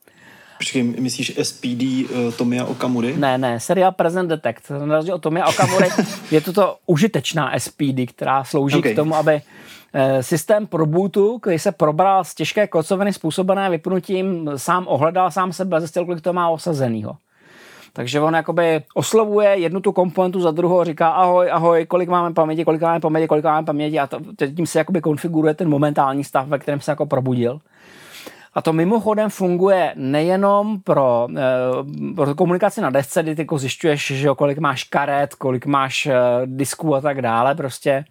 Počkej, 0.58 0.84
myslíš 0.84 1.34
SPD 1.44 1.84
uh, 1.84 2.34
Tomia 2.38 2.66
Okamury? 2.66 3.18
Ne, 3.18 3.38
ne, 3.38 3.60
Serial 3.60 3.92
Present 3.92 4.30
Detect. 4.30 4.70
Na 4.86 4.96
rozdíl 4.96 5.16
od 5.16 5.22
Tomia 5.22 5.48
Okamury 5.48 5.88
je 6.32 6.42
to 6.42 6.54
to 6.54 6.78
užitečná 6.86 7.54
SPD, 7.58 8.06
která 8.08 8.44
slouží 8.44 8.78
okay. 8.78 8.94
k 8.94 8.96
tomu, 8.96 9.16
aby 9.16 9.42
eh, 9.94 10.24
systém 10.24 10.68
pro 10.68 10.86
bootu, 10.86 11.40
který 11.40 11.60
se 11.60 11.72
probral 11.72 12.24
z 12.24 12.36
těžké 12.36 12.68
kocoviny 12.68 13.14
způsobené 13.14 13.70
vypnutím, 13.70 14.52
sám 14.56 14.86
ohledal 14.88 15.32
sám 15.32 15.54
sebe 15.54 15.78
a 15.78 15.80
zjistil, 15.80 16.06
kolik 16.06 16.22
to 16.22 16.34
má 16.34 16.50
osazenýho. 16.50 17.18
Takže 17.96 18.22
on 18.22 18.34
jakoby 18.34 18.82
oslovuje 18.94 19.50
jednu 19.50 19.80
tu 19.80 19.92
komponentu 19.92 20.42
za 20.42 20.52
druhou, 20.52 20.84
říká 20.84 21.10
ahoj, 21.10 21.52
ahoj, 21.52 21.86
kolik 21.86 22.10
máme 22.10 22.34
paměti, 22.34 22.66
kolik 22.66 22.82
máme 22.82 23.00
paměti, 23.00 23.28
kolik 23.28 23.44
máme 23.46 23.66
paměti 23.66 24.00
a 24.00 24.08
to, 24.08 24.20
tím 24.56 24.68
se 24.68 24.80
jakoby 24.80 25.02
konfiguruje 25.02 25.54
ten 25.54 25.70
momentální 25.70 26.24
stav, 26.24 26.48
ve 26.48 26.60
kterém 26.60 26.82
se 26.82 26.92
jako 26.92 27.06
probudil. 27.06 27.60
A 28.54 28.62
to 28.62 28.74
mimochodem 28.74 29.30
funguje 29.30 29.94
nejenom 29.96 30.82
pro, 30.82 31.28
e, 31.38 32.14
pro 32.16 32.36
komunikaci 32.36 32.82
na 32.82 32.90
desce, 32.90 33.24
kdy 33.24 33.36
ty 33.36 33.42
jako 33.42 33.58
zjišťuješ, 33.58 34.08
že 34.08 34.28
jo, 34.28 34.36
kolik 34.36 34.58
máš 34.58 34.84
karet, 34.84 35.36
kolik 35.36 35.66
máš 35.66 36.06
e, 36.06 36.16
disků 36.46 36.96
a 36.96 37.02
tak 37.02 37.22
dále 37.22 37.56
prostě, 37.56 38.06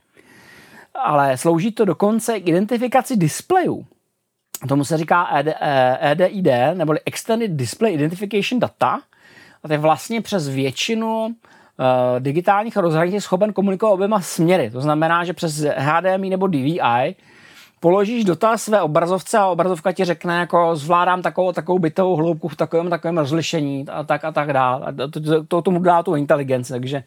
ale 0.94 1.36
slouží 1.36 1.72
to 1.72 1.84
dokonce 1.84 2.40
k 2.40 2.48
identifikaci 2.48 3.16
displejů. 3.16 3.86
Tomu 4.68 4.84
se 4.84 4.96
říká 4.98 5.28
ED, 5.38 5.54
EDID, 6.00 6.46
eh, 6.46 6.74
neboli 6.74 6.98
Extended 7.06 7.50
Display 7.50 7.94
Identification 7.94 8.60
Data, 8.60 9.00
a 9.64 9.68
ty 9.68 9.76
vlastně 9.76 10.20
přes 10.20 10.48
většinu 10.48 11.26
uh, 11.26 11.34
digitálních 12.18 12.76
rozhraní 12.76 13.20
schopen 13.20 13.52
komunikovat 13.52 13.92
oběma 13.92 14.20
směry. 14.20 14.70
To 14.70 14.80
znamená, 14.80 15.24
že 15.24 15.32
přes 15.32 15.64
HDMI 15.76 16.30
nebo 16.30 16.46
DVI 16.46 17.14
položíš 17.80 18.24
dotaz 18.24 18.62
své 18.62 18.82
obrazovce 18.82 19.38
a 19.38 19.46
obrazovka 19.46 19.92
ti 19.92 20.04
řekne, 20.04 20.38
jako 20.38 20.76
zvládám 20.76 21.22
takovou, 21.22 21.52
takovou 21.52 21.78
bytovou 21.78 22.16
hloubku 22.16 22.48
v 22.48 22.56
takovém, 22.56 22.90
takovém 22.90 23.18
rozlišení 23.18 23.84
a 23.88 24.02
tak 24.02 24.24
a 24.24 24.32
tak 24.32 24.52
dále. 24.52 24.86
A 24.86 24.92
to, 24.92 25.20
to, 25.20 25.44
to 25.44 25.62
tomu 25.62 25.78
dá 25.78 26.02
tu 26.02 26.14
inteligenci, 26.14 26.72
takže 26.72 27.04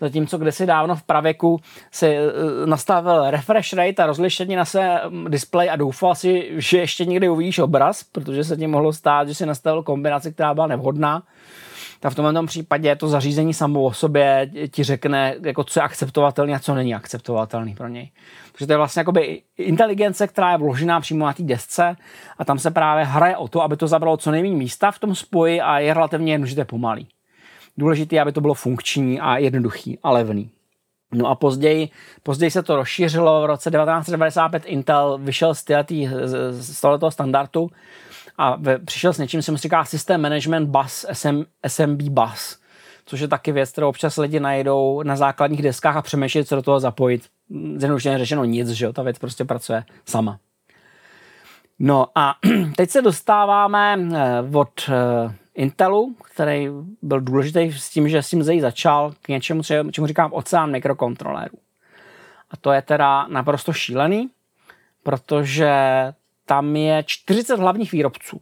zatímco 0.00 0.38
kdysi 0.38 0.66
dávno 0.66 0.96
v 0.96 1.02
pravěku 1.02 1.60
si 1.90 2.16
uh, 2.18 2.66
nastavil 2.66 3.30
refresh 3.30 3.72
rate 3.72 4.02
a 4.02 4.06
rozlišení 4.06 4.56
na 4.56 4.64
své 4.64 5.00
display 5.28 5.70
a 5.70 5.76
doufal 5.76 6.14
si, 6.14 6.50
že 6.56 6.78
ještě 6.78 7.04
někdy 7.04 7.28
uvidíš 7.28 7.58
obraz, 7.58 8.04
protože 8.04 8.44
se 8.44 8.56
ti 8.56 8.66
mohlo 8.66 8.92
stát, 8.92 9.28
že 9.28 9.34
si 9.34 9.46
nastavil 9.46 9.82
kombinaci, 9.82 10.32
která 10.32 10.54
byla 10.54 10.66
nevhodná, 10.66 11.22
tak 12.00 12.12
v 12.12 12.16
tomhle 12.16 12.46
případě 12.46 12.96
to 12.96 13.08
zařízení 13.08 13.54
samo 13.54 13.82
o 13.82 13.92
sobě 13.92 14.50
ti 14.70 14.84
řekne, 14.84 15.34
jako 15.42 15.64
co 15.64 15.80
je 15.80 15.84
akceptovatelné 15.84 16.54
a 16.54 16.58
co 16.58 16.74
není 16.74 16.94
akceptovatelný 16.94 17.74
pro 17.74 17.88
něj. 17.88 18.10
Takže 18.52 18.66
to 18.66 18.72
je 18.72 18.76
vlastně 18.76 19.00
jakoby 19.00 19.42
inteligence, 19.58 20.26
která 20.26 20.52
je 20.52 20.58
vložená 20.58 21.00
přímo 21.00 21.26
na 21.26 21.32
té 21.32 21.42
desce 21.42 21.96
a 22.38 22.44
tam 22.44 22.58
se 22.58 22.70
právě 22.70 23.04
hraje 23.04 23.36
o 23.36 23.48
to, 23.48 23.62
aby 23.62 23.76
to 23.76 23.86
zabralo 23.86 24.16
co 24.16 24.30
nejméně 24.30 24.56
místa 24.56 24.90
v 24.90 24.98
tom 24.98 25.14
spoji 25.14 25.60
a 25.60 25.78
je 25.78 25.94
relativně 25.94 26.32
jednoduché 26.32 26.64
pomalý. 26.64 27.08
Důležité 27.76 28.16
je, 28.16 28.22
aby 28.22 28.32
to 28.32 28.40
bylo 28.40 28.54
funkční 28.54 29.20
a 29.20 29.38
jednoduchý 29.38 29.98
a 30.02 30.10
levný. 30.10 30.50
No 31.12 31.26
a 31.26 31.34
později, 31.34 31.88
později 32.22 32.50
se 32.50 32.62
to 32.62 32.76
rozšířilo, 32.76 33.42
v 33.42 33.44
roce 33.44 33.70
1995 33.70 34.66
Intel 34.66 35.18
vyšel 35.22 35.54
z, 35.54 35.64
tétý, 35.64 36.08
z 36.50 36.80
tohoto 36.80 37.10
standardu 37.10 37.70
a 38.40 38.56
ve, 38.56 38.78
přišel 38.78 39.12
s 39.12 39.18
něčím, 39.18 39.42
se 39.42 39.50
mu 39.50 39.56
říká 39.56 39.84
System 39.84 40.20
Management 40.20 40.68
Bus, 40.68 41.06
SM, 41.12 41.42
SMB 41.66 42.02
Bus, 42.02 42.58
což 43.06 43.20
je 43.20 43.28
taky 43.28 43.52
věc, 43.52 43.70
kterou 43.72 43.88
občas 43.88 44.16
lidi 44.16 44.40
najdou 44.40 45.02
na 45.02 45.16
základních 45.16 45.62
deskách 45.62 45.96
a 45.96 46.02
přemýšlí, 46.02 46.44
co 46.44 46.56
do 46.56 46.62
toho 46.62 46.80
zapojit. 46.80 47.28
Zjednodušeně 47.76 48.18
řečeno 48.18 48.44
nic, 48.44 48.68
že 48.68 48.84
jo, 48.84 48.92
ta 48.92 49.02
věc 49.02 49.18
prostě 49.18 49.44
pracuje 49.44 49.84
sama. 50.06 50.38
No 51.78 52.06
a 52.14 52.34
teď 52.76 52.90
se 52.90 53.02
dostáváme 53.02 53.98
eh, 54.14 54.56
od 54.56 54.88
eh, 54.88 55.34
Intelu, 55.54 56.16
který 56.22 56.68
byl 57.02 57.20
důležitý 57.20 57.72
s 57.72 57.90
tím, 57.90 58.08
že 58.08 58.22
s 58.22 58.30
tím 58.30 58.60
začal 58.60 59.12
k 59.22 59.28
něčemu, 59.28 59.62
čemu 59.90 60.06
říkám 60.06 60.32
oceán 60.32 60.70
mikrokontrolérů. 60.70 61.58
A 62.50 62.56
to 62.56 62.72
je 62.72 62.82
teda 62.82 63.26
naprosto 63.28 63.72
šílený, 63.72 64.28
protože 65.02 65.72
tam 66.50 66.76
je 66.76 67.04
40 67.06 67.58
hlavních 67.58 67.92
výrobců. 67.92 68.40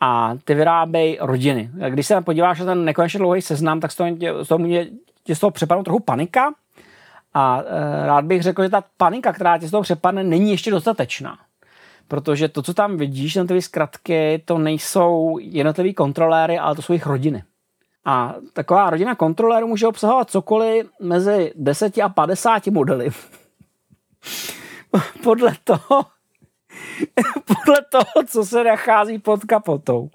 A 0.00 0.34
ty 0.44 0.54
vyrábějí 0.54 1.18
rodiny. 1.20 1.70
Když 1.88 2.06
se 2.06 2.20
podíváš 2.20 2.60
na 2.60 2.66
ten 2.66 2.84
nekonečně 2.84 3.18
dlouhý 3.18 3.42
seznam, 3.42 3.80
tak 3.80 3.92
z 3.92 3.96
toho, 3.96 4.10
z 4.42 4.48
toho 4.48 4.58
mě 4.58 4.86
tě 5.24 5.34
z 5.34 5.40
toho 5.40 5.50
přepadnou 5.50 5.82
trochu 5.82 6.00
panika. 6.00 6.52
A 7.34 7.62
e, 7.62 8.06
rád 8.06 8.24
bych 8.24 8.42
řekl, 8.42 8.62
že 8.62 8.68
ta 8.68 8.84
panika, 8.96 9.32
která 9.32 9.58
tě 9.58 9.68
z 9.68 9.70
toho 9.70 9.82
přepadne, 9.82 10.24
není 10.24 10.50
ještě 10.50 10.70
dostatečná. 10.70 11.38
Protože 12.08 12.48
to, 12.48 12.62
co 12.62 12.74
tam 12.74 12.96
vidíš, 12.96 13.38
ty 13.48 13.62
zkratky, 13.62 14.42
to 14.44 14.58
nejsou 14.58 15.38
jednotlivý 15.40 15.94
kontroléry, 15.94 16.58
ale 16.58 16.76
to 16.76 16.82
jsou 16.82 16.92
jejich 16.92 17.06
rodiny. 17.06 17.44
A 18.04 18.34
taková 18.52 18.90
rodina 18.90 19.14
kontrolérů 19.14 19.66
může 19.66 19.86
obsahovat 19.86 20.30
cokoliv 20.30 20.86
mezi 21.00 21.52
10 21.56 21.98
a 21.98 22.08
50 22.08 22.66
modely. 22.66 23.10
Podle 25.22 25.52
toho, 25.64 26.04
podle 27.46 27.82
toho, 27.90 28.26
co 28.26 28.44
se 28.44 28.64
nachází 28.64 29.18
pod 29.18 29.44
kapotou. 29.44 30.10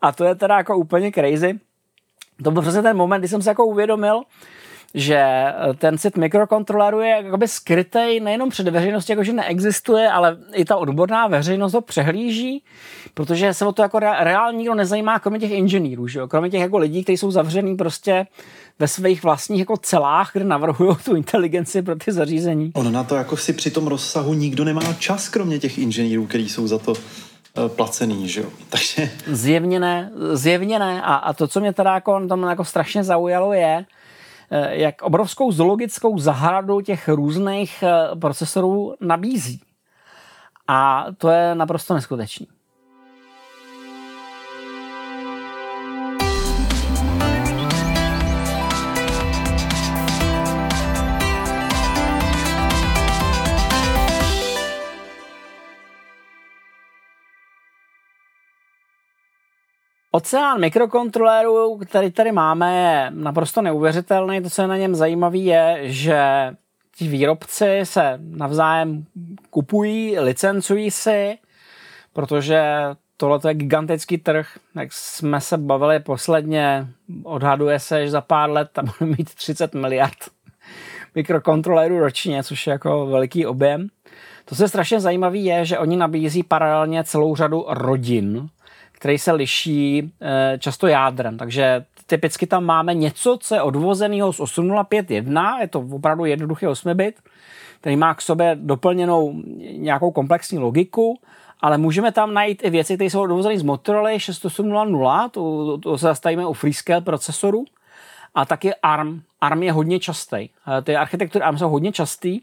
A 0.00 0.12
to 0.12 0.24
je 0.24 0.34
teda 0.34 0.56
jako 0.56 0.76
úplně 0.76 1.12
crazy. 1.12 1.60
To 2.42 2.50
byl 2.50 2.62
přesně 2.62 2.82
ten 2.82 2.96
moment, 2.96 3.20
kdy 3.20 3.28
jsem 3.28 3.42
se 3.42 3.50
jako 3.50 3.66
uvědomil, 3.66 4.22
že 4.94 5.24
ten 5.78 5.98
set 5.98 6.16
mikrokontroleru 6.16 7.00
je 7.00 7.08
jakoby 7.24 7.48
skrytý 7.48 8.20
nejenom 8.20 8.50
před 8.50 8.68
veřejností, 8.68 9.12
jakože 9.12 9.32
neexistuje, 9.32 10.10
ale 10.10 10.36
i 10.54 10.64
ta 10.64 10.76
odborná 10.76 11.26
veřejnost 11.26 11.72
ho 11.72 11.80
přehlíží, 11.80 12.64
protože 13.14 13.54
se 13.54 13.66
o 13.66 13.72
to 13.72 13.82
jako 13.82 13.98
reálně 13.98 14.58
nikdo 14.58 14.74
nezajímá, 14.74 15.18
kromě 15.18 15.40
těch 15.40 15.50
inženýrů, 15.50 16.08
že 16.08 16.18
jo? 16.18 16.28
kromě 16.28 16.50
těch 16.50 16.60
jako 16.60 16.78
lidí, 16.78 17.02
kteří 17.04 17.16
jsou 17.16 17.30
zavřený 17.30 17.76
prostě 17.76 18.26
ve 18.78 18.88
svých 18.88 19.22
vlastních 19.22 19.60
jako 19.60 19.76
celách, 19.76 20.30
kde 20.32 20.44
navrhují 20.44 20.96
tu 21.04 21.16
inteligenci 21.16 21.82
pro 21.82 21.96
ty 21.96 22.12
zařízení. 22.12 22.70
Ono 22.74 22.90
na 22.90 23.04
to 23.04 23.14
jako 23.14 23.36
si 23.36 23.52
při 23.52 23.70
tom 23.70 23.86
rozsahu 23.86 24.34
nikdo 24.34 24.64
nemá 24.64 24.92
čas, 24.92 25.28
kromě 25.28 25.58
těch 25.58 25.78
inženýrů, 25.78 26.26
kteří 26.26 26.48
jsou 26.48 26.66
za 26.66 26.78
to 26.78 26.92
eh, 26.94 27.68
placený, 27.68 28.28
že 28.28 28.40
jo. 28.40 28.48
Takže... 28.68 29.10
Zjevně 29.26 29.80
ne, 29.80 30.12
zjevně 30.32 30.78
ne. 30.78 31.02
A, 31.02 31.14
a 31.14 31.32
to, 31.32 31.48
co 31.48 31.60
mě 31.60 31.72
teda 31.72 31.94
jako, 31.94 32.26
tam 32.26 32.42
jako 32.42 32.64
strašně 32.64 33.04
zaujalo, 33.04 33.52
je, 33.52 33.84
eh, 34.50 34.76
jak 34.76 35.02
obrovskou 35.02 35.52
zoologickou 35.52 36.18
zahradu 36.18 36.80
těch 36.80 37.08
různých 37.08 37.82
eh, 37.82 38.16
procesorů 38.16 38.94
nabízí. 39.00 39.60
A 40.68 41.06
to 41.18 41.30
je 41.30 41.54
naprosto 41.54 41.94
neskutečný. 41.94 42.46
Oceán 60.10 60.60
mikrokontrolérů, 60.60 61.78
který 61.78 62.10
tady 62.10 62.32
máme, 62.32 62.82
je 62.82 63.10
naprosto 63.10 63.62
neuvěřitelný. 63.62 64.42
To, 64.42 64.50
co 64.50 64.62
je 64.62 64.68
na 64.68 64.76
něm 64.76 64.94
zajímavé, 64.94 65.38
je, 65.38 65.78
že 65.82 66.20
ti 66.96 67.08
výrobci 67.08 67.80
se 67.82 68.18
navzájem 68.20 69.04
kupují, 69.50 70.18
licencují 70.18 70.90
si, 70.90 71.38
protože 72.12 72.62
tohle 73.16 73.40
je 73.48 73.54
gigantický 73.54 74.18
trh. 74.18 74.58
Jak 74.74 74.88
jsme 74.92 75.40
se 75.40 75.58
bavili 75.58 76.00
posledně, 76.00 76.86
odhaduje 77.24 77.78
se, 77.80 78.04
že 78.04 78.10
za 78.10 78.20
pár 78.20 78.50
let 78.50 78.68
tam 78.72 78.84
bude 78.98 79.10
mít 79.18 79.34
30 79.34 79.74
miliard 79.74 80.18
mikrokontrolérů 81.14 81.98
ročně, 81.98 82.44
což 82.44 82.66
je 82.66 82.70
jako 82.70 83.06
veliký 83.06 83.46
objem. 83.46 83.88
To, 84.44 84.54
co 84.54 84.62
je 84.62 84.68
strašně 84.68 85.00
zajímavé, 85.00 85.38
je, 85.38 85.64
že 85.64 85.78
oni 85.78 85.96
nabízí 85.96 86.42
paralelně 86.42 87.04
celou 87.04 87.36
řadu 87.36 87.64
rodin, 87.68 88.48
který 88.98 89.18
se 89.18 89.32
liší 89.32 90.12
eh, 90.20 90.58
často 90.58 90.86
jádrem. 90.86 91.38
Takže 91.38 91.84
typicky 92.06 92.46
tam 92.46 92.64
máme 92.64 92.94
něco, 92.94 93.38
co 93.40 93.54
je 93.54 93.62
odvozeného 93.62 94.32
z 94.32 94.40
8051, 94.40 95.60
je 95.60 95.68
to 95.68 95.80
opravdu 95.80 96.24
jednoduchý 96.24 96.66
8 96.66 96.96
bit, 96.96 97.14
který 97.80 97.96
má 97.96 98.14
k 98.14 98.22
sobě 98.22 98.56
doplněnou 98.60 99.42
nějakou 99.72 100.10
komplexní 100.10 100.58
logiku, 100.58 101.18
ale 101.60 101.78
můžeme 101.78 102.12
tam 102.12 102.34
najít 102.34 102.64
i 102.64 102.70
věci, 102.70 102.94
které 102.94 103.10
jsou 103.10 103.22
odvozené 103.22 103.58
z 103.58 103.62
Motorola 103.62 104.18
6800, 104.18 105.32
to, 105.32 105.78
to 105.78 105.98
se 105.98 106.06
zastavíme 106.06 106.46
u 106.46 106.52
Freescale 106.52 107.00
procesoru, 107.00 107.64
a 108.34 108.44
taky 108.44 108.74
ARM. 108.82 109.22
ARM 109.40 109.62
je 109.62 109.72
hodně 109.72 110.00
častý. 110.00 110.48
Ty 110.82 110.96
architektury 110.96 111.44
ARM 111.44 111.58
jsou 111.58 111.68
hodně 111.68 111.92
častý 111.92 112.40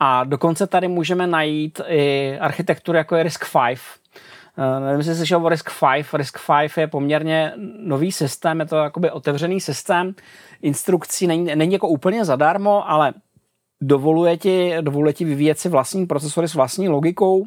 a 0.00 0.24
dokonce 0.24 0.66
tady 0.66 0.88
můžeme 0.88 1.26
najít 1.26 1.80
i 1.86 2.38
architekturu 2.38 2.98
jako 2.98 3.16
je 3.16 3.22
RISC-V. 3.24 3.80
Nevím, 4.80 4.98
jestli 4.98 5.14
slyšel 5.14 5.46
o 5.46 5.48
RISC-V. 5.48 6.14
RISC-V 6.14 6.78
je 6.78 6.86
poměrně 6.86 7.52
nový 7.78 8.12
systém, 8.12 8.60
je 8.60 8.66
to 8.66 8.76
jakoby 8.76 9.10
otevřený 9.10 9.60
systém 9.60 10.14
instrukcí, 10.62 11.26
není, 11.26 11.54
není 11.54 11.72
jako 11.72 11.88
úplně 11.88 12.24
zadarmo, 12.24 12.90
ale 12.90 13.14
dovoluje 13.80 14.36
ti, 14.36 14.74
dovoluje 14.80 15.12
ti 15.12 15.24
vyvíjet 15.24 15.58
si 15.58 15.68
vlastní 15.68 16.06
procesory 16.06 16.48
s 16.48 16.54
vlastní 16.54 16.88
logikou, 16.88 17.46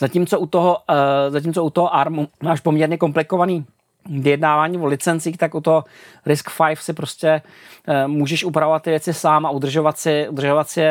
Zatímco 0.00 0.38
u 0.38 0.46
toho, 0.46 0.78
uh, 0.90 1.32
zatímco 1.32 1.64
u 1.64 1.70
toho 1.70 1.94
ARMu 1.94 2.28
máš 2.42 2.60
poměrně 2.60 2.98
komplikovaný 2.98 3.66
vyjednávání 4.08 4.78
o 4.78 4.86
licencích, 4.86 5.36
tak 5.36 5.54
u 5.54 5.60
toho 5.60 5.84
Risk 6.26 6.50
5 6.66 6.78
si 6.78 6.92
prostě 6.92 7.42
uh, 7.88 8.08
můžeš 8.08 8.44
upravovat 8.44 8.82
ty 8.82 8.90
věci 8.90 9.14
sám 9.14 9.46
a 9.46 9.50
udržovat 9.50 9.98
si, 9.98 10.28
udržovat 10.28 10.68
si 10.68 10.82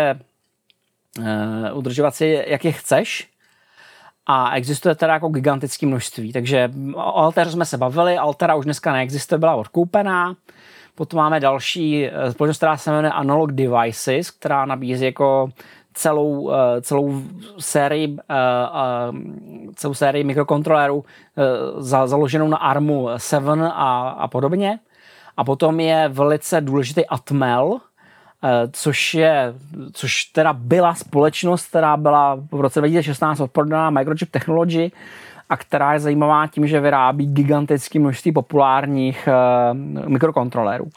uh, 1.20 1.26
udržovat 1.74 2.16
si 2.16 2.44
jak 2.48 2.66
je 2.66 2.72
chceš. 2.72 3.28
A 4.32 4.56
existuje 4.56 4.96
teda 4.96 5.14
jako 5.14 5.28
gigantické 5.28 5.86
množství. 5.86 6.34
Takže 6.34 6.72
o 6.96 7.18
Alteru 7.18 7.52
jsme 7.52 7.66
se 7.66 7.78
bavili, 7.78 8.18
Altera 8.18 8.56
už 8.56 8.66
dneska 8.66 8.94
neexistuje, 8.94 9.40
byla 9.40 9.56
odkoupená. 9.56 10.36
Potom 10.96 11.18
máme 11.18 11.40
další 11.40 12.10
společnost, 12.32 12.58
která 12.58 12.78
se 12.78 12.92
jmenuje 12.92 13.12
Analog 13.12 13.52
Devices, 13.52 14.32
která 14.32 14.66
nabízí 14.66 15.06
jako 15.06 15.50
celou, 15.94 16.52
eh, 16.52 16.82
celou 16.82 17.22
sérii, 17.60 18.18
eh, 18.30 18.36
eh, 18.36 19.74
celou 19.76 19.94
sérii 19.94 20.24
mikrokontrolerů 20.24 21.06
založenou 21.78 22.48
na 22.48 22.58
ARMu 22.58 23.10
7 23.18 23.62
a, 23.62 24.10
a 24.10 24.28
podobně. 24.28 24.80
A 25.38 25.44
potom 25.44 25.80
je 25.80 26.10
velice 26.10 26.62
důležitý 26.62 27.06
Atmel, 27.06 27.80
což 28.72 29.14
je, 29.14 29.54
což 29.94 30.24
teda 30.24 30.54
byla 30.54 30.96
společnost, 30.96 31.68
která 31.68 31.98
byla 31.98 32.36
v 32.52 32.62
roce 32.62 32.80
2016 32.80 33.40
odprodaná 33.40 33.90
Microchip 33.90 34.32
Technology 34.32 34.92
a 35.50 35.58
která 35.58 35.94
je 35.94 36.00
zajímavá 36.00 36.48
tím, 36.48 36.68
že 36.68 36.80
vyrábí 36.80 37.34
gigantické 37.34 38.00
množství 38.00 38.32
populárních 38.32 39.30
mikrokontrolerů. 40.08 40.90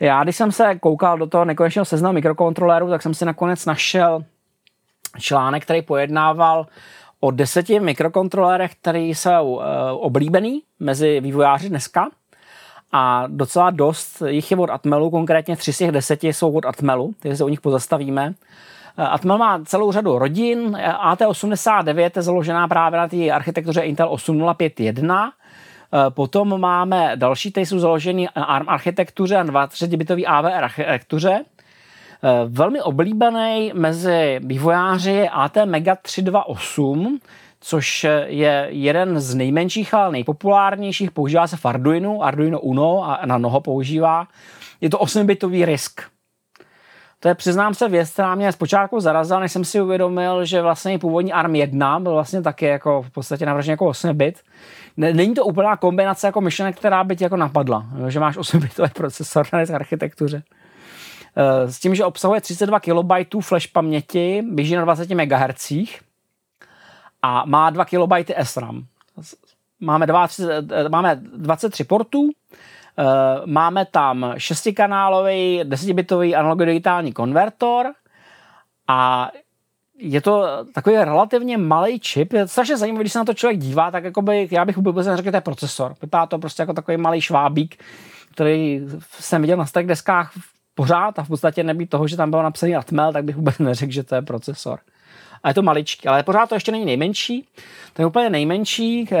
Já, 0.00 0.22
když 0.22 0.36
jsem 0.36 0.52
se 0.52 0.74
koukal 0.74 1.18
do 1.18 1.26
toho 1.26 1.44
nekonečného 1.44 1.84
seznamu 1.84 2.14
mikrokontrolérů, 2.14 2.88
tak 2.88 3.02
jsem 3.02 3.14
si 3.14 3.24
nakonec 3.24 3.66
našel 3.66 4.24
článek, 5.18 5.62
který 5.62 5.82
pojednával 5.82 6.66
o 7.20 7.30
deseti 7.30 7.80
mikrokontrolérech, 7.80 8.74
které 8.74 9.00
jsou 9.00 9.54
uh, 9.54 9.62
oblíbený 9.92 10.62
mezi 10.80 11.20
vývojáři 11.20 11.68
dneska. 11.68 12.08
A 12.96 13.24
docela 13.28 13.70
dost 13.70 14.22
jich 14.26 14.50
je 14.50 14.56
od 14.56 14.70
Atmelu, 14.70 15.10
konkrétně 15.10 15.56
tři 15.56 15.72
z 15.72 15.78
těch 15.78 15.90
deseti 15.90 16.32
jsou 16.32 16.52
od 16.52 16.66
Atmelu, 16.66 17.14
takže 17.20 17.36
se 17.36 17.44
o 17.44 17.48
nich 17.48 17.60
pozastavíme. 17.60 18.34
Eh, 18.98 19.02
Atmel 19.02 19.38
má 19.38 19.60
celou 19.64 19.92
řadu 19.92 20.18
rodin. 20.18 20.78
AT89 21.10 22.10
je 22.16 22.22
založená 22.22 22.68
právě 22.68 22.98
na 22.98 23.08
té 23.08 23.30
architektuře 23.30 23.80
Intel 23.80 24.12
8051. 24.12 25.32
Eh, 25.32 26.10
potom 26.10 26.60
máme 26.60 27.12
další, 27.16 27.50
které 27.50 27.66
jsou 27.66 27.78
založeny 27.78 28.28
na 28.36 28.44
ARM 28.44 28.68
architektuře 28.68 29.36
a 29.36 29.44
23-bitový 29.44 30.26
AVR 30.26 30.64
architektuře. 30.64 31.44
Eh, 32.24 32.44
velmi 32.48 32.82
oblíbený 32.82 33.72
mezi 33.74 34.40
vývojáři 34.44 35.10
je 35.10 35.30
AT 35.30 35.56
Mega 35.64 35.96
328, 35.96 37.18
což 37.66 38.06
je 38.26 38.66
jeden 38.70 39.20
z 39.20 39.34
nejmenších, 39.34 39.94
ale 39.94 40.12
nejpopulárnějších. 40.12 41.10
Používá 41.10 41.46
se 41.46 41.56
v 41.56 41.66
Arduino, 41.66 42.22
Arduino 42.22 42.60
Uno 42.60 43.04
a 43.04 43.26
na 43.26 43.38
noho 43.38 43.60
používá. 43.60 44.26
Je 44.80 44.90
to 44.90 44.98
8-bitový 44.98 45.64
risk. 45.64 46.00
To 47.20 47.28
je, 47.28 47.34
přiznám 47.34 47.74
se, 47.74 47.88
věc, 47.88 48.10
která 48.10 48.34
mě 48.34 48.52
zpočátku 48.52 49.00
zarazila, 49.00 49.40
než 49.40 49.52
jsem 49.52 49.64
si 49.64 49.80
uvědomil, 49.80 50.44
že 50.44 50.62
vlastně 50.62 50.98
původní 50.98 51.32
ARM 51.32 51.54
1 51.54 52.00
byl 52.00 52.12
vlastně 52.12 52.42
taky 52.42 52.66
jako 52.66 53.02
v 53.02 53.10
podstatě 53.10 53.46
navržen 53.46 53.70
jako 53.70 53.86
8 53.86 54.16
bit. 54.16 54.40
Není 54.96 55.34
to 55.34 55.44
úplná 55.44 55.76
kombinace 55.76 56.26
jako 56.26 56.40
myšlenek, 56.40 56.76
která 56.76 57.04
by 57.04 57.16
ti 57.16 57.24
jako 57.24 57.36
napadla, 57.36 57.86
že 58.08 58.20
máš 58.20 58.36
8 58.36 58.60
bitový 58.60 58.88
procesor 58.94 59.46
na 59.52 59.58
architektuře. 59.74 60.42
Eh, 61.36 61.72
s 61.72 61.78
tím, 61.78 61.94
že 61.94 62.04
obsahuje 62.04 62.40
32 62.40 62.80
KB 62.80 63.34
flash 63.40 63.66
paměti, 63.66 64.42
běží 64.50 64.74
na 64.74 64.84
20 64.84 65.10
MHz 65.10 65.72
a 67.24 67.44
má 67.46 67.70
2 67.70 67.84
KB 67.84 68.30
SRAM. 68.42 68.84
Máme, 69.80 70.06
20, 70.06 70.72
eh, 70.72 70.88
máme 70.88 71.20
23 71.36 71.84
portů, 71.84 72.30
eh, 72.98 73.04
máme 73.46 73.86
tam 73.86 74.34
6-kanálový 74.36 75.60
10-bitový 75.64 76.36
analogodigitální 76.36 77.12
konvertor 77.12 77.92
a 78.88 79.30
je 79.98 80.20
to 80.20 80.44
takový 80.74 80.96
relativně 80.96 81.58
malý 81.58 82.00
čip. 82.00 82.32
Je 82.32 82.48
strašně 82.48 82.76
zajímavý, 82.76 83.02
když 83.02 83.12
se 83.12 83.18
na 83.18 83.24
to 83.24 83.34
člověk 83.34 83.60
dívá, 83.60 83.90
tak 83.90 84.04
jakoby, 84.04 84.48
já 84.50 84.64
bych 84.64 84.76
vůbec 84.76 85.06
neřekl, 85.06 85.26
že 85.26 85.30
to 85.30 85.36
je 85.36 85.40
procesor. 85.40 85.94
Vypadá 86.02 86.26
to 86.26 86.38
prostě 86.38 86.62
jako 86.62 86.72
takový 86.72 86.96
malý 86.96 87.20
švábík, 87.20 87.82
který 88.34 88.80
jsem 89.10 89.40
viděl 89.40 89.56
na 89.56 89.66
stack 89.66 89.86
deskách 89.86 90.32
pořád 90.74 91.18
a 91.18 91.22
v 91.22 91.28
podstatě 91.28 91.64
nebýt 91.64 91.90
toho, 91.90 92.08
že 92.08 92.16
tam 92.16 92.30
bylo 92.30 92.42
napsaný 92.42 92.76
Atmel, 92.76 93.12
tak 93.12 93.24
bych 93.24 93.36
vůbec 93.36 93.58
neřekl, 93.58 93.92
že 93.92 94.02
to 94.02 94.14
je 94.14 94.22
procesor. 94.22 94.78
A 95.44 95.48
je 95.48 95.54
to 95.54 95.62
maličký, 95.62 96.08
ale 96.08 96.22
pořád 96.22 96.48
to 96.48 96.54
ještě 96.54 96.72
není 96.72 96.84
nejmenší. 96.84 97.48
Ten 97.92 98.06
úplně 98.06 98.30
nejmenší, 98.30 99.08
eh, 99.12 99.18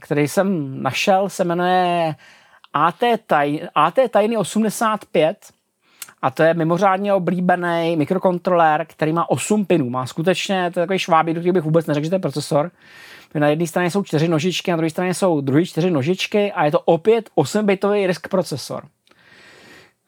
který 0.00 0.28
jsem 0.28 0.82
našel, 0.82 1.28
se 1.28 1.44
jmenuje 1.44 2.14
AT, 2.72 3.00
Tiny, 3.26 3.68
AT 3.74 3.94
Tiny 4.08 4.36
85 4.36 5.36
a 6.22 6.30
to 6.30 6.42
je 6.42 6.54
mimořádně 6.54 7.14
oblíbený 7.14 7.96
mikrokontrolér, 7.96 8.86
který 8.88 9.12
má 9.12 9.30
8 9.30 9.64
pinů. 9.64 9.90
Má 9.90 10.06
skutečně, 10.06 10.70
to 10.74 10.80
je 10.80 10.86
takový 10.86 10.98
švábí, 10.98 11.34
do 11.34 11.52
bych 11.52 11.62
vůbec 11.62 11.86
neřekl, 11.86 12.04
že 12.04 12.10
to 12.10 12.16
je 12.16 12.20
procesor. 12.20 12.70
Na 13.34 13.48
jedné 13.48 13.66
straně 13.66 13.90
jsou 13.90 14.02
čtyři 14.02 14.28
nožičky, 14.28 14.70
na 14.70 14.76
druhé 14.76 14.90
straně 14.90 15.14
jsou 15.14 15.40
druhé 15.40 15.64
čtyři 15.64 15.90
nožičky 15.90 16.52
a 16.52 16.64
je 16.64 16.70
to 16.70 16.80
opět 16.80 17.30
8-bitový 17.36 18.06
RISC 18.06 18.20
procesor. 18.30 18.84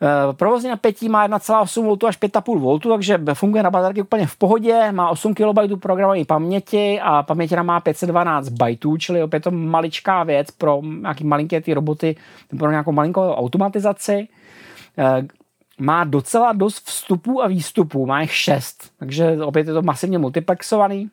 Eh, 0.02 0.32
provozní 0.32 0.70
napětí 0.70 1.08
má 1.08 1.28
1,8 1.28 1.96
V 1.96 2.06
až 2.06 2.18
5,5 2.18 2.78
V, 2.78 2.88
takže 2.88 3.20
funguje 3.34 3.62
na 3.62 3.70
baterky 3.70 4.02
úplně 4.02 4.26
v 4.26 4.36
pohodě, 4.36 4.92
má 4.92 5.10
8 5.10 5.34
KB 5.34 5.80
programové 5.80 6.24
paměti 6.24 7.00
a 7.02 7.22
paměť 7.22 7.56
má 7.62 7.80
512 7.80 8.48
bajtů, 8.48 8.96
čili 8.96 9.22
opět 9.22 9.40
to 9.40 9.50
maličká 9.50 10.24
věc 10.24 10.50
pro 10.50 10.80
nějaký 10.82 11.24
malinké 11.24 11.60
ty 11.60 11.74
roboty, 11.74 12.16
pro 12.58 12.70
nějakou 12.70 12.92
malinkou 12.92 13.20
automatizaci. 13.20 14.28
Eh, 14.98 15.26
má 15.78 16.04
docela 16.04 16.52
dost 16.52 16.86
vstupů 16.86 17.42
a 17.42 17.46
výstupů, 17.46 18.06
má 18.06 18.20
jich 18.20 18.34
6, 18.34 18.90
takže 18.98 19.38
opět 19.44 19.66
je 19.66 19.74
to 19.74 19.82
masivně 19.82 20.18
multiplexovaný. 20.18 21.10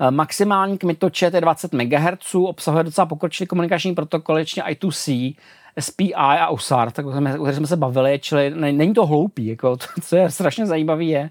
Eh, 0.00 0.10
maximální 0.10 0.78
kmitočet 0.78 1.34
je 1.34 1.40
20 1.40 1.72
MHz, 1.72 2.34
obsahuje 2.34 2.84
docela 2.84 3.06
pokročilý 3.06 3.46
komunikační 3.46 3.94
protokol, 3.94 4.36
I2C, 4.36 5.34
SPI 5.80 6.14
a 6.14 6.50
USAR, 6.50 6.90
tak 6.90 7.06
o 7.06 7.12
jsme 7.52 7.66
se 7.66 7.76
bavili, 7.76 8.18
čili 8.22 8.50
není 8.54 8.94
to 8.94 9.06
hloupý. 9.06 9.46
Jako, 9.46 9.76
to, 9.76 9.86
co 10.00 10.16
je 10.16 10.30
strašně 10.30 10.66
zajímavé 10.66 11.04
je, 11.04 11.30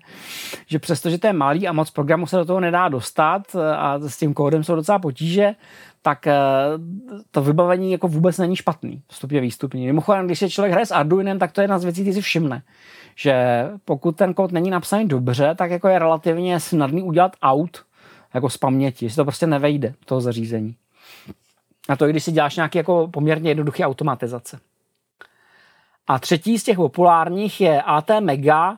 že 0.67 0.80
přestože 0.80 1.17
to 1.17 1.27
je 1.27 1.34
malý 1.34 1.67
a 1.67 1.73
moc 1.73 1.91
programu 1.91 2.27
se 2.27 2.38
do 2.38 2.45
toho 2.45 2.60
nedá 2.60 2.89
dostat 2.89 3.56
a 3.77 3.99
s 3.99 4.17
tím 4.17 4.34
kódem 4.34 4.63
jsou 4.63 4.75
docela 4.75 4.99
potíže, 4.99 5.56
tak 6.01 6.27
eh, 6.27 6.36
to 7.32 7.41
vybavení 7.41 7.91
jako 7.91 8.08
vůbec 8.08 8.38
není 8.38 8.56
špatný, 8.56 9.01
vstupně 9.08 9.41
výstupní. 9.41 9.86
Mimochodem, 9.86 10.25
když 10.25 10.39
se 10.39 10.49
člověk 10.49 10.71
hraje 10.71 10.86
s 10.86 10.91
Arduinem, 10.91 11.39
tak 11.39 11.51
to 11.51 11.62
je 11.62 11.63
jedna 11.63 11.80
z 11.80 11.84
věcí, 11.84 12.01
který 12.01 12.13
si 12.13 12.21
všimne, 12.21 12.62
že 13.15 13.65
pokud 13.86 14.15
ten 14.15 14.34
kód 14.34 14.51
není 14.51 14.69
napsaný 14.69 15.08
dobře, 15.08 15.56
tak 15.56 15.71
jako 15.71 15.88
je 15.88 15.99
relativně 15.99 16.60
snadný 16.60 17.03
udělat 17.03 17.32
out 17.41 17.87
jako 18.34 18.50
z 18.50 18.58
paměti, 18.58 19.10
že 19.10 19.16
to 19.16 19.24
prostě 19.24 19.48
nevejde 19.48 19.94
toho 20.06 20.22
zařízení. 20.22 20.76
A 21.90 21.96
to, 21.96 22.08
když 22.08 22.24
si 22.24 22.32
děláš 22.32 22.56
nějaký 22.56 22.78
jako 22.78 23.08
poměrně 23.08 23.50
jednoduchý 23.50 23.84
automatizace. 23.84 24.60
A 26.08 26.20
třetí 26.20 26.60
z 26.60 26.63
těch 26.63 26.78
populárních 26.78 27.62
je 27.62 27.82
AT 27.82 28.10
Mega 28.20 28.78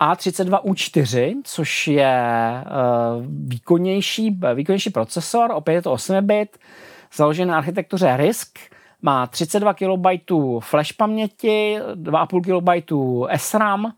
A32U4, 0.00 1.34
což 1.44 1.88
je 1.88 2.24
uh, 2.66 3.26
výkonnější, 3.28 4.38
výkonnější 4.54 4.90
procesor, 4.90 5.50
opět 5.54 5.74
je 5.74 5.82
to 5.82 5.92
8 5.92 6.26
bit, 6.26 6.58
založený 7.14 7.50
na 7.50 7.56
architektuře 7.56 8.16
RISC, 8.16 8.52
má 9.02 9.26
32 9.26 9.74
KB 9.74 10.30
flash 10.60 10.92
paměti, 10.92 11.78
2,5 11.94 12.82
KB 12.82 13.40
SRAM 13.40 13.92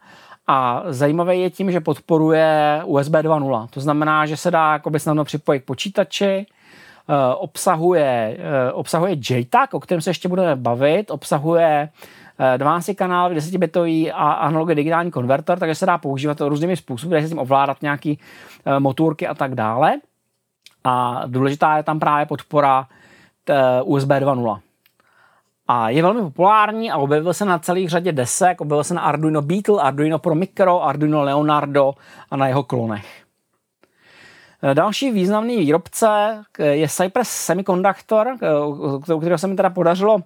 a 0.46 0.82
zajímavé 0.88 1.36
je 1.36 1.50
tím, 1.50 1.72
že 1.72 1.80
podporuje 1.80 2.80
USB 2.84 3.12
2.0. 3.12 3.66
To 3.70 3.80
znamená, 3.80 4.26
že 4.26 4.36
se 4.36 4.50
dá 4.50 4.72
jakoby 4.72 5.00
snadno 5.00 5.24
připojit 5.24 5.60
k 5.60 5.64
počítači, 5.64 6.46
Eh, 7.08 7.34
obsahuje, 7.34 8.36
eh, 8.38 8.72
obsahuje 8.72 9.16
JTAG, 9.30 9.74
o 9.74 9.80
kterém 9.80 10.00
se 10.00 10.10
ještě 10.10 10.28
budeme 10.28 10.56
bavit, 10.56 11.10
obsahuje 11.10 11.88
12 12.56 12.94
kanál, 12.94 13.34
10-bitový 13.34 14.12
a 14.12 14.32
analogové 14.32 14.74
digitální 14.74 15.10
konverter, 15.10 15.58
takže 15.58 15.74
se 15.74 15.86
dá 15.86 15.98
používat 15.98 16.40
různými 16.40 16.76
způsoby, 16.76 17.14
dá 17.14 17.20
se 17.20 17.26
s 17.26 17.30
tím 17.30 17.38
ovládat 17.38 17.82
nějaký 17.82 18.18
eh, 18.66 18.80
motorky 18.80 19.26
a 19.26 19.34
tak 19.34 19.54
dále. 19.54 20.00
A 20.84 21.22
důležitá 21.26 21.76
je 21.76 21.82
tam 21.82 22.00
právě 22.00 22.26
podpora 22.26 22.86
USB 23.84 24.08
2.0. 24.08 24.60
A 25.68 25.90
je 25.90 26.02
velmi 26.02 26.20
populární 26.20 26.90
a 26.90 26.96
objevil 26.96 27.34
se 27.34 27.44
na 27.44 27.58
celých 27.58 27.88
řadě 27.88 28.12
desek, 28.12 28.60
objevil 28.60 28.84
se 28.84 28.94
na 28.94 29.00
Arduino 29.00 29.42
Beetle, 29.42 29.82
Arduino 29.82 30.18
Pro 30.18 30.34
Micro, 30.34 30.82
Arduino 30.82 31.22
Leonardo 31.22 31.92
a 32.30 32.36
na 32.36 32.48
jeho 32.48 32.62
klonech. 32.62 33.06
Další 34.74 35.10
významný 35.10 35.56
výrobce 35.56 36.06
je 36.58 36.88
Cypress 36.88 37.30
Semiconductor, 37.30 38.36
kterého 39.20 39.38
se 39.38 39.46
mi 39.46 39.56
teda 39.56 39.70
podařilo 39.70 40.18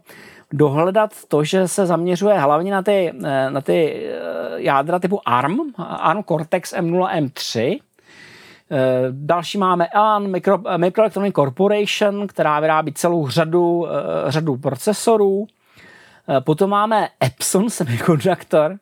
dohledat 0.52 1.10
to, 1.28 1.44
že 1.44 1.68
se 1.68 1.86
zaměřuje 1.86 2.38
hlavně 2.38 2.72
na 2.72 2.82
ty, 2.82 3.12
na 3.48 3.60
ty 3.60 4.06
jádra 4.56 4.98
typu 4.98 5.20
ARM, 5.28 5.58
ARM 5.78 6.22
Cortex 6.22 6.74
M0, 6.74 7.08
M3, 7.08 7.80
Eh, 7.80 7.89
další 9.10 9.58
máme 9.58 9.86
Elan 9.86 10.30
Micro, 10.30 10.58
Microelectronic 10.76 11.34
Corporation, 11.34 12.26
která 12.26 12.60
vyrábí 12.60 12.92
celou 12.92 13.28
řadu, 13.28 13.86
eh, 13.88 14.30
řadu 14.30 14.56
procesorů. 14.56 15.46
Eh, 16.28 16.40
potom 16.40 16.70
máme 16.70 17.08
Epson 17.24 17.70
Semiconductor. 17.70 18.76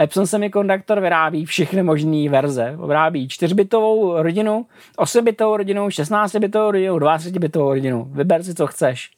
Epson 0.00 0.26
Semiconductor 0.26 1.00
vyrábí 1.00 1.44
všechny 1.44 1.82
možné 1.82 2.28
verze. 2.28 2.78
Vyrábí 2.86 3.28
4-bitovou 3.28 4.22
rodinu, 4.22 4.66
8-bitovou 4.98 5.56
rodinu, 5.56 5.90
16-bitovou 5.90 6.70
rodinu, 6.70 6.98
20-bitovou 6.98 7.68
rodinu. 7.68 8.04
Vyber 8.10 8.42
si, 8.42 8.54
co 8.54 8.66
chceš. 8.66 9.10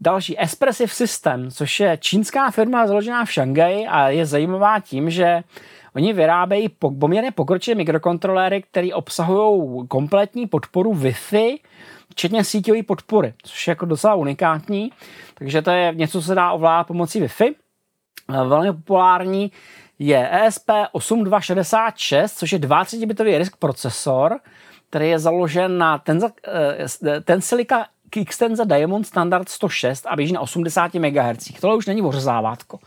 Další 0.00 0.40
Espressive 0.40 0.92
System, 0.92 1.50
což 1.50 1.80
je 1.80 1.98
čínská 2.00 2.50
firma 2.50 2.86
založená 2.86 3.24
v 3.24 3.32
Šangaji 3.32 3.86
a 3.86 4.08
je 4.08 4.26
zajímavá 4.26 4.80
tím, 4.80 5.10
že 5.10 5.42
Oni 5.98 6.12
vyrábějí 6.12 6.68
poměrně 6.98 7.30
pokročilé 7.30 7.74
mikrokontroléry, 7.74 8.62
které 8.62 8.88
obsahují 8.94 9.88
kompletní 9.88 10.46
podporu 10.46 10.94
Wi-Fi, 10.94 11.58
včetně 12.10 12.44
síťové 12.44 12.82
podpory, 12.82 13.34
což 13.42 13.66
je 13.66 13.70
jako 13.72 13.86
docela 13.86 14.14
unikátní. 14.14 14.92
Takže 15.34 15.62
to 15.62 15.70
je 15.70 15.92
něco, 15.94 16.20
co 16.20 16.26
se 16.26 16.34
dá 16.34 16.52
ovládat 16.52 16.84
pomocí 16.84 17.22
Wi-Fi. 17.22 17.54
Velmi 18.28 18.72
populární 18.72 19.52
je 19.98 20.30
ESP8266, 20.46 22.28
což 22.28 22.52
je 22.52 22.58
32-bitový 22.58 23.38
RISC 23.38 23.56
procesor, 23.58 24.40
který 24.90 25.08
je 25.08 25.18
založen 25.18 25.78
na 25.78 26.02
eh, 26.08 27.20
Tensilica 27.20 27.86
Xtenza 28.24 28.64
Diamond 28.64 29.06
Standard 29.06 29.48
106 29.48 30.06
a 30.06 30.16
běží 30.16 30.32
na 30.32 30.40
80 30.40 30.94
MHz. 30.94 31.60
Tohle 31.60 31.76
už 31.76 31.86
není 31.86 32.02
ořezávátko. 32.02 32.78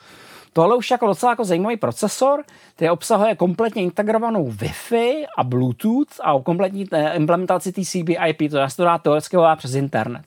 Tohle 0.53 0.75
už 0.75 0.91
je 0.91 0.93
jako 0.93 1.07
docela 1.07 1.31
jako 1.31 1.45
zajímavý 1.45 1.77
procesor, 1.77 2.43
který 2.75 2.89
obsahuje 2.89 3.35
kompletně 3.35 3.81
integrovanou 3.81 4.51
Wi-Fi 4.51 5.25
a 5.37 5.43
Bluetooth 5.43 6.19
a 6.21 6.41
kompletní 6.43 6.85
eh, 6.91 7.15
implementaci 7.15 7.71
TCP 7.71 8.09
IP, 8.27 8.51
to 8.51 8.57
je 8.57 8.67
to 8.75 8.83
dá 8.83 8.97
teoreticky 8.97 9.37
přes 9.55 9.75
internet. 9.75 10.23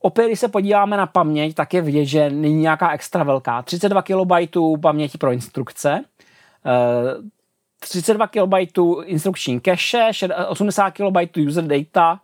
Opět, 0.00 0.26
když 0.26 0.40
se 0.40 0.48
podíváme 0.48 0.96
na 0.96 1.06
paměť, 1.06 1.54
tak 1.54 1.74
je 1.74 1.82
vidět, 1.82 2.04
že 2.04 2.30
není 2.30 2.60
nějaká 2.60 2.92
extra 2.92 3.24
velká. 3.24 3.62
32 3.62 4.02
KB 4.02 4.56
paměti 4.82 5.18
pro 5.18 5.32
instrukce, 5.32 6.04
32 7.80 8.24
eh, 8.24 8.66
KB 8.66 8.78
instrukční 9.04 9.60
cache, 9.60 10.10
80 10.48 10.90
KB 10.90 11.36
user 11.46 11.64
data, 11.64 12.20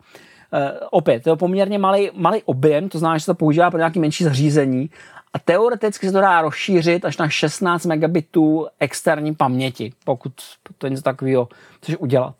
eh, 0.53 0.71
opět, 0.91 1.23
to 1.23 1.29
je 1.29 1.35
poměrně 1.35 1.79
malý, 1.79 2.09
malý 2.13 2.43
objem, 2.43 2.89
to 2.89 2.99
znamená, 2.99 3.17
že 3.17 3.21
se 3.21 3.25
to 3.25 3.35
používá 3.35 3.71
pro 3.71 3.77
nějaké 3.77 3.99
menší 3.99 4.23
zařízení 4.23 4.89
a 5.35 5.39
teoreticky 5.39 6.07
se 6.07 6.13
to 6.13 6.21
dá 6.21 6.41
rozšířit 6.41 7.05
až 7.05 7.17
na 7.17 7.29
16 7.29 7.85
megabitů 7.85 8.67
externí 8.79 9.35
paměti, 9.35 9.93
pokud 10.05 10.33
to 10.77 10.87
něco 10.87 11.01
takového 11.01 11.47
chceš 11.77 11.97
udělat. 11.97 12.35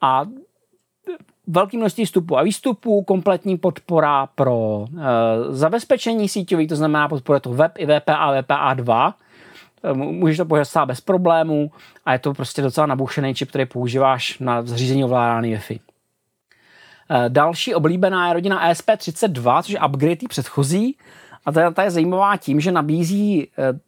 A 0.00 0.22
velký 1.46 1.76
množství 1.76 2.04
vstupů 2.04 2.38
a 2.38 2.42
výstupů, 2.42 3.02
kompletní 3.02 3.58
podpora 3.58 4.26
pro 4.26 4.84
e, 4.84 5.02
zabezpečení 5.52 6.28
síťový, 6.28 6.66
to 6.66 6.76
znamená 6.76 7.08
podporuje 7.08 7.40
to 7.40 7.50
web 7.50 7.72
i 7.78 7.86
VPA, 7.86 8.42
VPA2, 8.42 9.14
e, 9.82 9.94
můžeš 9.94 10.36
to 10.36 10.44
používat 10.44 10.86
bez 10.86 11.00
problémů 11.00 11.70
a 12.06 12.12
je 12.12 12.18
to 12.18 12.34
prostě 12.34 12.62
docela 12.62 12.86
nabušený 12.86 13.34
čip, 13.34 13.48
který 13.48 13.66
používáš 13.66 14.38
na 14.38 14.62
zřízení 14.62 15.04
ovládání 15.04 15.56
Wi-Fi. 15.56 15.80
E, 17.10 17.28
další 17.28 17.74
oblíbená 17.74 18.28
je 18.28 18.34
rodina 18.34 18.72
ESP32, 18.72 19.62
což 19.62 19.72
je 19.72 19.80
upgrade 19.80 20.28
předchozí, 20.28 20.96
a 21.48 21.52
ta, 21.52 21.70
ta 21.70 21.82
je 21.82 21.90
zajímavá 21.90 22.36
tím, 22.36 22.60
že 22.60 22.72
nabízí 22.72 23.48
eh, 23.58 23.78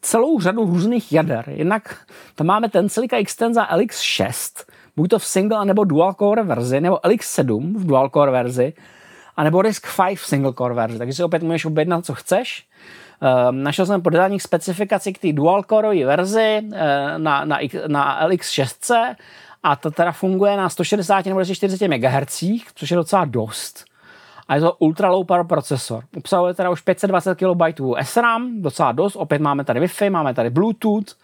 celou 0.00 0.40
řadu 0.40 0.64
různých 0.64 1.12
jader. 1.12 1.44
Jednak 1.48 1.96
tam 2.34 2.46
máme 2.46 2.68
ten 2.68 2.88
Celica 2.88 3.16
Extensa 3.16 3.68
LX6, 3.76 4.64
buď 4.96 5.10
to 5.10 5.18
v 5.18 5.24
single 5.24 5.64
nebo 5.64 5.84
dual 5.84 6.14
core 6.14 6.42
verzi, 6.42 6.80
nebo 6.80 6.96
LX7 6.96 7.78
v 7.78 7.86
dual 7.86 8.08
core 8.08 8.32
verzi, 8.32 8.72
a 9.36 9.44
nebo 9.44 9.62
RISC-V 9.62 10.16
v 10.16 10.26
single 10.26 10.52
core 10.52 10.74
verzi. 10.74 10.98
Takže 10.98 11.12
si 11.12 11.24
opět 11.24 11.42
můžeš 11.42 11.64
objednat, 11.64 12.06
co 12.06 12.14
chceš. 12.14 12.66
Um, 13.48 13.62
našel 13.62 13.86
jsem 13.86 14.02
podání 14.02 14.40
specifikaci 14.40 15.12
k 15.12 15.18
té 15.18 15.32
dual 15.32 15.62
core 15.62 16.06
verzi 16.06 16.60
uh, 16.64 16.72
na, 17.16 17.44
na, 17.44 17.58
na 17.86 18.28
LX6 18.28 19.14
a 19.62 19.76
to 19.76 19.90
teda 19.90 20.12
funguje 20.12 20.56
na 20.56 20.68
160 20.68 21.26
nebo 21.26 21.38
240 21.38 21.88
MHz, 21.88 22.44
což 22.74 22.90
je 22.90 22.96
docela 22.96 23.24
dost 23.24 23.91
a 24.52 24.54
je 24.54 24.60
to 24.60 24.76
ultra 24.78 25.08
low 25.08 25.24
power 25.24 25.44
procesor. 25.44 26.04
Obsahuje 26.16 26.54
teda 26.54 26.70
už 26.70 26.80
520 26.80 27.34
KB 27.34 27.62
SRAM, 28.02 28.62
docela 28.62 28.92
dost, 28.92 29.16
opět 29.16 29.40
máme 29.40 29.64
tady 29.64 29.80
Wi-Fi, 29.80 30.10
máme 30.10 30.34
tady 30.34 30.50
Bluetooth, 30.50 31.16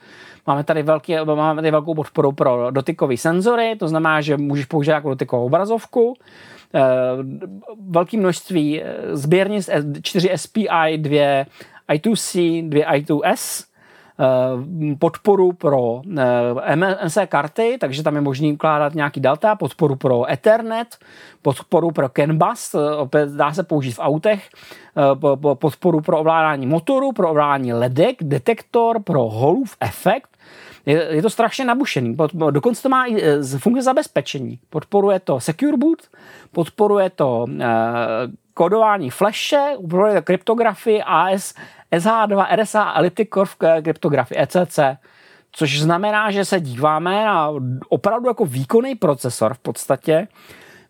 máme 0.47 0.64
tady, 0.64 0.83
velký, 0.83 1.14
máme 1.25 1.62
tady 1.62 1.71
velkou 1.71 1.95
podporu 1.95 2.33
pro 2.33 2.71
dotykové 2.71 3.17
senzory, 3.17 3.77
to 3.77 3.88
znamená, 3.88 4.21
že 4.21 4.37
můžeš 4.37 4.67
použít 4.67 4.91
jako 4.91 5.09
dotykovou 5.09 5.47
obrazovku, 5.47 6.14
e, 6.75 6.81
velké 7.91 8.17
množství 8.17 8.83
eh, 8.83 9.17
sběrnic 9.17 9.71
4 10.03 10.31
SPI, 10.37 10.99
2 10.99 11.45
I2C, 11.88 12.69
2 12.69 12.93
I2S, 12.93 13.64
Eh, 13.64 13.78
podporu 14.98 15.52
pro 15.52 16.02
eh, 16.66 16.76
MNC 16.76 17.18
karty, 17.28 17.76
takže 17.81 18.02
tam 18.02 18.14
je 18.14 18.20
možný 18.20 18.52
ukládat 18.52 18.94
nějaký 18.94 19.20
data, 19.20 19.54
podporu 19.54 19.96
pro 19.96 20.33
Ethernet, 20.33 20.98
podporu 21.42 21.90
pro 21.90 22.09
CAN 22.09 22.38
bus, 22.38 22.74
eh, 22.74 22.94
opět 22.96 23.28
dá 23.28 23.52
se 23.52 23.62
použít 23.62 23.92
v 23.92 23.98
autech, 23.98 24.48
podporu 25.54 26.00
pro 26.00 26.18
ovládání 26.18 26.66
motoru, 26.66 27.12
pro 27.12 27.31
ovládání 27.31 27.72
ledek, 27.72 28.16
detektor, 28.20 29.02
pro 29.02 29.28
Hallův 29.28 29.76
efekt, 29.81 30.28
je, 30.87 31.07
je 31.11 31.22
to 31.22 31.31
strašně 31.31 31.64
nabušený. 31.64 32.16
Dokonce 32.50 32.83
to 32.83 32.88
má 32.88 33.07
i 33.07 33.22
funkce 33.59 33.83
zabezpečení. 33.83 34.59
Podporuje 34.70 35.20
to 35.20 35.40
Secure 35.40 35.76
Boot, 35.76 36.02
podporuje 36.52 37.11
to 37.11 37.46
kódování 38.59 39.11
flashe, 39.11 39.77
to 39.90 40.23
kryptografii 40.23 41.03
AS, 41.03 41.55
SH2 41.92 42.47
RSA 42.62 42.92
Elliptic 42.92 43.29
Curve 43.29 43.83
kryptografie 43.83 44.42
ECC, 44.42 44.79
což 45.53 45.81
znamená, 45.81 46.31
že 46.31 46.44
se 46.44 46.61
díváme 46.61 47.25
na 47.25 47.51
opravdu 47.88 48.29
jako 48.29 48.44
výkonný 48.44 48.94
procesor 48.94 49.55
v 49.55 49.59
podstatě 49.59 50.29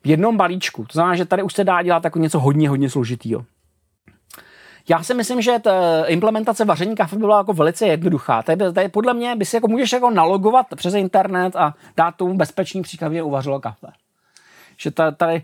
v 0.05 0.07
jednom 0.07 0.37
balíčku. 0.37 0.83
To 0.83 0.93
znamená, 0.93 1.17
že 1.17 1.25
tady 1.25 1.43
už 1.43 1.55
se 1.55 1.65
dá 1.65 1.83
dělat 1.83 2.05
jako 2.05 2.19
něco 2.19 2.39
hodně, 2.39 2.69
hodně 2.69 2.91
složitýho. 2.91 3.45
Já 4.89 5.03
si 5.03 5.15
myslím, 5.15 5.43
že 5.43 5.59
ta 5.59 6.05
implementace 6.07 6.65
vaření 6.65 6.97
kafe 6.97 7.17
byla 7.17 7.39
jako 7.39 7.53
velice 7.53 7.87
jednoduchá. 7.87 8.43
Tady, 8.43 8.73
tady 8.73 8.89
podle 8.89 9.15
mě 9.15 9.37
by 9.37 9.45
si 9.45 9.57
jako 9.57 9.69
můžeš 9.69 9.93
jako 9.93 10.11
nalogovat 10.11 10.67
přes 10.77 10.95
internet 10.95 11.57
a 11.57 11.75
dát 11.97 12.17
tomu 12.17 12.35
bezpečný 12.35 12.83
příklad, 12.83 13.09
kde 13.09 13.23
uvařilo 13.23 13.61
kafe. 13.61 13.87
Že 14.77 14.91
tady 14.91 15.43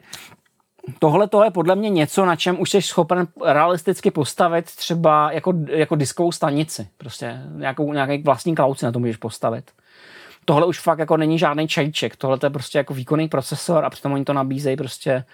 tohle 0.98 1.28
to 1.28 1.44
je 1.44 1.50
podle 1.50 1.76
mě 1.76 1.90
něco, 1.90 2.24
na 2.24 2.36
čem 2.36 2.60
už 2.60 2.70
jsi 2.70 2.82
schopen 2.82 3.26
realisticky 3.44 4.10
postavit 4.10 4.64
třeba 4.64 5.32
jako, 5.32 5.52
jako 5.66 5.96
diskovou 5.96 6.32
stanici. 6.32 6.88
Prostě 6.98 7.40
nějakou, 7.56 7.92
nějaký 7.92 8.22
vlastní 8.22 8.54
si 8.74 8.84
na 8.84 8.92
to 8.92 8.98
můžeš 8.98 9.16
postavit. 9.16 9.64
Tohle 10.44 10.66
už 10.66 10.80
fakt 10.80 10.98
jako 10.98 11.16
není 11.16 11.38
žádný 11.38 11.68
čajček, 11.68 12.16
tohle 12.16 12.38
je 12.42 12.50
prostě 12.50 12.78
jako 12.78 12.94
výkonný 12.94 13.28
procesor 13.28 13.84
a 13.84 13.90
přitom 13.90 14.12
oni 14.12 14.24
to 14.24 14.32
nabízejí 14.32 14.76
prostě 14.76 15.10
eh, 15.10 15.24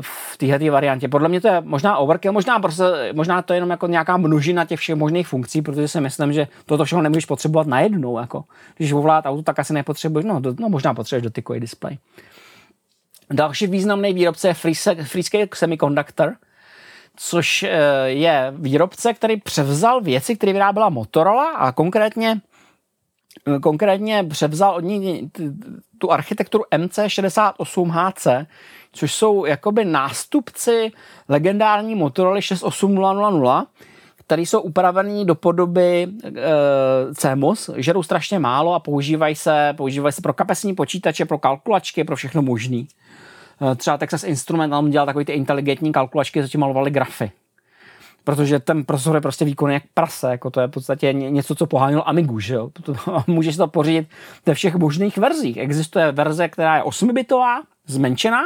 v 0.00 0.36
téhle 0.36 0.70
variantě. 0.70 1.08
Podle 1.08 1.28
mě 1.28 1.40
to 1.40 1.48
je 1.48 1.60
možná 1.60 1.96
overkill, 1.96 2.32
možná, 2.32 2.58
prostě, 2.58 2.84
možná 3.12 3.42
to 3.42 3.52
je 3.52 3.56
jenom 3.56 3.70
jako 3.70 3.86
nějaká 3.86 4.16
množina 4.16 4.64
těch 4.64 4.80
všech 4.80 4.96
možných 4.96 5.28
funkcí, 5.28 5.62
protože 5.62 5.88
si 5.88 6.00
myslím, 6.00 6.32
že 6.32 6.48
toto 6.66 6.84
všechno 6.84 7.02
nemůžeš 7.02 7.26
potřebovat 7.26 7.66
najednou. 7.66 8.18
Jako. 8.18 8.44
Když 8.76 8.92
ovládat 8.92 9.30
auto, 9.30 9.42
tak 9.42 9.58
asi 9.58 9.72
nepotřebuješ, 9.72 10.26
no, 10.26 10.40
do, 10.40 10.54
no 10.60 10.68
možná 10.68 10.94
potřebuješ 10.94 11.22
dotykový 11.22 11.60
displej. 11.60 11.98
Další 13.30 13.66
významný 13.66 14.12
výrobce 14.12 14.48
je 14.48 14.54
Freescale 15.04 15.48
Semiconductor, 15.54 16.34
což 17.16 17.62
eh, 17.62 17.70
je 18.04 18.52
výrobce, 18.56 19.14
který 19.14 19.36
převzal 19.36 20.00
věci, 20.00 20.36
které 20.36 20.52
vyráběla 20.52 20.88
Motorola 20.88 21.50
a 21.50 21.72
konkrétně 21.72 22.40
eh, 23.56 23.58
konkrétně 23.58 24.24
převzal 24.24 24.74
od 24.74 24.80
ní 24.80 25.30
tu 25.98 26.12
architekturu 26.12 26.64
MC68HC, 26.70 28.46
což 28.92 29.14
jsou 29.14 29.44
jakoby 29.44 29.84
nástupci 29.84 30.92
legendární 31.28 31.94
Motorola 31.94 32.40
68000, 32.40 33.66
které 34.26 34.42
jsou 34.42 34.60
upravené 34.60 35.24
do 35.24 35.34
podoby 35.34 36.08
e, 36.24 36.30
CMOS, 37.14 37.70
žerou 37.76 38.02
strašně 38.02 38.38
málo 38.38 38.74
a 38.74 38.80
používají 38.80 39.36
se, 39.36 39.74
používají 39.76 40.12
se 40.12 40.22
pro 40.22 40.32
kapesní 40.32 40.74
počítače, 40.74 41.24
pro 41.24 41.38
kalkulačky, 41.38 42.04
pro 42.04 42.16
všechno 42.16 42.42
možné. 42.42 42.84
Eh, 43.62 43.74
třeba 43.74 43.98
Texas 43.98 44.24
Instrument 44.24 44.70
tam 44.70 44.90
dělal 44.90 45.06
takový 45.06 45.24
ty 45.24 45.32
inteligentní 45.32 45.92
kalkulačky, 45.92 46.42
zatím 46.42 46.60
malovali 46.60 46.90
grafy. 46.90 47.30
protože 48.24 48.58
ten 48.58 48.84
procesor 48.84 49.14
je 49.14 49.20
prostě 49.20 49.44
výkonný 49.44 49.74
jak 49.74 49.82
prase, 49.94 50.30
jako 50.30 50.50
to 50.50 50.60
je 50.60 50.66
v 50.66 50.70
podstatě 50.70 51.12
něco, 51.12 51.54
co 51.54 51.66
poháněl 51.66 52.02
Amigu, 52.06 52.40
že 52.40 52.54
jo. 52.54 52.70
Můžeš 53.26 53.56
to 53.56 53.66
pořídit 53.66 54.08
ve 54.46 54.54
všech 54.54 54.74
možných 54.74 55.18
verzích. 55.18 55.56
Existuje 55.56 56.12
verze, 56.12 56.48
která 56.48 56.76
je 56.76 56.82
8-bitová, 56.82 57.62
zmenšená, 57.86 58.42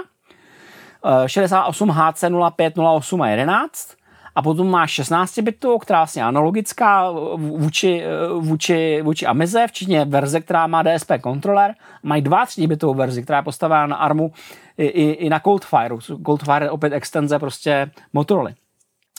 68 1.27 1.91
HC 1.91 2.25
05, 2.57 2.79
08 2.79 3.23
a 3.23 3.29
11, 3.29 3.97
a 4.37 4.43
potom 4.43 4.71
máš 4.71 4.91
16 4.91 5.39
bitovou, 5.39 5.79
která 5.79 5.99
je 5.99 6.01
vlastně 6.01 6.25
analogická 6.25 7.11
vůči, 7.37 8.03
vůči, 8.39 9.03
vůči 9.03 9.27
Amize, 9.27 9.67
včetně 9.67 10.05
verze, 10.05 10.41
která 10.41 10.67
má 10.67 10.83
DSP 10.83 11.13
kontroler. 11.21 11.75
Mají 12.03 12.25
32 12.47 12.69
bitovou 12.69 12.95
verzi, 12.95 13.23
která 13.23 13.39
je 13.39 13.45
postavená 13.45 13.87
na 13.87 13.97
ARMu 13.97 14.33
i, 14.79 14.87
i, 14.87 15.11
i 15.11 15.29
na 15.29 15.41
Coldfire. 15.41 15.97
Coldfire 16.27 16.67
je 16.67 16.71
opět 16.71 16.93
extenze 16.93 17.39
prostě 17.39 17.91
Motorola 18.13 18.51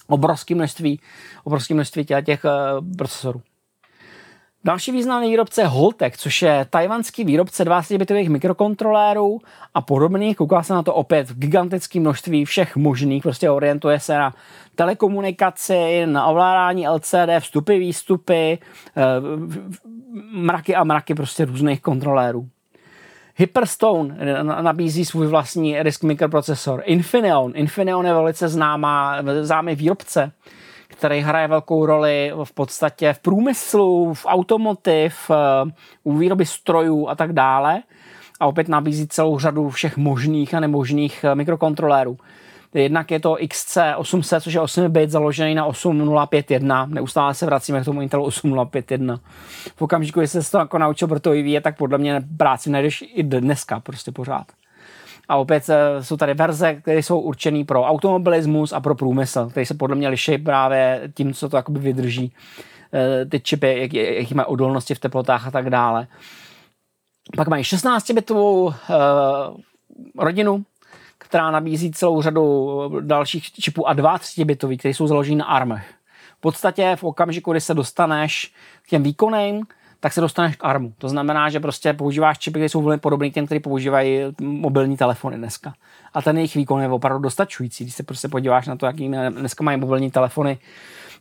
obrovské 0.08 0.56
množství, 0.56 1.00
obrovské 1.44 1.74
množství 1.74 2.06
těch, 2.06 2.26
těch 2.26 2.46
uh, 2.46 2.96
procesorů. 2.98 3.42
Další 4.68 4.92
významný 4.92 5.30
výrobce 5.30 5.62
je 5.62 5.68
Holtek, 5.68 6.18
což 6.18 6.42
je 6.42 6.66
tajvanský 6.70 7.24
výrobce 7.24 7.66
20-bitových 7.66 8.30
mikrokontrolérů 8.30 9.40
a 9.74 9.82
podobných. 9.82 10.38
Kouká 10.38 10.64
se 10.64 10.74
na 10.74 10.84
to 10.84 10.94
opět 10.94 11.30
v 11.30 11.40
gigantickém 11.40 12.02
množství 12.02 12.46
všech 12.46 12.76
možných, 12.76 13.24
prostě 13.24 13.50
orientuje 13.50 14.00
se 14.00 14.18
na 14.18 14.34
telekomunikaci, 14.76 16.06
na 16.06 16.26
ovládání 16.26 16.88
LCD, 16.88 17.40
vstupy, 17.40 17.78
výstupy, 17.78 18.58
eh, 18.98 19.04
mraky 20.32 20.76
a 20.76 20.84
mraky 20.84 21.16
prostě 21.16 21.46
různých 21.46 21.82
kontrolérů. 21.82 22.50
Hyperstone 23.36 24.18
nabízí 24.44 25.06
svůj 25.06 25.28
vlastní 25.28 25.84
RISC 25.84 26.04
mikroprocesor. 26.04 26.82
Infineon. 26.86 27.52
Infineon 27.56 28.06
je 28.06 28.14
velice 28.14 28.48
známá, 28.48 29.18
známý 29.42 29.76
výrobce, 29.76 30.32
který 30.98 31.20
hraje 31.20 31.48
velkou 31.48 31.86
roli 31.86 32.32
v 32.44 32.54
podstatě 32.54 33.14
v 33.14 33.20
průmyslu, 33.20 34.14
v 34.14 34.26
automotiv, 34.26 35.32
eh, 35.32 35.72
u 36.04 36.18
výroby 36.18 36.46
strojů 36.46 37.08
a 37.08 37.16
tak 37.16 37.34
dále. 37.34 37.84
A 38.40 38.46
opět 38.46 38.68
nabízí 38.68 39.08
celou 39.08 39.40
řadu 39.40 39.70
všech 39.70 39.98
možných 39.98 40.54
a 40.54 40.60
nemožných 40.60 41.24
eh, 41.24 41.36
mikrokontrolérů. 41.36 42.18
Jednak 42.74 43.12
je 43.12 43.20
to 43.20 43.34
XC800, 43.34 44.42
což 44.42 44.54
je 44.54 44.60
8 44.60 44.90
bit 44.90 45.10
založený 45.10 45.56
na 45.56 45.66
8051. 45.66 46.86
Neustále 46.86 47.34
se 47.34 47.46
vracíme 47.46 47.82
k 47.82 47.86
tomu 47.86 48.02
Intelu 48.02 48.24
8051. 48.24 49.20
V 49.76 49.82
okamžiku, 49.82 50.20
kdy 50.20 50.28
se 50.28 50.52
to 50.52 50.58
jako 50.58 50.78
naučil 50.78 51.08
pro 51.08 51.20
to 51.20 51.32
vyvíjet, 51.32 51.62
tak 51.62 51.78
podle 51.78 51.98
mě 51.98 52.22
práci 52.38 52.70
najdeš 52.70 53.04
i 53.14 53.24
dneska 53.24 53.80
prostě 53.80 54.12
pořád. 54.12 54.46
A 55.30 55.36
opět 55.36 55.70
eh, 55.70 56.04
jsou 56.04 56.18
tady 56.18 56.34
verze, 56.34 56.74
které 56.74 57.04
jsou 57.04 57.20
určené 57.20 57.64
pro 57.66 57.84
automobilismus 57.84 58.74
a 58.74 58.80
pro 58.80 58.96
průmysl, 58.96 59.50
které 59.50 59.66
se 59.66 59.74
podle 59.74 59.96
mě 59.96 60.10
liší 60.10 60.38
právě 60.38 61.12
tím, 61.14 61.34
co 61.34 61.50
to 61.50 61.58
jakoby 61.58 61.80
vydrží 61.80 62.34
eh, 62.94 63.26
ty 63.26 63.40
čipy, 63.40 63.80
jak, 63.80 63.94
jaký 63.94 64.34
mají 64.34 64.46
odolnosti 64.46 64.96
v 64.96 65.00
teplotách 65.00 65.48
a 65.48 65.52
tak 65.52 65.70
dále. 65.70 66.08
Pak 67.36 67.48
mají 67.48 67.64
16-bitovou 67.64 68.66
uh, 68.66 68.74
rodinu, 70.18 70.66
která 71.18 71.52
nabízí 71.52 71.92
celou 71.92 72.22
řadu 72.22 73.02
dalších 73.02 73.52
čipů 73.52 73.88
a 73.88 73.94
2 73.94 74.18
bitový, 74.46 74.78
které 74.78 74.94
jsou 74.94 75.08
založeny 75.08 75.36
na 75.36 75.46
ARMech. 75.46 75.94
V 76.38 76.42
podstatě 76.42 76.96
v 76.96 77.04
okamžiku, 77.04 77.52
kdy 77.52 77.62
se 77.62 77.74
dostaneš 77.74 78.54
k 78.82 78.90
těm 78.90 79.04
výkonným, 79.04 79.64
tak 80.00 80.14
se 80.14 80.22
dostaneš 80.22 80.56
k 80.56 80.66
ARMu. 80.66 80.94
To 80.98 81.10
znamená, 81.10 81.50
že 81.50 81.60
prostě 81.60 81.94
používáš 81.94 82.40
čipy, 82.40 82.60
které 82.60 82.70
jsou 82.70 82.82
velmi 82.82 83.00
podobné 83.00 83.30
těm, 83.30 83.46
které 83.46 83.60
používají 83.60 84.20
mobilní 84.42 84.98
telefony 84.98 85.38
dneska. 85.38 85.74
A 86.14 86.22
ten 86.22 86.38
jejich 86.38 86.56
výkon 86.56 86.82
je 86.82 86.90
opravdu 86.90 87.24
dostačující. 87.24 87.84
Když 87.84 87.96
se 87.96 88.04
prostě 88.04 88.28
podíváš 88.28 88.68
na 88.68 88.76
to, 88.76 88.86
jaký 88.86 89.12
dneska 89.30 89.64
mají 89.64 89.78
mobilní 89.78 90.12
telefony, 90.12 90.58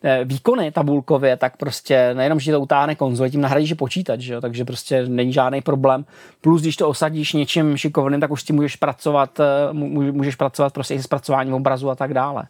Eh, 0.03 0.25
výkony 0.25 0.73
tabulkově, 0.73 1.37
tak 1.37 1.57
prostě 1.57 2.15
nejenom, 2.15 2.41
že 2.41 2.53
to 2.53 2.61
utáhne 2.61 2.95
konzole, 2.95 3.31
tím 3.31 3.41
nahradíš 3.41 3.73
počítač, 3.73 4.21
že 4.21 4.35
jo? 4.35 4.41
takže 4.41 4.65
prostě 4.65 5.07
není 5.09 5.33
žádný 5.33 5.61
problém. 5.61 6.05
Plus, 6.41 6.63
když 6.63 6.77
to 6.77 6.89
osadíš 6.89 7.33
něčím 7.33 7.77
šikovným, 7.77 8.21
tak 8.21 8.31
už 8.31 8.43
tím 8.43 8.57
můžeš 8.57 8.77
pracovat, 8.77 9.41
eh, 9.41 9.73
můžeš 10.13 10.35
pracovat 10.35 10.73
prostě 10.73 10.95
i 10.95 10.99
s 10.99 11.05
zpracováním 11.05 11.55
obrazu 11.55 11.91
a 11.91 11.95
tak 11.95 12.15
dále. 12.15 12.47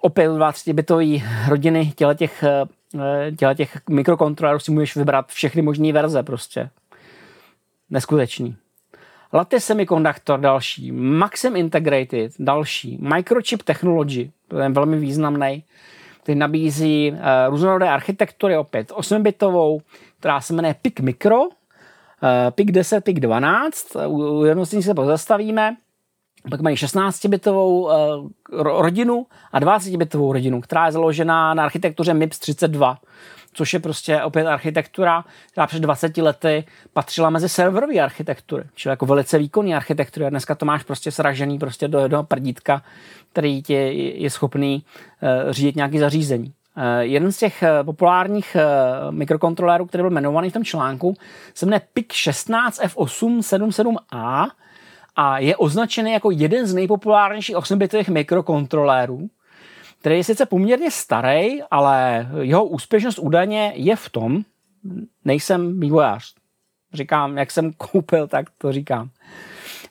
Opět 0.00 0.28
20 0.28 0.72
bitový 0.72 1.24
rodiny 1.48 1.92
těle 1.96 2.14
těch, 2.14 2.44
eh, 2.94 3.32
těle 3.32 3.54
těch 3.54 3.78
mikrokontrolerů 3.90 4.58
si 4.58 4.70
můžeš 4.70 4.96
vybrat 4.96 5.28
všechny 5.28 5.62
možné 5.62 5.92
verze 5.92 6.22
prostě. 6.22 6.70
Neskutečný. 7.90 8.56
Lattice 9.32 9.60
Semiconductor 9.60 10.40
další, 10.40 10.92
Maxim 10.92 11.56
Integrated 11.56 12.32
další, 12.38 12.98
Microchip 13.00 13.62
Technology, 13.62 14.30
to 14.48 14.58
je 14.58 14.68
velmi 14.68 14.98
významný, 14.98 15.64
který 16.22 16.38
nabízí 16.38 17.12
uh, 17.12 17.18
různorodé 17.48 17.88
architektury, 17.88 18.56
opět 18.56 18.90
8-bitovou, 18.90 19.80
která 20.18 20.40
se 20.40 20.52
jmenuje 20.52 20.74
PIC 20.82 20.94
Micro, 21.00 21.40
uh, 21.42 21.50
PIC 22.50 22.70
10, 22.70 23.04
PIC 23.04 23.18
12, 23.18 23.96
u 24.06 24.44
jednoho 24.44 24.66
se 24.66 24.94
pozastavíme, 24.94 25.76
pak 26.50 26.60
mají 26.60 26.76
16-bitovou 26.76 27.82
uh, 27.82 28.30
rodinu 28.62 29.26
a 29.52 29.60
20-bitovou 29.60 30.32
rodinu, 30.32 30.60
která 30.60 30.86
je 30.86 30.92
založená 30.92 31.54
na 31.54 31.64
architektuře 31.64 32.14
MIPS 32.14 32.38
32 32.38 32.98
což 33.52 33.74
je 33.74 33.80
prostě 33.80 34.22
opět 34.22 34.46
architektura, 34.46 35.24
která 35.52 35.66
před 35.66 35.80
20 35.80 36.16
lety 36.16 36.64
patřila 36.92 37.30
mezi 37.30 37.48
serverové 37.48 37.94
architektury, 37.94 38.64
čili 38.74 38.92
jako 38.92 39.06
velice 39.06 39.38
výkonný 39.38 39.74
architektury. 39.74 40.26
A 40.26 40.30
dneska 40.30 40.54
to 40.54 40.66
máš 40.66 40.82
prostě 40.82 41.12
sražený 41.12 41.58
prostě 41.58 41.88
do 41.88 41.98
jednoho 41.98 42.24
prdítka, 42.24 42.82
který 43.32 43.62
ti 43.62 43.74
je 44.16 44.30
schopný 44.30 44.84
uh, 45.22 45.52
řídit 45.52 45.76
nějaký 45.76 45.98
zařízení. 45.98 46.52
Uh, 46.76 46.84
jeden 47.00 47.32
z 47.32 47.38
těch 47.38 47.64
populárních 47.84 48.56
mikrokontrolérů, 49.10 49.86
který 49.86 50.02
byl 50.02 50.10
jmenovaný 50.10 50.50
v 50.50 50.52
tom 50.52 50.64
článku, 50.64 51.14
se 51.54 51.66
jmenuje 51.66 51.80
PIC 51.94 52.12
16 52.12 52.80
F877A 52.80 54.50
a 55.16 55.38
je 55.38 55.56
označený 55.56 56.12
jako 56.12 56.30
jeden 56.30 56.66
z 56.66 56.74
nejpopulárnějších 56.74 57.56
8-bitových 57.56 58.12
mikrokontrolérů 58.12 59.30
který 60.00 60.16
je 60.16 60.24
sice 60.24 60.46
poměrně 60.46 60.90
starý, 60.90 61.62
ale 61.70 62.28
jeho 62.40 62.64
úspěšnost 62.64 63.18
údajně 63.18 63.72
je 63.76 63.96
v 63.96 64.08
tom, 64.08 64.42
nejsem 65.24 65.80
vývojář. 65.80 66.34
Říkám, 66.92 67.38
jak 67.38 67.50
jsem 67.50 67.72
koupil, 67.72 68.28
tak 68.28 68.46
to 68.58 68.72
říkám. 68.72 69.10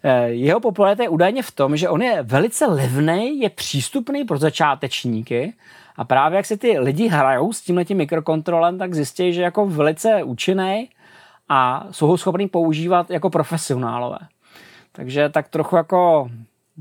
Eh, 0.04 0.28
jeho 0.30 0.60
popularita 0.60 1.04
je 1.04 1.10
údajně 1.10 1.44
v 1.44 1.52
tom, 1.52 1.78
že 1.78 1.90
on 1.90 2.02
je 2.02 2.24
velice 2.24 2.66
levný, 2.66 3.40
je 3.40 3.50
přístupný 3.50 4.24
pro 4.24 4.38
začátečníky 4.38 5.54
a 5.96 6.06
právě 6.06 6.38
jak 6.38 6.46
se 6.46 6.58
ty 6.58 6.80
lidi 6.80 7.08
hrajou 7.08 7.54
s 7.54 7.62
tímhle 7.62 7.86
mikrokontrolem, 7.94 8.78
tak 8.78 8.94
zjistí, 8.94 9.34
že 9.34 9.42
jako 9.42 9.66
velice 9.66 10.24
účinný 10.24 10.90
a 11.50 11.88
jsou 11.92 12.08
ho 12.08 12.18
schopný 12.18 12.48
používat 12.48 13.12
jako 13.12 13.30
profesionálové. 13.30 14.20
Takže 14.92 15.30
tak 15.30 15.48
trochu 15.48 15.76
jako 15.76 16.30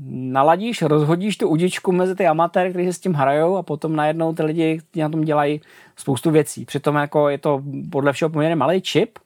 naladíš, 0.07 0.81
rozhodíš 0.81 1.37
tu 1.37 1.49
udičku 1.49 1.91
mezi 1.91 2.15
ty 2.15 2.27
amatéry, 2.27 2.69
kteří 2.69 2.85
se 2.85 2.93
s 2.93 2.99
tím 2.99 3.13
hrajou 3.13 3.57
a 3.57 3.63
potom 3.63 3.95
najednou 3.95 4.33
ty 4.33 4.43
lidi 4.43 4.81
na 4.95 5.09
tom 5.09 5.21
dělají 5.21 5.61
spoustu 5.95 6.31
věcí. 6.31 6.65
Přitom 6.65 6.95
jako 6.95 7.29
je 7.29 7.37
to 7.37 7.63
podle 7.91 8.13
všeho 8.13 8.29
poměrně 8.29 8.55
malý 8.55 8.81
čip, 8.81 9.19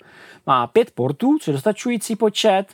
má 0.45 0.67
pět 0.67 0.91
portů, 0.91 1.37
což 1.39 1.47
je 1.47 1.53
dostačující 1.53 2.15
počet, 2.15 2.65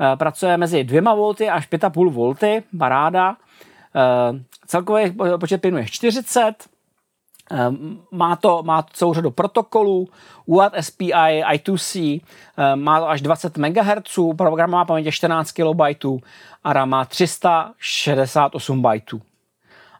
eh, 0.00 0.16
pracuje 0.16 0.56
mezi 0.56 0.84
dvěma 0.84 1.14
volty 1.14 1.48
až 1.48 1.66
5,5 1.66 2.10
volty, 2.10 2.62
paráda. 2.78 3.36
Eh, 3.96 4.40
celkový 4.66 5.16
počet 5.38 5.60
pinů 5.60 5.78
je 5.78 5.86
40, 5.86 6.54
Ehm, 6.54 6.73
má 8.10 8.36
to, 8.36 8.62
má 8.62 8.82
to 8.82 8.88
celou 8.92 9.14
řadu 9.14 9.30
protokolů, 9.30 10.08
UAT 10.46 10.72
SPI, 10.80 11.12
I2C, 11.42 12.20
ehm, 12.56 12.82
má 12.82 13.00
to 13.00 13.08
až 13.08 13.20
20 13.20 13.58
MHz, 13.58 14.18
program 14.36 14.70
má 14.70 14.84
paměť 14.84 15.14
14 15.14 15.52
KB 15.52 15.80
a 16.64 16.72
RAM 16.72 16.88
má 16.88 17.04
368 17.04 18.82
bajtů. 18.82 19.20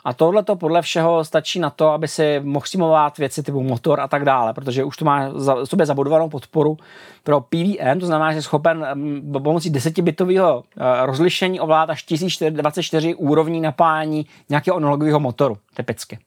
A 0.05 0.13
tohle 0.13 0.43
to 0.43 0.57
podle 0.57 0.83
všeho 0.83 1.25
stačí 1.25 1.59
na 1.59 1.71
to, 1.71 1.89
aby 1.89 2.09
si 2.09 2.41
mohl 2.45 2.67
simulovat 2.67 3.19
věci 3.19 3.43
typu 3.43 3.63
motor 3.63 4.01
a 4.01 4.09
tak 4.09 4.25
dále, 4.25 4.55
protože 4.55 4.85
už 4.85 4.97
to 4.97 5.05
má 5.05 5.31
za, 5.35 5.67
sobě 5.67 5.87
zabudovanou 5.87 6.29
podporu 6.29 6.77
pro 7.23 7.41
PVM, 7.41 8.01
to 8.01 8.07
znamená, 8.07 8.33
že 8.33 8.39
je 8.39 8.43
schopen 8.43 8.85
ehm, 8.85 9.33
pomocí 9.33 9.73
10-bitového 9.73 10.63
eh, 10.77 11.07
rozlišení 11.07 11.61
ovládat 11.61 11.93
až 11.93 12.03
1024 12.03 13.15
úrovní 13.15 13.61
napájení 13.61 14.27
nějakého 14.49 14.77
analogového 14.77 15.21
motoru, 15.21 15.59
typicky. 15.75 16.19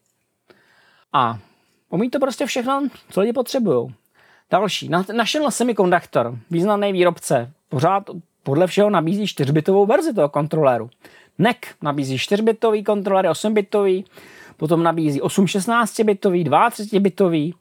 A 1.18 1.40
umí 1.90 2.10
to 2.10 2.20
prostě 2.20 2.46
všechno, 2.46 2.88
co 3.10 3.22
lidi 3.22 3.34
potřebují. 3.34 3.96
Další, 4.52 4.90
National 5.14 5.52
Semiconductor, 5.52 6.38
významný 6.52 6.94
výrobce, 6.94 7.52
pořád 7.70 8.04
podle 8.44 8.68
všeho 8.68 8.90
nabízí 8.90 9.26
4-bitovou 9.26 9.88
verzi 9.88 10.14
toho 10.14 10.30
kontroléru. 10.30 10.90
NEC 11.38 11.58
nabízí 11.82 12.18
4-bitový 12.18 12.84
kontroler, 12.84 13.26
8-bitový, 13.26 14.06
potom 14.58 14.84
nabízí 14.84 15.22
8 15.22 15.46
16-bitový, 15.46 16.70
32 16.72 17.00
bitový 17.00 17.54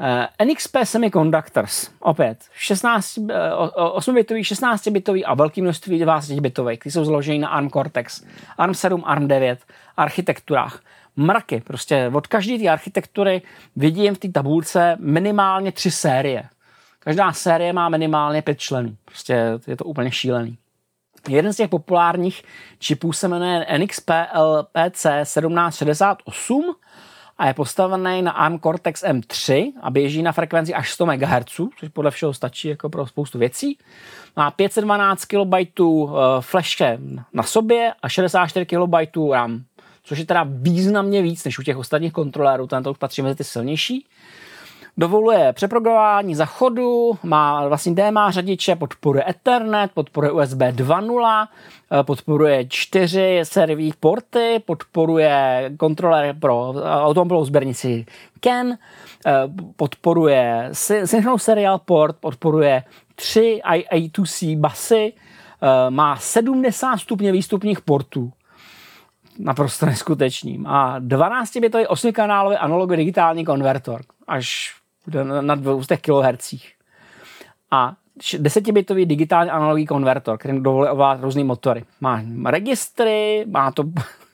Uh, 0.00 0.46
NXP 0.46 0.76
Semiconductors, 0.84 1.90
opět 2.00 2.38
16, 2.52 3.18
uh, 3.18 3.26
8-bitový, 3.96 4.40
16-bitový 4.40 5.22
a 5.26 5.34
velké 5.34 5.62
množství 5.62 6.04
20-bitových, 6.04 6.78
ty 6.78 6.90
jsou 6.90 7.04
zloženy 7.04 7.38
na 7.38 7.48
ARM 7.48 7.70
Cortex, 7.70 8.24
ARM 8.58 8.74
7, 8.74 9.02
ARM 9.06 9.28
9 9.28 9.58
architekturách 9.96 10.80
mraky. 11.18 11.62
Prostě 11.66 12.10
od 12.14 12.26
každé 12.26 12.58
té 12.58 12.68
architektury 12.68 13.42
vidím 13.76 14.14
v 14.14 14.18
té 14.18 14.28
tabulce 14.28 14.96
minimálně 15.00 15.72
tři 15.72 15.90
série. 15.90 16.42
Každá 16.98 17.32
série 17.32 17.72
má 17.72 17.88
minimálně 17.88 18.42
pět 18.42 18.58
členů. 18.60 18.96
Prostě 19.04 19.58
je 19.66 19.76
to 19.76 19.84
úplně 19.84 20.10
šílený. 20.10 20.58
Jeden 21.28 21.52
z 21.52 21.56
těch 21.56 21.68
populárních 21.68 22.42
čipů 22.78 23.12
se 23.12 23.28
jmenuje 23.28 23.66
NXP 23.78 24.10
LPC 24.34 25.06
1768 25.22 26.74
a 27.38 27.46
je 27.46 27.54
postavený 27.54 28.22
na 28.22 28.32
ARM 28.32 28.58
Cortex 28.58 29.04
M3 29.04 29.72
a 29.82 29.90
běží 29.90 30.22
na 30.22 30.32
frekvenci 30.32 30.74
až 30.74 30.92
100 30.92 31.06
MHz, 31.06 31.60
což 31.78 31.88
podle 31.92 32.10
všeho 32.10 32.34
stačí 32.34 32.68
jako 32.68 32.88
pro 32.88 33.06
spoustu 33.06 33.38
věcí. 33.38 33.78
Má 34.36 34.50
512 34.50 35.24
KB 35.24 35.80
flashe 36.40 36.98
na 37.32 37.42
sobě 37.42 37.92
a 38.02 38.08
64 38.08 38.66
KB 38.66 38.94
RAM, 39.32 39.64
což 40.08 40.18
je 40.18 40.24
teda 40.24 40.46
významně 40.48 41.22
víc 41.22 41.44
než 41.44 41.58
u 41.58 41.62
těch 41.62 41.76
ostatních 41.76 42.12
kontrolérů, 42.12 42.66
tento 42.66 42.90
už 42.90 42.98
patří 42.98 43.22
mezi 43.22 43.34
ty 43.34 43.44
silnější. 43.44 44.06
Dovoluje 44.96 45.52
přeprogramování 45.52 46.34
za 46.34 46.44
chodu, 46.44 47.18
má 47.22 47.68
vlastně 47.68 47.94
DMA 47.94 48.30
řadiče, 48.30 48.76
podporuje 48.76 49.24
Ethernet, 49.28 49.90
podporuje 49.94 50.32
USB 50.32 50.58
2.0, 50.58 51.48
eh, 52.00 52.02
podporuje 52.02 52.64
čtyři 52.68 53.40
servý 53.42 53.92
porty, 54.00 54.62
podporuje 54.66 55.70
kontroler 55.76 56.36
pro 56.40 56.74
automobilovou 56.84 57.44
sběrnici 57.44 58.06
CAN, 58.40 58.72
eh, 58.72 59.32
podporuje 59.76 60.68
synchronous 61.04 61.42
serial 61.42 61.78
port, 61.78 62.16
podporuje 62.20 62.82
tři 63.14 63.60
I2C 63.64 64.56
basy, 64.56 65.12
eh, 65.12 65.90
má 65.90 66.16
70 66.16 66.96
stupně 66.96 67.32
výstupních 67.32 67.80
portů, 67.80 68.32
naprosto 69.38 69.86
neskutečný. 69.86 70.58
Má 70.58 71.00
12-bitový 71.00 71.86
8-kanálový 71.86 72.56
analogový 72.60 72.96
digitální 72.96 73.44
konvertor, 73.44 74.00
až 74.28 74.74
na 75.40 75.54
200 75.54 75.96
kHz. 75.96 76.54
A 77.70 77.94
10-bitový 78.18 79.06
digitální 79.06 79.50
analogový 79.50 79.86
konvertor, 79.86 80.38
který 80.38 80.60
dovoluje 80.60 80.90
ovládat 80.90 81.22
různé 81.22 81.44
motory. 81.44 81.84
Má 82.00 82.22
registry, 82.46 83.44
má 83.48 83.70
to, 83.70 83.84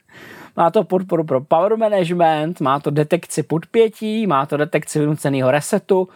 má 0.56 0.70
to 0.70 0.84
podporu 0.84 1.24
pro 1.24 1.40
power 1.40 1.76
management, 1.76 2.60
má 2.60 2.80
to 2.80 2.90
detekci 2.90 3.42
podpětí, 3.42 4.26
má 4.26 4.46
to 4.46 4.56
detekci 4.56 4.98
vynuceného 4.98 5.50
resetu. 5.50 6.08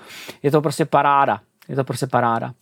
Je 0.42 0.50
to 0.50 0.62
prostě 0.62 0.84
paráda. 0.84 1.40
Je 1.68 1.76
to 1.76 1.84
prostě 1.84 2.06
paráda. 2.06 2.52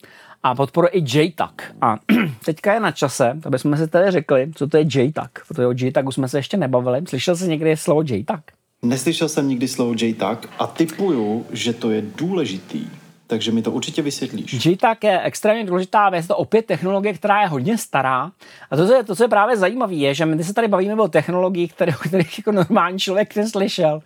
A 0.42 0.54
podporuje 0.54 0.90
i 0.90 1.18
JTAG. 1.18 1.74
A 1.80 1.96
teďka 2.44 2.74
je 2.74 2.80
na 2.80 2.92
čase, 2.92 3.38
aby 3.44 3.58
jsme 3.58 3.76
si 3.76 3.88
tady 3.88 4.10
řekli, 4.10 4.50
co 4.54 4.66
to 4.66 4.76
je 4.76 4.84
JTAG. 4.94 5.30
Protože 5.48 5.66
o 5.66 5.72
JTAGu 5.72 6.12
jsme 6.12 6.28
se 6.28 6.38
ještě 6.38 6.56
nebavili. 6.56 7.02
Slyšel 7.08 7.36
jsi 7.36 7.48
někdy 7.48 7.76
slovo 7.76 8.02
JTAG? 8.02 8.40
Neslyšel 8.82 9.28
jsem 9.28 9.48
nikdy 9.48 9.68
slovo 9.68 9.94
JTAG 10.00 10.46
a 10.58 10.66
typuju, 10.66 11.46
že 11.50 11.72
to 11.72 11.90
je 11.90 12.02
důležitý. 12.16 12.86
Takže 13.26 13.52
mi 13.52 13.62
to 13.62 13.72
určitě 13.72 14.02
vysvětlíš. 14.02 14.66
JTAG 14.66 15.04
je 15.04 15.20
extrémně 15.20 15.64
důležitá 15.64 16.10
věc, 16.10 16.26
to 16.26 16.36
opět 16.36 16.66
technologie, 16.66 17.14
která 17.14 17.42
je 17.42 17.48
hodně 17.48 17.78
stará. 17.78 18.30
A 18.70 18.76
to, 18.76 18.86
co 18.86 18.94
je, 18.94 19.04
to, 19.04 19.16
co 19.16 19.24
je 19.24 19.28
právě 19.28 19.56
zajímavé, 19.56 19.94
je, 19.94 20.14
že 20.14 20.26
my 20.26 20.44
se 20.44 20.54
tady 20.54 20.68
bavíme 20.68 20.94
o 20.94 21.08
technologiích, 21.08 21.72
které, 21.72 21.92
o 21.96 21.98
kterých 21.98 22.38
jako 22.38 22.52
normální 22.52 22.98
člověk 22.98 23.36
neslyšel, 23.36 24.00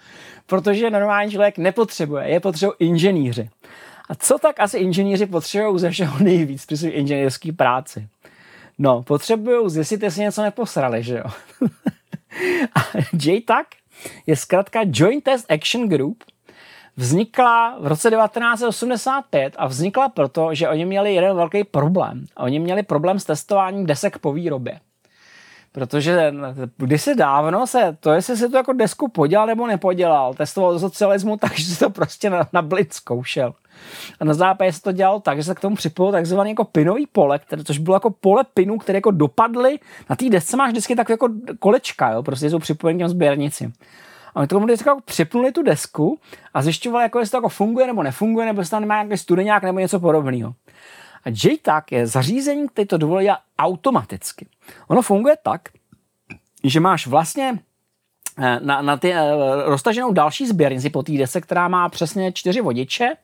protože 0.46 0.90
normální 0.90 1.30
člověk 1.30 1.58
nepotřebuje, 1.58 2.28
je 2.28 2.40
potřebují 2.40 2.76
inženýři. 2.78 3.48
A 4.10 4.14
co 4.14 4.38
tak 4.38 4.60
asi 4.60 4.78
inženýři 4.78 5.26
potřebují 5.26 5.78
ze 5.78 5.90
všeho 5.90 6.18
nejvíc 6.24 6.66
při 6.66 6.76
své 6.76 6.88
inženýrské 6.88 7.52
práci? 7.52 8.08
No, 8.78 9.02
potřebují 9.02 9.70
zjistit, 9.70 10.02
jestli 10.02 10.22
něco 10.22 10.42
neposrali, 10.42 11.02
že 11.02 11.16
jo? 11.16 11.24
a 12.74 12.80
JTAG 13.12 13.66
je 14.26 14.36
zkrátka 14.36 14.80
Joint 14.92 15.24
Test 15.24 15.50
Action 15.50 15.88
Group, 15.88 16.24
vznikla 16.96 17.78
v 17.80 17.86
roce 17.86 18.10
1985 18.10 19.54
a 19.56 19.66
vznikla 19.66 20.08
proto, 20.08 20.54
že 20.54 20.68
oni 20.68 20.84
měli 20.84 21.14
jeden 21.14 21.36
velký 21.36 21.64
problém. 21.64 22.24
Oni 22.36 22.58
měli 22.58 22.82
problém 22.82 23.18
s 23.18 23.24
testováním 23.24 23.86
desek 23.86 24.18
po 24.18 24.32
výrobě. 24.32 24.80
Protože 25.72 26.32
kdysi 26.76 27.14
dávno 27.14 27.66
se, 27.66 27.96
to 28.00 28.12
jestli 28.12 28.36
si 28.36 28.48
to 28.48 28.56
jako 28.56 28.72
desku 28.72 29.08
podělal 29.08 29.46
nebo 29.46 29.66
nepodělal, 29.66 30.34
testoval 30.34 30.78
socialismu, 30.78 31.36
takže 31.40 31.64
si 31.64 31.78
to 31.78 31.90
prostě 31.90 32.30
na, 32.30 32.48
na 32.52 32.62
blitz 32.62 32.96
zkoušel. 32.96 33.54
A 34.20 34.24
na 34.24 34.34
západě 34.34 34.72
se 34.72 34.82
to 34.82 34.92
dělalo 34.92 35.20
tak, 35.20 35.38
že 35.38 35.44
se 35.44 35.54
k 35.54 35.60
tomu 35.60 35.76
připojilo 35.76 36.12
takzvaný 36.12 36.50
jako 36.50 36.64
pinový 36.64 37.06
pole, 37.06 37.38
které, 37.38 37.64
což 37.64 37.78
bylo 37.78 37.96
jako 37.96 38.10
pole 38.10 38.44
pinu, 38.54 38.78
které 38.78 38.96
jako 38.96 39.10
dopadly. 39.10 39.78
Na 40.10 40.16
té 40.16 40.28
desce 40.28 40.56
máš 40.56 40.70
vždycky 40.70 40.96
tak 40.96 41.08
jako 41.08 41.28
kolečka, 41.58 42.10
jo, 42.10 42.22
prostě 42.22 42.50
jsou 42.50 42.58
připojeny 42.58 42.98
k 42.98 43.00
těm 43.00 43.08
sběrnici. 43.08 43.72
A 44.34 44.36
oni 44.36 44.46
tomu 44.46 44.64
vždycky 44.64 44.88
jako 44.88 45.00
připnuli 45.04 45.52
tu 45.52 45.62
desku 45.62 46.18
a 46.54 46.62
zjišťovali, 46.62 47.02
jako 47.02 47.18
jestli 47.18 47.30
to 47.30 47.36
jako 47.36 47.48
funguje 47.48 47.86
nebo 47.86 48.02
nefunguje, 48.02 48.46
nebo 48.46 48.60
jestli 48.60 48.70
tam 48.70 48.80
nemá 48.80 49.02
nějaký 49.02 49.16
studeňák 49.16 49.62
nebo 49.62 49.78
něco 49.78 50.00
podobného. 50.00 50.54
A 51.24 51.28
JTAG 51.28 51.92
je 51.92 52.06
zařízení, 52.06 52.68
které 52.68 52.86
to 52.86 52.98
dovolí 52.98 53.28
automaticky. 53.58 54.46
Ono 54.88 55.02
funguje 55.02 55.36
tak, 55.42 55.68
že 56.64 56.80
máš 56.80 57.06
vlastně 57.06 57.58
eh, 58.38 58.60
na, 58.62 58.82
na 58.82 58.96
ty, 58.96 59.12
eh, 59.12 59.22
roztaženou 59.64 60.12
další 60.12 60.46
sběrnici 60.46 60.90
po 60.90 61.02
desce, 61.02 61.40
která 61.40 61.68
má 61.68 61.88
přesně 61.88 62.32
čtyři 62.32 62.60
vodiče, 62.60 63.16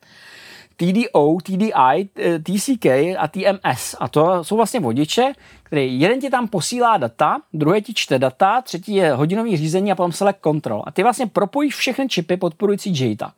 TDO, 0.77 1.37
TDI, 1.43 2.09
eh, 2.19 2.39
TCK 2.39 2.85
a 3.17 3.27
TMS. 3.27 3.95
A 3.99 4.07
to 4.07 4.43
jsou 4.43 4.55
vlastně 4.55 4.79
vodiče, 4.79 5.33
který 5.63 5.99
jeden 5.99 6.21
ti 6.21 6.29
tam 6.29 6.47
posílá 6.47 6.97
data, 6.97 7.41
druhý 7.53 7.81
ti 7.81 7.93
čte 7.93 8.19
data, 8.19 8.61
třetí 8.61 8.95
je 8.95 9.13
hodinový 9.13 9.57
řízení 9.57 9.91
a 9.91 9.95
potom 9.95 10.11
select 10.11 10.39
control. 10.43 10.83
A 10.85 10.91
ty 10.91 11.03
vlastně 11.03 11.27
propojíš 11.27 11.75
všechny 11.75 12.07
čipy 12.07 12.37
podporující 12.37 12.89
JTAG. 12.93 13.33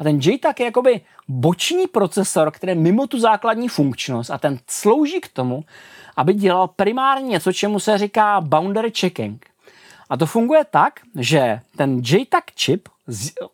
A 0.00 0.04
ten 0.04 0.20
JTAG 0.22 0.60
je 0.60 0.66
jakoby 0.66 1.00
boční 1.28 1.86
procesor, 1.86 2.50
který 2.50 2.70
je 2.70 2.74
mimo 2.74 3.06
tu 3.06 3.18
základní 3.18 3.68
funkčnost 3.68 4.30
a 4.30 4.38
ten 4.38 4.58
slouží 4.66 5.20
k 5.20 5.28
tomu, 5.28 5.64
aby 6.16 6.34
dělal 6.34 6.68
primárně 6.68 7.28
něco, 7.28 7.52
čemu 7.52 7.80
se 7.80 7.98
říká 7.98 8.40
boundary 8.40 8.92
checking. 9.00 9.46
A 10.10 10.16
to 10.16 10.26
funguje 10.26 10.64
tak, 10.70 11.00
že 11.18 11.60
ten 11.76 12.02
JTAG 12.04 12.44
čip 12.54 12.88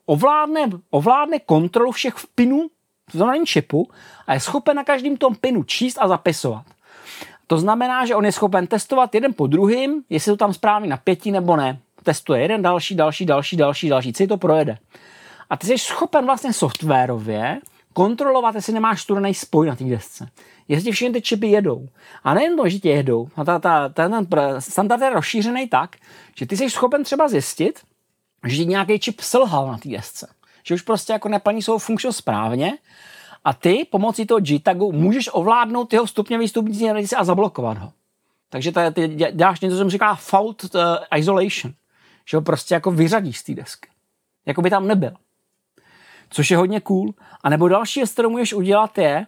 ovládne, 0.05 0.69
ovládne 0.89 1.39
kontrolu 1.39 1.91
všech 1.91 2.13
pinů 2.35 2.67
to 3.11 3.17
znamená 3.17 3.45
čipu 3.45 3.89
a 4.27 4.33
je 4.33 4.39
schopen 4.39 4.75
na 4.75 4.83
každém 4.83 5.17
tom 5.17 5.35
pinu 5.35 5.63
číst 5.63 5.97
a 6.01 6.07
zapisovat. 6.07 6.65
To 7.47 7.57
znamená, 7.57 8.05
že 8.05 8.15
on 8.15 8.25
je 8.25 8.31
schopen 8.31 8.67
testovat 8.67 9.15
jeden 9.15 9.33
po 9.33 9.47
druhým, 9.47 10.03
jestli 10.09 10.31
to 10.31 10.37
tam 10.37 10.53
správně 10.53 10.89
napětí 10.89 11.31
nebo 11.31 11.55
ne. 11.55 11.79
Testuje 12.03 12.41
jeden, 12.41 12.61
další, 12.61 12.95
další, 12.95 13.25
další, 13.25 13.57
další, 13.57 13.89
další, 13.89 14.13
co 14.13 14.27
to 14.27 14.37
projede. 14.37 14.77
A 15.49 15.57
ty 15.57 15.67
jsi 15.67 15.77
schopen 15.77 16.25
vlastně 16.25 16.53
softwarově 16.53 17.59
kontrolovat, 17.93 18.55
jestli 18.55 18.73
nemáš 18.73 19.01
studený 19.01 19.33
spoj 19.33 19.67
na 19.67 19.75
té 19.75 19.83
desce. 19.83 20.29
Jestli 20.67 20.91
všechny 20.91 21.13
ty 21.13 21.21
čipy 21.21 21.47
jedou. 21.47 21.87
A 22.23 22.33
nejen 22.33 22.57
to, 22.57 22.69
že 22.69 22.79
tě 22.79 22.89
jedou. 22.89 23.29
A 23.35 23.43
ta, 23.43 23.59
ta, 23.59 23.89
ten, 23.89 24.25
ten 24.25 24.61
standard 24.61 25.01
je 25.01 25.09
rozšířený 25.09 25.67
tak, 25.67 25.95
že 26.35 26.45
ty 26.45 26.57
jsi 26.57 26.69
schopen 26.69 27.03
třeba 27.03 27.27
zjistit, 27.27 27.79
že 28.45 28.65
nějaký 28.65 28.99
čip 28.99 29.19
selhal 29.19 29.67
na 29.67 29.77
té 29.77 29.89
desce 29.89 30.27
že 30.67 30.75
už 30.75 30.81
prostě 30.81 31.13
jako 31.13 31.29
neplní 31.29 31.61
svou 31.61 31.77
funkčnost 31.77 32.17
správně 32.17 32.77
a 33.43 33.53
ty 33.53 33.87
pomocí 33.91 34.25
toho 34.25 34.39
G-tagu 34.39 34.91
můžeš 34.91 35.29
ovládnout 35.33 35.93
jeho 35.93 36.07
stupně 36.07 36.37
výstupní 36.37 36.91
a 37.17 37.23
zablokovat 37.23 37.77
ho. 37.77 37.93
Takže 38.49 38.71
tady, 38.71 38.91
ty 38.91 39.07
děláš 39.31 39.59
něco, 39.59 39.77
co 39.77 39.83
se 39.83 39.89
říká 39.89 40.15
fault 40.15 40.63
uh, 40.63 40.69
isolation, 41.15 41.73
že 42.25 42.37
ho 42.37 42.41
prostě 42.41 42.73
jako 42.73 42.91
vyřadíš 42.91 43.37
z 43.37 43.43
té 43.43 43.53
desky. 43.53 43.89
Jako 44.45 44.61
by 44.61 44.69
tam 44.69 44.87
nebyl. 44.87 45.11
Což 46.29 46.51
je 46.51 46.57
hodně 46.57 46.81
cool. 46.81 47.13
A 47.43 47.49
nebo 47.49 47.67
další 47.67 47.99
věc, 47.99 48.11
kterou 48.11 48.29
můžeš 48.29 48.53
udělat 48.53 48.97
je, 48.97 49.25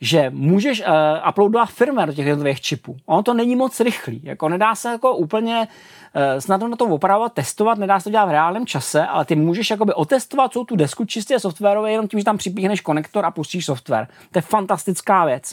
že 0.00 0.30
můžeš 0.30 0.80
uh, 0.80 0.86
uploadovat 1.28 1.70
firmware 1.70 2.08
do 2.08 2.14
těch 2.14 2.26
jednotlivých 2.26 2.60
čipů. 2.60 2.96
Ono 3.06 3.22
to 3.22 3.34
není 3.34 3.56
moc 3.56 3.80
rychlý. 3.80 4.20
Jako 4.24 4.48
nedá 4.48 4.74
se 4.74 4.90
jako 4.90 5.16
úplně 5.16 5.68
uh, 6.14 6.40
snadno 6.40 6.68
na 6.68 6.76
to 6.76 6.84
opravovat, 6.84 7.32
testovat, 7.32 7.78
nedá 7.78 8.00
se 8.00 8.04
to 8.04 8.10
dělat 8.10 8.26
v 8.26 8.30
reálném 8.30 8.66
čase, 8.66 9.06
ale 9.06 9.24
ty 9.24 9.36
můžeš 9.36 9.70
jakoby 9.70 9.94
otestovat 9.94 10.52
celou 10.52 10.64
tu 10.64 10.76
desku 10.76 11.04
čistě 11.04 11.40
softwarové 11.40 11.92
jenom 11.92 12.08
tím, 12.08 12.20
že 12.20 12.24
tam 12.24 12.38
připíchneš 12.38 12.80
konektor 12.80 13.24
a 13.24 13.30
pustíš 13.30 13.66
software. 13.66 14.08
To 14.30 14.38
je 14.38 14.42
fantastická 14.42 15.24
věc 15.24 15.52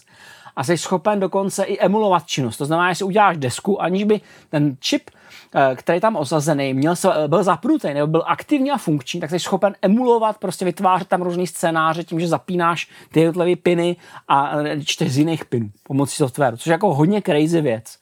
a 0.56 0.64
jsi 0.64 0.78
schopen 0.78 1.20
dokonce 1.20 1.64
i 1.64 1.80
emulovat 1.80 2.26
činnost. 2.26 2.58
To 2.58 2.66
znamená, 2.66 2.91
že 2.91 2.95
si 2.95 3.03
uděláš 3.03 3.38
desku, 3.38 3.82
aniž 3.82 4.03
by 4.03 4.22
ten 4.49 4.78
čip, 4.80 5.10
eh, 5.56 5.76
který 5.76 5.99
tam 5.99 6.16
osazený, 6.16 6.74
měl, 6.74 6.95
byl 7.28 7.43
zapnutý 7.43 7.93
nebo 7.93 8.08
byl 8.08 8.24
aktivní 8.26 8.72
a 8.72 8.78
funkční, 8.78 9.20
tak 9.20 9.30
jsi 9.30 9.39
schopen 9.39 9.76
emulovat, 9.82 10.38
prostě 10.38 10.66
vytvářet 10.66 11.08
tam 11.08 11.22
různý 11.22 11.47
scénáře 11.47 12.03
tím, 12.03 12.20
že 12.20 12.28
zapínáš 12.28 12.89
ty 13.12 13.20
jednotlivé 13.20 13.56
piny 13.56 13.95
a 14.28 14.53
čteš 14.86 15.12
z 15.12 15.18
jiných 15.18 15.45
pinů 15.45 15.70
pomocí 15.84 16.16
softwaru, 16.16 16.58
což 16.58 16.68
je 16.68 16.72
jako 16.72 16.93
hodně 16.93 17.22
crazy 17.22 17.62
věc. 17.62 17.97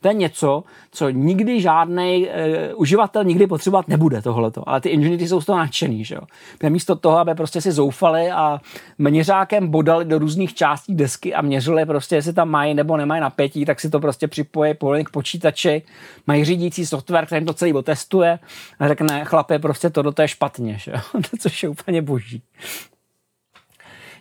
To 0.00 0.08
je 0.08 0.14
něco, 0.14 0.64
co 0.90 1.10
nikdy 1.10 1.60
žádný 1.60 2.26
uh, 2.26 2.80
uživatel 2.80 3.24
nikdy 3.24 3.46
potřebovat 3.46 3.88
nebude 3.88 4.22
tohleto. 4.22 4.68
Ale 4.68 4.80
ty 4.80 4.88
inženýři 4.88 5.28
jsou 5.28 5.40
z 5.40 5.46
toho 5.46 5.58
nadšený, 5.58 6.04
že 6.04 6.14
jo. 6.14 6.20
Místo 6.68 6.96
toho, 6.96 7.18
aby 7.18 7.34
prostě 7.34 7.60
si 7.60 7.72
zoufali 7.72 8.30
a 8.30 8.60
měřákem 8.98 9.68
bodali 9.68 10.04
do 10.04 10.18
různých 10.18 10.54
částí 10.54 10.94
desky 10.94 11.34
a 11.34 11.42
měřili 11.42 11.86
prostě, 11.86 12.16
jestli 12.16 12.32
tam 12.32 12.48
mají 12.48 12.74
nebo 12.74 12.96
nemají 12.96 13.20
napětí, 13.20 13.64
tak 13.64 13.80
si 13.80 13.90
to 13.90 14.00
prostě 14.00 14.28
připojí 14.28 14.74
povolení 14.74 15.04
k 15.04 15.10
počítači, 15.10 15.82
mají 16.26 16.44
řídící 16.44 16.86
software, 16.86 17.26
který 17.26 17.46
to 17.46 17.52
celý 17.52 17.72
otestuje 17.72 18.38
a 18.78 18.88
řekne, 18.88 19.24
chlape, 19.24 19.58
prostě 19.58 19.90
to 19.90 20.12
to 20.12 20.22
je 20.22 20.28
špatně, 20.28 20.78
že 20.78 20.90
jo? 20.90 21.20
což 21.40 21.62
je 21.62 21.68
úplně 21.68 22.02
boží. 22.02 22.42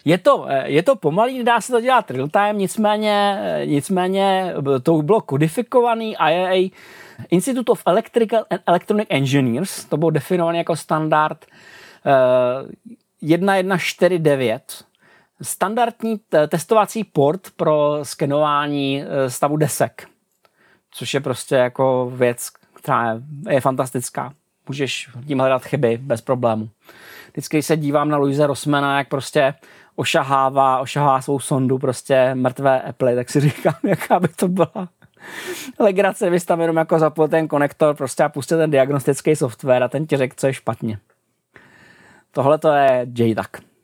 Je 0.06 0.18
to, 0.18 0.46
eh, 0.50 0.70
je 0.70 0.84
to 0.84 0.96
pomalý, 0.96 1.44
dá 1.44 1.62
se 1.62 1.72
to 1.72 1.82
dělat 1.82 2.12
real 2.12 2.28
time, 2.28 2.58
nicméně, 2.58 3.40
eh, 3.42 3.66
nicméně 3.66 4.54
to 4.84 5.02
bylo 5.02 5.22
kodifikovaný 5.22 6.16
IAA 6.16 6.72
Institute 7.30 7.72
of 7.72 7.84
Electrical 7.86 8.46
and 8.50 8.62
Electronic 8.68 9.08
Engineers, 9.10 9.86
to 9.86 9.98
bylo 9.98 10.12
definovaný 10.12 10.58
jako 10.58 10.76
standard 10.76 11.46
uh, 12.06 12.70
1149, 13.20 14.84
standardní 15.42 16.20
testovací 16.48 17.04
port 17.04 17.42
pro 17.56 18.00
skenování 18.04 19.04
stavu 19.28 19.58
desek, 19.58 20.08
což 20.92 21.14
je 21.14 21.20
prostě 21.20 21.56
jako 21.56 22.12
věc, 22.16 22.50
která 22.74 23.22
je, 23.50 23.62
fantastická. 23.62 24.34
Můžeš 24.68 25.10
tím 25.28 25.40
hledat 25.40 25.66
chyby 25.66 25.98
bez 26.02 26.22
problému. 26.22 26.70
Vždycky 27.32 27.62
se 27.62 27.78
dívám 27.78 28.10
na 28.10 28.18
Louise 28.18 28.48
Rossmana, 28.48 28.98
jak 28.98 29.10
prostě 29.10 29.54
ošahává, 29.96 30.80
ošahává 30.80 31.22
svou 31.22 31.40
sondu 31.40 31.78
prostě 31.78 32.36
mrtvé 32.36 32.82
Apple, 32.82 33.16
tak 33.16 33.30
si 33.30 33.40
říkám, 33.50 33.76
jaká 33.84 34.20
by 34.20 34.28
to 34.28 34.48
byla 34.48 34.90
legrace 35.80 36.30
vystavit 36.30 36.62
jenom 36.62 36.78
jako 36.78 37.00
zapojit 37.00 37.30
ten 37.30 37.48
konektor 37.48 37.96
prostě 37.96 38.24
a 38.24 38.30
pustit 38.30 38.56
ten 38.56 38.72
diagnostický 38.72 39.36
software 39.36 39.84
a 39.84 39.88
ten 39.88 40.08
ti 40.08 40.18
řekl, 40.18 40.36
co 40.38 40.48
je 40.48 40.54
špatně. 40.54 41.00
Tohle 42.32 42.58
to 42.58 42.72
je 42.72 43.08
JDAC. 43.16 43.75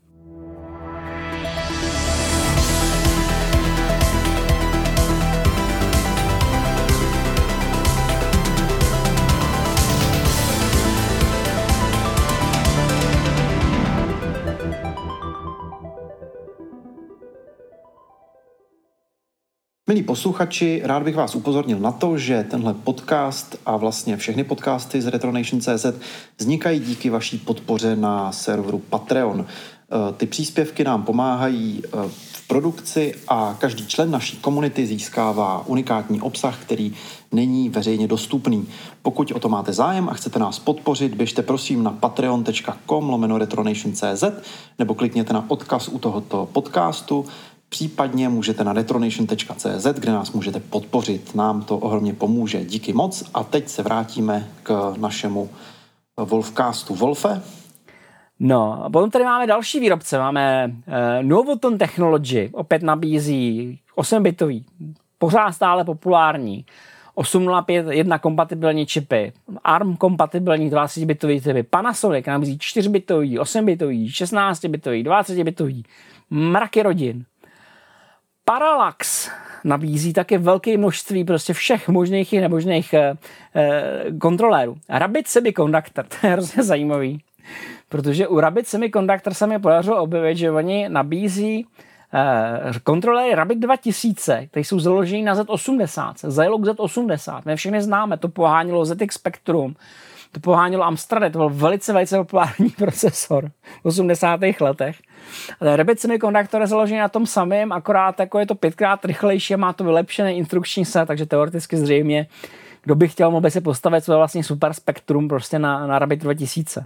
Milí 19.92 20.04
posluchači, 20.04 20.82
rád 20.84 21.04
bych 21.04 21.16
vás 21.16 21.36
upozornil 21.36 21.80
na 21.80 21.92
to, 21.92 22.18
že 22.18 22.46
tenhle 22.50 22.74
podcast 22.74 23.60
a 23.66 23.78
vlastně 23.78 24.18
všechny 24.18 24.44
podcasty 24.44 25.02
z 25.02 25.08
Retronation.cz 25.08 25.86
vznikají 26.38 26.80
díky 26.80 27.10
vaší 27.10 27.38
podpoře 27.38 27.96
na 27.96 28.32
serveru 28.32 28.80
Patreon. 28.80 29.46
Eh, 29.46 30.14
ty 30.14 30.26
příspěvky 30.26 30.84
nám 30.84 31.04
pomáhají 31.04 31.82
eh, 31.86 31.90
v 32.32 32.48
produkci 32.48 33.16
a 33.28 33.58
každý 33.60 33.88
člen 33.88 34.12
naší 34.12 34.38
komunity 34.38 34.86
získává 34.86 35.64
unikátní 35.68 36.22
obsah, 36.22 36.62
který 36.62 36.94
není 37.32 37.70
veřejně 37.70 38.08
dostupný. 38.08 38.68
Pokud 39.02 39.32
o 39.32 39.40
to 39.40 39.50
máte 39.50 39.74
zájem 39.74 40.10
a 40.10 40.14
chcete 40.14 40.40
nás 40.40 40.60
podpořit, 40.60 41.14
běžte 41.14 41.42
prosím 41.42 41.84
na 41.84 41.92
patreon.com 41.92 43.10
lomeno 43.10 43.38
retronation.cz 43.38 44.24
nebo 44.80 44.94
klikněte 44.94 45.34
na 45.34 45.46
odkaz 45.48 45.88
u 45.88 46.00
tohoto 46.00 46.50
podcastu 46.54 47.26
Případně 47.74 48.30
můžete 48.30 48.64
na 48.64 48.74
retronation.cz, 48.74 49.86
kde 50.00 50.12
nás 50.12 50.32
můžete 50.32 50.60
podpořit. 50.60 51.36
Nám 51.36 51.64
to 51.64 51.78
ohromně 51.78 52.14
pomůže. 52.14 52.66
Díky 52.66 52.94
moc. 52.94 53.30
A 53.34 53.44
teď 53.44 53.68
se 53.68 53.84
vrátíme 53.84 54.48
k 54.64 54.94
našemu 54.98 55.50
Wolfcastu. 56.18 56.96
Wolfe? 56.96 57.42
No, 58.40 58.84
a 58.86 58.90
potom 58.90 59.12
tady 59.12 59.26
máme 59.26 59.48
další 59.48 59.80
výrobce. 59.80 60.20
Máme 60.20 60.66
uh, 60.68 60.94
Novoton 61.22 61.78
Technology, 61.78 62.50
opět 62.54 62.84
nabízí 62.84 63.80
8-bitový, 63.98 64.66
pořád 65.18 65.52
stále 65.52 65.84
populární, 65.84 66.66
805.1 67.16 68.20
kompatibilní 68.20 68.86
čipy, 68.86 69.34
ARM 69.64 69.96
kompatibilní 69.96 70.72
20-bitový 70.72 71.42
typy, 71.42 71.64
Panasonic 71.64 72.26
nabízí 72.26 72.58
4-bitový, 72.58 73.40
8-bitový, 73.40 74.08
16-bitový, 74.08 75.04
20-bitový, 75.04 75.84
mraky 76.30 76.84
rodin. 76.84 77.26
Parallax 78.46 79.30
nabízí 79.64 80.14
také 80.14 80.38
velké 80.38 80.78
množství 80.78 81.24
prostě 81.24 81.54
všech 81.54 81.90
možných 81.90 82.34
i 82.34 82.42
nemožných 82.42 82.94
eh, 82.94 83.14
eh, 83.56 84.04
kontrolérů. 84.22 84.78
Rabbit 84.90 85.28
Semiconductor, 85.28 86.06
to 86.22 86.28
je 86.28 86.34
hrozně 86.34 86.64
zajímavý, 86.64 87.24
protože 87.90 88.28
u 88.28 88.40
Rabbit 88.40 88.68
Semiconductor 88.68 89.34
se 89.34 89.48
mi 89.48 89.60
podařilo 89.60 90.02
objevit, 90.02 90.38
že 90.38 90.52
oni 90.52 90.90
nabízí 90.90 91.68
eh, 92.14 92.80
kontroléry 92.84 93.36
Rabbit 93.36 93.60
2000, 93.60 94.48
které 94.48 94.64
jsou 94.64 94.80
založené 94.80 95.24
na 95.24 95.36
Z80, 95.36 96.14
Zilog 96.30 96.62
Z80, 96.62 97.42
my 97.46 97.56
všechny 97.56 97.82
známe, 97.82 98.18
to 98.18 98.30
pohánilo 98.30 98.86
ZX 98.86 99.16
Spectrum, 99.16 99.76
to 100.32 100.40
pohánilo 100.40 100.84
Amstrad, 100.84 101.34
to 101.34 101.38
byl 101.38 101.50
velice, 101.50 101.94
velice 101.94 102.18
populární 102.18 102.70
procesor 102.78 103.52
v 103.84 103.86
80. 103.86 104.40
letech. 104.60 104.96
Ale 105.60 105.76
Rabbit 105.76 106.00
Semiconductor 106.00 106.62
je 106.62 106.68
založený 106.68 107.00
na 107.00 107.10
tom 107.10 107.26
samém, 107.26 107.72
akorát 107.72 108.20
jako 108.20 108.40
je 108.40 108.46
to 108.46 108.56
pětkrát 108.56 109.06
rychlejší, 109.06 109.56
má 109.56 109.74
to 109.74 109.84
vylepšený 109.84 110.38
instrukční 110.38 110.86
set, 110.86 111.06
takže 111.06 111.26
teoreticky 111.26 111.78
zřejmě, 111.78 112.28
kdo 112.84 112.96
by 112.96 113.08
chtěl, 113.08 113.32
mohl 113.32 113.42
by 113.42 113.52
si 113.52 113.62
postavit 113.62 114.04
své 114.04 114.16
vlastně 114.16 114.44
super 114.44 114.74
spektrum 114.74 115.28
prostě 115.28 115.60
na, 115.60 115.88
na 115.88 116.00
Rabbit 116.00 116.20
2000. 116.20 116.86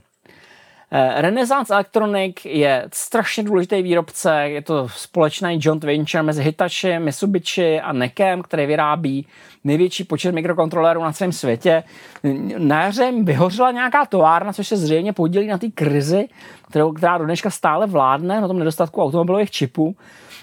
Eh, 0.92 1.22
Renaissance 1.22 1.74
Electronic 1.74 2.36
je 2.46 2.88
strašně 2.94 3.44
důležitý 3.44 3.82
výrobce, 3.82 4.36
je 4.36 4.62
to 4.62 4.90
společný 4.90 5.60
joint 5.62 5.84
venture 5.84 6.24
mezi 6.24 6.44
Hitachi, 6.44 7.00
Mitsubishi 7.00 7.82
a 7.82 7.94
Nekem, 7.94 8.42
který 8.42 8.66
vyrábí 8.66 9.28
největší 9.64 10.04
počet 10.04 10.32
mikrokontrolérů 10.32 11.04
na 11.04 11.14
celém 11.14 11.32
světě. 11.32 11.84
Na 12.58 12.84
jaře 12.84 13.12
vyhořela 13.24 13.72
nějaká 13.72 14.06
továrna, 14.06 14.54
což 14.54 14.68
se 14.68 14.78
zřejmě 14.78 15.14
podílí 15.14 15.48
na 15.48 15.58
té 15.58 15.68
krizi, 15.68 16.28
kterou, 16.70 16.92
která 16.92 17.18
do 17.18 17.26
dneška 17.26 17.50
stále 17.50 17.88
vládne, 17.88 18.42
na 18.42 18.48
tom 18.48 18.60
nedostatku 18.60 19.04
automobilových 19.04 19.52
čipů 19.52 19.96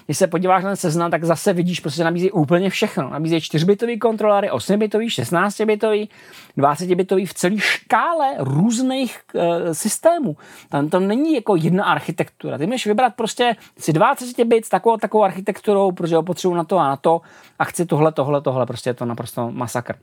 když 0.05 0.17
se 0.17 0.27
podíváš 0.27 0.63
na 0.63 0.69
ten 0.69 0.77
seznam, 0.77 1.11
tak 1.11 1.23
zase 1.23 1.53
vidíš, 1.53 1.79
prostě 1.79 2.03
nabízí 2.03 2.31
úplně 2.31 2.69
všechno. 2.69 3.09
Nabízí 3.09 3.37
4-bitový 3.37 3.99
kontrolery, 3.99 4.49
8-bitový, 4.49 5.07
16-bitový, 5.07 6.09
20-bitový 6.57 7.27
v 7.27 7.33
celé 7.33 7.57
škále 7.57 8.35
různých 8.37 9.19
uh, 9.33 9.43
systémů. 9.71 10.37
Tam 10.69 10.89
to 10.89 10.99
není 10.99 11.33
jako 11.33 11.55
jedna 11.55 11.85
architektura. 11.85 12.57
Ty 12.57 12.65
můžeš 12.65 12.87
vybrat 12.87 13.13
prostě 13.15 13.55
si 13.77 13.93
20 13.93 14.43
bit 14.43 14.65
s 14.65 14.69
takovou, 14.69 14.97
takovou 14.97 15.23
architekturou, 15.23 15.91
protože 15.91 16.15
ho 16.15 16.23
potřebuji 16.23 16.55
na 16.55 16.63
to 16.63 16.77
a 16.77 16.87
na 16.87 16.95
to 16.95 17.21
a 17.59 17.63
chci 17.63 17.85
tohle, 17.85 18.11
tohle, 18.11 18.41
tohle. 18.41 18.65
Prostě 18.65 18.89
je 18.89 18.93
to 18.93 19.05
naprosto 19.05 19.51
masakr. 19.51 19.95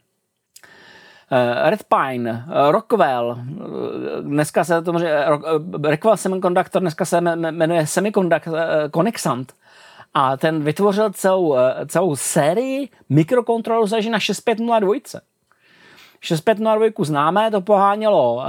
Uh, 1.32 1.70
Red 1.70 1.80
Pine, 1.84 2.44
uh, 2.46 2.70
Rockwell, 2.70 3.38
dneska 4.20 4.64
se 4.64 4.82
to 4.82 4.92
Rockwell 5.82 6.16
Semiconductor 6.16 6.82
dneska 6.82 7.05
se 7.05 7.20
jmenuje 7.20 7.86
Semiconductor 7.86 8.55
Connexant 8.94 9.53
a 10.15 10.37
ten 10.37 10.65
vytvořil 10.65 11.11
celou, 11.11 11.57
eh, 11.57 11.87
celou 11.87 12.17
sérii 12.17 12.89
mikrokontrolů 13.09 13.87
založených 13.87 14.13
na 14.13 14.21
6502. 14.21 15.21
6502 16.21 17.05
známé, 17.05 17.51
to 17.51 17.61
pohánělo 17.61 18.35
uh, 18.35 18.43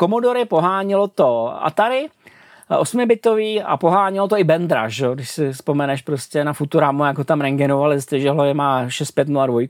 Commodore, 0.00 0.44
pohánělo 0.44 1.08
to 1.08 1.64
Atari, 1.64 2.08
8-bitový 2.70 3.60
eh, 3.60 3.62
a 3.62 3.76
pohánělo 3.76 4.28
to 4.28 4.38
i 4.38 4.44
Bendra, 4.44 4.88
že? 4.88 5.06
když 5.14 5.30
si 5.30 5.52
vzpomeneš 5.52 6.02
prostě 6.02 6.44
na 6.44 6.52
Futuramu, 6.52 7.04
jako 7.04 7.24
tam 7.24 7.40
rengenovali, 7.40 7.98
že 8.16 8.30
ho 8.30 8.54
má 8.54 8.88
6502. 8.88 9.60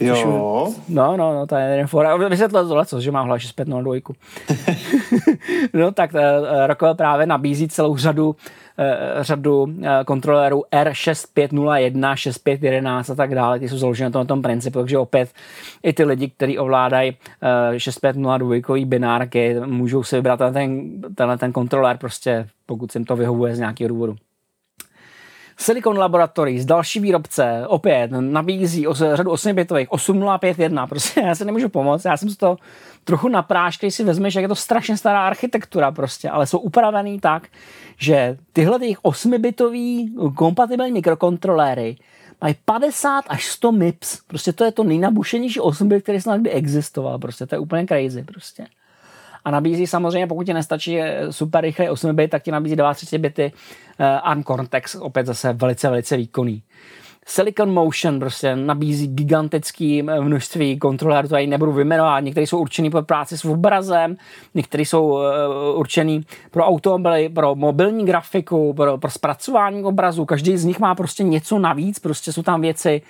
Jo. 0.00 0.74
No, 0.88 1.16
no, 1.16 1.34
no, 1.34 1.46
to 1.46 1.56
je 1.56 1.70
jeden 1.70 1.86
fora. 1.86 2.16
Vysvětlil 2.16 2.68
tohle, 2.68 2.86
co, 2.86 3.00
že 3.00 3.10
má 3.10 3.20
hlavně 3.20 3.40
6502. 3.40 4.14
no 5.74 5.92
tak 5.92 6.10
Rockwell 6.66 6.94
právě 6.94 7.26
nabízí 7.26 7.68
celou 7.68 7.96
řadu 7.96 8.36
řadu 9.20 9.66
eh, 9.82 10.04
kontrolérů 10.04 10.64
R6501, 10.72 12.14
6511 12.14 13.10
a 13.10 13.14
tak 13.14 13.34
dále, 13.34 13.58
ty 13.58 13.68
jsou 13.68 13.78
založeny 13.78 14.10
na 14.14 14.24
tom 14.24 14.42
principu, 14.42 14.78
takže 14.78 14.98
opět 14.98 15.30
i 15.82 15.92
ty 15.92 16.04
lidi, 16.04 16.28
kteří 16.30 16.58
ovládají 16.58 17.16
6502 17.76 18.76
eh, 18.78 18.84
binárky, 18.84 19.56
můžou 19.66 20.02
si 20.02 20.16
vybrat 20.16 20.40
ten, 20.52 21.00
tenhle 21.14 21.38
ten 21.38 21.52
kontrolér 21.52 21.98
prostě, 21.98 22.48
pokud 22.66 22.92
se 22.92 22.98
jim 22.98 23.04
to 23.04 23.16
vyhovuje 23.16 23.56
z 23.56 23.58
nějakého 23.58 23.88
důvodu. 23.88 24.16
Silicon 25.56 25.98
Laboratories, 25.98 26.64
další 26.64 27.00
výrobce, 27.00 27.64
opět 27.66 28.10
nabízí 28.10 28.86
řadu 29.14 29.32
8-bitových, 29.32 29.86
8051, 29.88 30.86
prostě 30.86 31.20
já 31.20 31.34
se 31.34 31.44
nemůžu 31.44 31.68
pomoct, 31.68 32.04
já 32.04 32.16
jsem 32.16 32.30
z 32.30 32.36
toho 32.36 32.58
trochu 33.04 33.28
napráš, 33.28 33.78
si 33.88 34.04
vezmeš, 34.04 34.34
jak 34.34 34.42
je 34.42 34.48
to 34.48 34.54
strašně 34.54 34.96
stará 34.96 35.26
architektura 35.26 35.92
prostě, 35.92 36.30
ale 36.30 36.46
jsou 36.46 36.58
upravený 36.58 37.20
tak, 37.20 37.48
že 37.98 38.36
tyhle 38.52 38.78
těch 38.78 38.98
8-bitový 38.98 40.14
kompatibilní 40.34 40.92
mikrokontroléry 40.92 41.96
mají 42.40 42.54
50 42.64 43.24
až 43.28 43.46
100 43.46 43.72
MIPS. 43.72 44.20
Prostě 44.26 44.52
to 44.52 44.64
je 44.64 44.72
to 44.72 44.84
nejnabušenější 44.84 45.60
8 45.60 45.88
bit, 45.88 46.02
který 46.02 46.20
snad 46.20 46.40
kdy 46.40 46.50
existoval. 46.50 47.18
Prostě 47.18 47.46
to 47.46 47.54
je 47.54 47.58
úplně 47.58 47.86
crazy. 47.86 48.22
Prostě. 48.22 48.66
A 49.44 49.50
nabízí 49.50 49.86
samozřejmě, 49.86 50.26
pokud 50.26 50.46
ti 50.46 50.54
nestačí 50.54 50.98
super 51.30 51.64
rychlý 51.64 51.88
8 51.88 52.16
bit, 52.16 52.30
tak 52.30 52.42
ti 52.42 52.50
nabízí 52.50 52.76
32 52.94 53.22
bity 53.22 53.52
uh, 53.52 54.06
ARM 54.22 54.44
Cortex, 54.44 54.94
opět 54.94 55.26
zase 55.26 55.52
velice, 55.52 55.90
velice 55.90 56.16
výkonný. 56.16 56.62
Silicon 57.26 57.72
Motion 57.72 58.20
prostě 58.20 58.56
nabízí 58.56 59.08
gigantické 59.08 60.02
množství 60.02 60.78
kontrolerů, 60.78 61.28
to 61.28 61.36
já 61.36 61.46
nebudu 61.46 61.72
vyjmenovat. 61.72 62.24
Některé 62.24 62.46
jsou 62.46 62.58
určený 62.58 62.90
pro 62.90 63.02
práci 63.02 63.38
s 63.38 63.44
obrazem, 63.44 64.16
některé 64.54 64.82
jsou 64.82 65.06
uh, 65.06 65.20
určený 65.74 66.26
pro 66.50 66.64
automobily, 66.64 67.28
pro 67.28 67.54
mobilní 67.54 68.06
grafiku, 68.06 68.74
pro, 68.74 68.98
pro 68.98 69.10
zpracování 69.10 69.84
obrazu. 69.84 70.24
Každý 70.24 70.56
z 70.56 70.64
nich 70.64 70.78
má 70.78 70.94
prostě 70.94 71.22
něco 71.22 71.58
navíc, 71.58 71.98
prostě 71.98 72.32
jsou 72.32 72.42
tam 72.42 72.60
věci 72.60 73.02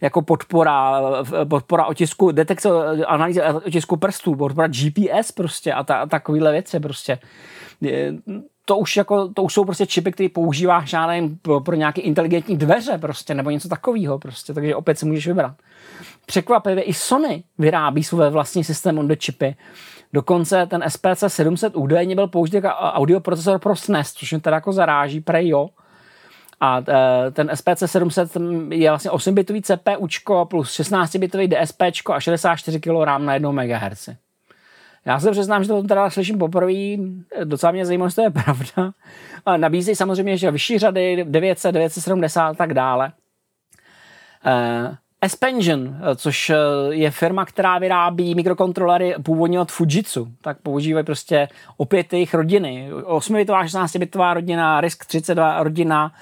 jako 0.00 0.22
podpora, 0.22 1.02
podpora 1.48 1.86
otisku, 1.86 2.32
detekce, 2.32 2.68
analýzy 3.06 3.42
otisku 3.42 3.96
prstů, 3.96 4.34
podpora 4.34 4.68
GPS 4.68 5.32
prostě 5.32 5.72
a, 5.72 5.84
ta, 5.84 5.96
a 5.96 6.06
takovýhle 6.06 6.52
věci 6.52 6.80
prostě 6.80 7.18
to 8.68 8.76
už, 8.76 8.96
jako, 8.96 9.28
to 9.28 9.42
už 9.42 9.54
jsou 9.54 9.64
prostě 9.64 9.86
čipy, 9.86 10.12
které 10.12 10.28
používáš, 10.28 10.92
já 10.92 11.06
nevím, 11.06 11.38
pro, 11.38 11.60
pro 11.60 11.76
nějaké 11.76 12.00
inteligentní 12.00 12.56
dveře 12.56 12.98
prostě, 12.98 13.34
nebo 13.34 13.50
něco 13.50 13.68
takového 13.68 14.18
prostě, 14.18 14.54
takže 14.54 14.74
opět 14.74 14.98
si 14.98 15.06
můžeš 15.06 15.26
vybrat. 15.26 15.54
Překvapivě 16.26 16.82
i 16.82 16.94
Sony 16.94 17.44
vyrábí 17.58 18.04
své 18.04 18.30
vlastní 18.30 18.64
systém 18.64 18.98
on 18.98 19.08
the 19.08 19.16
chipy. 19.24 19.56
Dokonce 20.12 20.66
ten 20.66 20.84
SPC 20.88 21.24
700 21.26 21.76
údajně 21.76 22.14
byl 22.14 22.28
použit 22.28 22.54
jako 22.54 22.68
audioprocesor 22.68 23.58
pro 23.58 23.76
SNES, 23.76 24.12
což 24.12 24.32
mě 24.32 24.40
teda 24.40 24.56
jako 24.56 24.72
zaráží, 24.72 25.20
prej 25.20 25.48
jo. 25.48 25.68
A 26.60 26.80
e, 26.88 27.30
ten 27.30 27.50
SPC 27.54 27.82
700 27.86 28.36
je 28.70 28.90
vlastně 28.90 29.10
8-bitový 29.10 29.62
CPUčko 29.62 30.44
plus 30.44 30.80
16-bitový 30.80 31.48
DSPčko 31.48 32.12
a 32.12 32.20
64 32.20 32.80
kg 32.80 33.04
RAM 33.04 33.24
na 33.24 33.34
1 33.34 33.50
MHz. 33.50 34.08
Já 35.06 35.20
se 35.20 35.30
přiznám, 35.30 35.64
že 35.64 35.68
to 35.68 35.82
teda 35.82 36.10
slyším 36.10 36.38
poprvé, 36.38 36.72
docela 37.44 37.72
mě 37.72 37.86
zajímalo, 37.86 38.06
jestli 38.06 38.22
to 38.22 38.22
je 38.22 38.42
pravda. 38.44 38.92
Nabízí 39.56 39.94
samozřejmě, 39.94 40.36
že 40.36 40.50
vyšší 40.50 40.78
řady, 40.78 41.24
900, 41.24 41.72
970 41.74 42.48
a 42.48 42.54
tak 42.54 42.74
dále. 42.74 43.12
Uh, 44.46 44.94
Espension, 45.20 45.96
což 46.16 46.50
eh, 46.50 46.56
je 46.90 47.10
firma, 47.10 47.44
která 47.44 47.78
vyrábí 47.78 48.34
mikrokontrolery 48.34 49.14
původně 49.22 49.60
od 49.60 49.72
Fujitsu, 49.72 50.28
tak 50.42 50.58
používají 50.62 51.06
prostě 51.06 51.48
opět 51.76 52.12
jejich 52.12 52.34
rodiny. 52.34 52.90
8-bitová, 52.92 53.64
16-bitová 53.64 54.34
rodina, 54.34 54.80
RISC 54.80 54.98
32 55.06 55.62
rodina, 55.62 56.12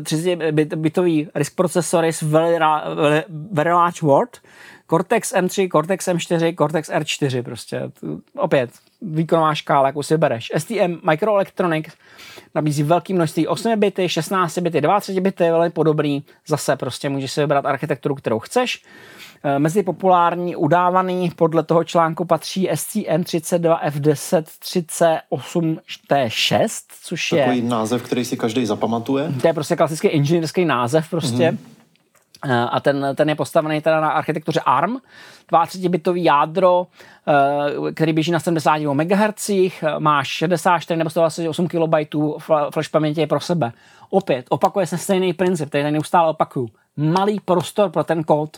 30-bitový 0.00 1.28
RISC 1.34 1.54
procesory 1.54 2.12
s 2.12 2.22
very, 2.22 2.58
very 3.52 3.72
large 3.72 4.00
word, 4.02 4.38
Cortex 4.90 5.34
M3, 5.34 5.68
Cortex 5.68 6.08
M4, 6.08 6.54
Cortex 6.54 6.90
R4 6.90 7.42
prostě. 7.42 7.82
Opět 8.36 8.70
výkonová 9.02 9.54
škála, 9.54 9.86
jakou 9.86 10.02
si 10.02 10.18
bereš. 10.18 10.52
STM 10.58 10.98
Microelectronics 11.10 11.92
nabízí 12.54 12.82
velké 12.82 13.14
množství 13.14 13.46
8 13.46 13.80
bity, 13.80 14.08
16 14.08 14.58
bity, 14.58 14.80
20 14.80 15.20
bity, 15.20 15.44
velmi 15.44 15.70
podobný. 15.70 16.24
Zase 16.46 16.76
prostě 16.76 17.08
můžeš 17.08 17.32
si 17.32 17.40
vybrat 17.40 17.66
architekturu, 17.66 18.14
kterou 18.14 18.38
chceš. 18.38 18.82
Eh, 19.44 19.58
mezi 19.58 19.82
populární 19.82 20.56
udávaný 20.56 21.30
podle 21.36 21.62
toho 21.62 21.84
článku 21.84 22.24
patří 22.24 22.70
STM32F10 22.70 24.44
38T6, 24.62 26.68
což 27.02 27.32
je... 27.32 27.44
Takový 27.44 27.62
název, 27.62 28.02
který 28.02 28.24
si 28.24 28.36
každý 28.36 28.66
zapamatuje. 28.66 29.32
To 29.40 29.46
je 29.46 29.54
prostě 29.54 29.76
klasický 29.76 30.08
inženýrský 30.08 30.64
název 30.64 31.10
prostě. 31.10 31.50
Mm-hmm 31.50 31.79
a 32.70 32.80
ten, 32.80 33.06
ten 33.14 33.28
je 33.28 33.34
postavený 33.34 33.80
teda 33.80 34.00
na 34.00 34.10
architektuře 34.10 34.60
ARM, 34.60 34.98
32-bitový 35.52 36.24
jádro, 36.24 36.86
eh, 37.88 37.92
který 37.92 38.12
běží 38.12 38.32
na 38.32 38.40
70 38.40 38.94
MHz, 38.94 39.50
má 39.98 40.24
64 40.24 40.98
nebo 40.98 41.10
128 41.10 41.68
KB 41.68 42.14
flash 42.70 42.88
paměti 42.88 43.26
pro 43.26 43.40
sebe. 43.40 43.72
Opět, 44.10 44.46
opakuje 44.48 44.86
se 44.86 44.98
stejný 44.98 45.32
princip, 45.32 45.68
který 45.68 45.84
tady 45.84 45.92
neustále 45.92 46.30
opakuju. 46.30 46.68
Malý 46.96 47.40
prostor 47.40 47.90
pro 47.90 48.04
ten 48.04 48.24
kód, 48.24 48.56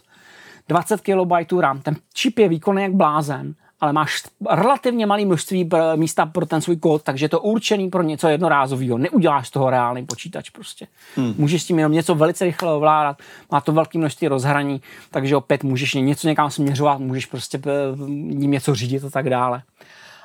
20 0.68 1.00
KB 1.00 1.60
RAM, 1.60 1.80
ten 1.80 1.96
čip 2.14 2.38
je 2.38 2.48
výkonný 2.48 2.82
jak 2.82 2.92
blázen, 2.92 3.54
ale 3.82 3.92
máš 3.92 4.22
relativně 4.50 5.06
malé 5.06 5.24
množství 5.24 5.68
místa 5.96 6.26
pro 6.26 6.46
ten 6.46 6.60
svůj 6.60 6.76
kód, 6.76 7.02
takže 7.02 7.24
je 7.24 7.28
to 7.28 7.40
určený 7.40 7.90
pro 7.90 8.02
něco 8.02 8.28
jednorázového. 8.28 8.98
Neuděláš 8.98 9.48
z 9.48 9.50
toho 9.50 9.70
reálný 9.70 10.06
počítač 10.06 10.50
prostě. 10.50 10.86
Hmm. 11.16 11.34
Můžeš 11.38 11.62
s 11.62 11.66
tím 11.66 11.78
jenom 11.78 11.92
něco 11.92 12.14
velice 12.14 12.44
rychle 12.44 12.74
ovládat, 12.74 13.16
má 13.50 13.60
to 13.60 13.72
velké 13.72 13.98
množství 13.98 14.28
rozhraní, 14.28 14.82
takže 15.10 15.36
opět 15.36 15.64
můžeš 15.64 15.94
něco 15.94 16.28
někam 16.28 16.50
směřovat, 16.50 16.98
můžeš 16.98 17.26
prostě 17.26 17.60
ním 18.06 18.50
něco 18.50 18.74
řídit 18.74 19.04
a 19.04 19.10
tak 19.10 19.30
dále. 19.30 19.62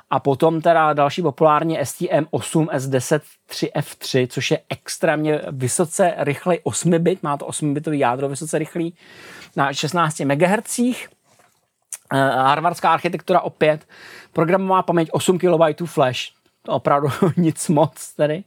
A 0.09 0.19
potom 0.19 0.61
teda 0.61 0.93
další 0.93 1.21
populární 1.21 1.79
STM8 1.79 2.67
S10 2.67 3.19
3F3, 3.49 4.27
což 4.29 4.51
je 4.51 4.59
extrémně 4.69 5.41
vysoce 5.51 6.13
rychlej 6.17 6.59
8-bit, 6.65 7.23
má 7.23 7.37
to 7.37 7.45
8-bitový 7.45 7.97
jádro 7.97 8.29
vysoce 8.29 8.57
rychlý 8.57 8.93
na 9.55 9.73
16 9.73 10.19
MHz 10.19 10.79
harvardská 12.13 12.93
architektura 12.93 13.41
opět, 13.41 13.87
programová 14.33 14.81
paměť 14.81 15.09
8 15.11 15.39
KB 15.39 15.85
flash, 15.85 16.19
to 16.61 16.71
opravdu 16.71 17.09
nic 17.37 17.69
moc 17.69 18.13
tedy. 18.13 18.43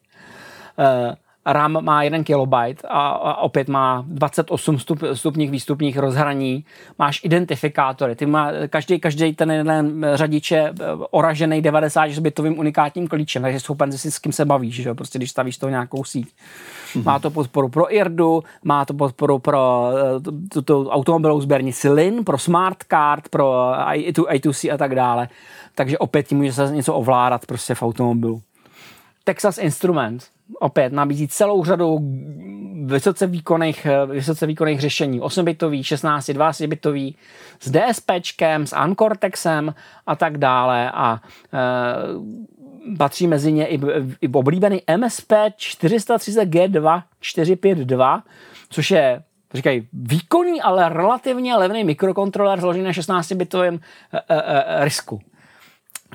RAM 1.47 1.85
má 1.85 2.03
1 2.03 2.23
KB 2.23 2.55
a, 2.89 3.09
a 3.09 3.37
opět 3.37 3.69
má 3.69 4.05
28 4.09 4.79
stup, 4.79 5.03
stupních 5.13 5.51
výstupních 5.51 5.99
rozhraní. 5.99 6.65
Máš 6.99 7.21
identifikátory. 7.25 8.17
Ty 8.17 8.27
má, 8.27 8.51
každý, 8.69 9.01
každý 9.01 9.35
ten 9.35 9.51
jeden 9.51 10.07
řadič 10.15 10.51
je 10.51 10.63
eh, 10.63 10.85
oražený 11.11 11.63
90-bitovým 11.63 12.59
unikátním 12.59 13.09
klíčem, 13.09 13.43
takže 13.43 13.61
schopen 13.61 13.93
si 13.93 14.11
s 14.11 14.19
kým 14.19 14.33
se 14.33 14.45
bavíš, 14.45 14.75
že? 14.75 14.95
Prostě, 14.95 15.19
když 15.19 15.31
stavíš 15.31 15.59
to 15.59 15.69
nějakou 15.69 16.05
síť. 16.05 16.29
Mm-hmm. 16.29 17.05
Má 17.05 17.19
to 17.19 17.31
podporu 17.31 17.69
pro 17.69 17.95
IRDu, 17.95 18.43
má 18.65 18.85
to 18.85 18.95
podporu 18.95 19.39
pro 19.39 19.91
uh, 20.55 20.63
tu 20.63 20.89
automobilovou 20.89 21.41
sběrnici 21.41 21.89
LIN, 21.89 22.25
pro 22.25 22.39
smart 22.39 22.79
card, 22.91 23.29
pro 23.29 23.53
I2C 24.27 24.75
a 24.75 24.77
tak 24.77 24.95
dále. 24.95 25.29
Takže 25.75 25.99
opět 25.99 26.29
tím 26.29 26.39
může 26.39 26.53
se 26.53 26.71
něco 26.73 26.95
ovládat 26.95 27.47
prostě 27.47 27.75
v 27.75 27.83
automobilu. 27.83 28.43
Texas 29.25 29.59
Instruments 29.59 30.29
opět 30.59 30.93
nabízí 30.93 31.29
celou 31.29 31.65
řadu 31.65 31.99
vysoce 32.85 33.27
výkonných, 33.27 33.87
vysoce 34.07 34.47
výkonných 34.47 34.81
řešení. 34.81 35.21
8-bitový, 35.21 35.83
16, 35.83 36.29
20-bitový, 36.29 37.15
s 37.61 37.71
DSPčkem, 37.71 38.67
s 38.67 38.73
Ancortexem 38.73 39.75
a 40.07 40.17
tak 40.17 40.39
dále 40.39 40.91
a 40.91 41.21
e, 41.53 42.97
patří 42.97 43.27
mezi 43.27 43.53
ně 43.53 43.67
i, 43.67 43.81
i 44.21 44.29
oblíbený 44.29 44.83
MSP 44.97 45.33
430G2 45.33 47.03
452, 47.21 48.23
což 48.71 48.91
je 48.91 49.23
říkají, 49.55 49.89
výkonný, 49.93 50.63
ale 50.63 50.89
relativně 50.89 51.57
levný 51.57 51.85
mikrokontroler 51.85 52.61
založený 52.61 52.85
na 52.85 52.91
16-bitovém 52.91 53.81
e, 54.13 54.19
e, 54.19 54.23
e, 54.29 54.85
risku 54.85 55.21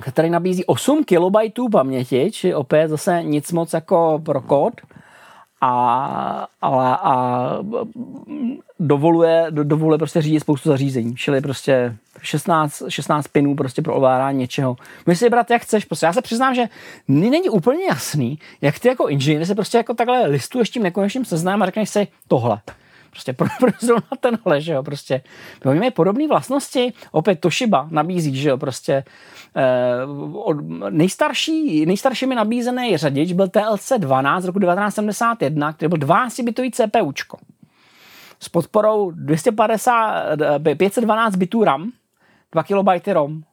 který 0.02 0.30
nabízí 0.30 0.66
8 0.66 1.04
KB 1.04 1.54
paměti, 1.72 2.32
či 2.32 2.54
opět 2.54 2.90
zase 2.90 3.24
nic 3.24 3.52
moc 3.52 3.74
jako 3.74 4.22
pro 4.26 4.42
kód, 4.42 4.74
a, 5.62 6.48
a, 6.62 6.94
a 6.94 7.14
dovoluje, 8.80 9.46
dovoluje 9.50 9.98
prostě 9.98 10.22
řídit 10.22 10.40
spoustu 10.40 10.70
zařízení, 10.70 11.16
čili 11.16 11.42
prostě 11.42 11.96
16, 12.22 12.84
16 12.90 13.28
pinů 13.28 13.56
prostě 13.56 13.82
pro 13.82 13.96
ovládání 13.96 14.40
něčeho. 14.40 14.76
Můžeš 15.06 15.20
si 15.20 15.30
brát 15.30 15.52
jak 15.52 15.62
chceš, 15.62 15.86
prostě 15.86 16.06
já 16.06 16.14
se 16.14 16.22
přiznám, 16.22 16.56
že 16.56 16.64
není 17.08 17.50
úplně 17.50 17.86
jasný, 17.86 18.40
jak 18.62 18.80
ty 18.80 18.88
jako 18.88 19.08
inženýr 19.08 19.46
se 19.46 19.56
prostě 19.56 19.78
jako 19.78 19.94
takhle 19.94 20.28
listuješ 20.28 20.70
tím 20.70 20.84
nekonečným 20.84 21.26
seznám 21.26 21.62
a 21.62 21.66
řekneš 21.66 21.90
si 21.90 22.08
tohle. 22.28 22.62
Prostě 23.16 23.34
pro, 23.34 23.48
pro 23.60 23.72
zrovna 23.80 24.10
tenhle, 24.20 24.62
že 24.62 24.74
jo, 24.74 24.84
prostě. 24.84 25.22
Oni 25.66 25.80
mají 25.80 25.92
podobné 25.92 26.28
vlastnosti, 26.28 26.94
opět 27.12 27.40
Toshiba 27.40 27.88
nabízí, 27.92 28.36
že 28.36 28.50
jo, 28.50 28.58
prostě 28.58 29.04
eh, 29.56 29.64
od, 30.34 30.58
nejstarší, 30.90 31.86
nejstarší 31.86 32.26
mi 32.26 32.36
nabízený 32.36 32.98
řadič 32.98 33.34
byl 33.34 33.48
TLC 33.48 33.92
12 33.98 34.44
z 34.44 34.46
roku 34.46 34.60
1971, 34.60 35.74
který 35.74 35.90
byl 35.90 35.98
12-bitový 35.98 36.72
CPUčko 36.72 37.38
s 38.40 38.50
podporou 38.50 39.12
250, 39.12 40.38
512 40.78 41.34
eh, 41.34 41.38
bitů 41.38 41.64
RAM, 41.64 41.92
2 42.52 42.64
KB 42.64 43.08
ROM. 43.08 43.44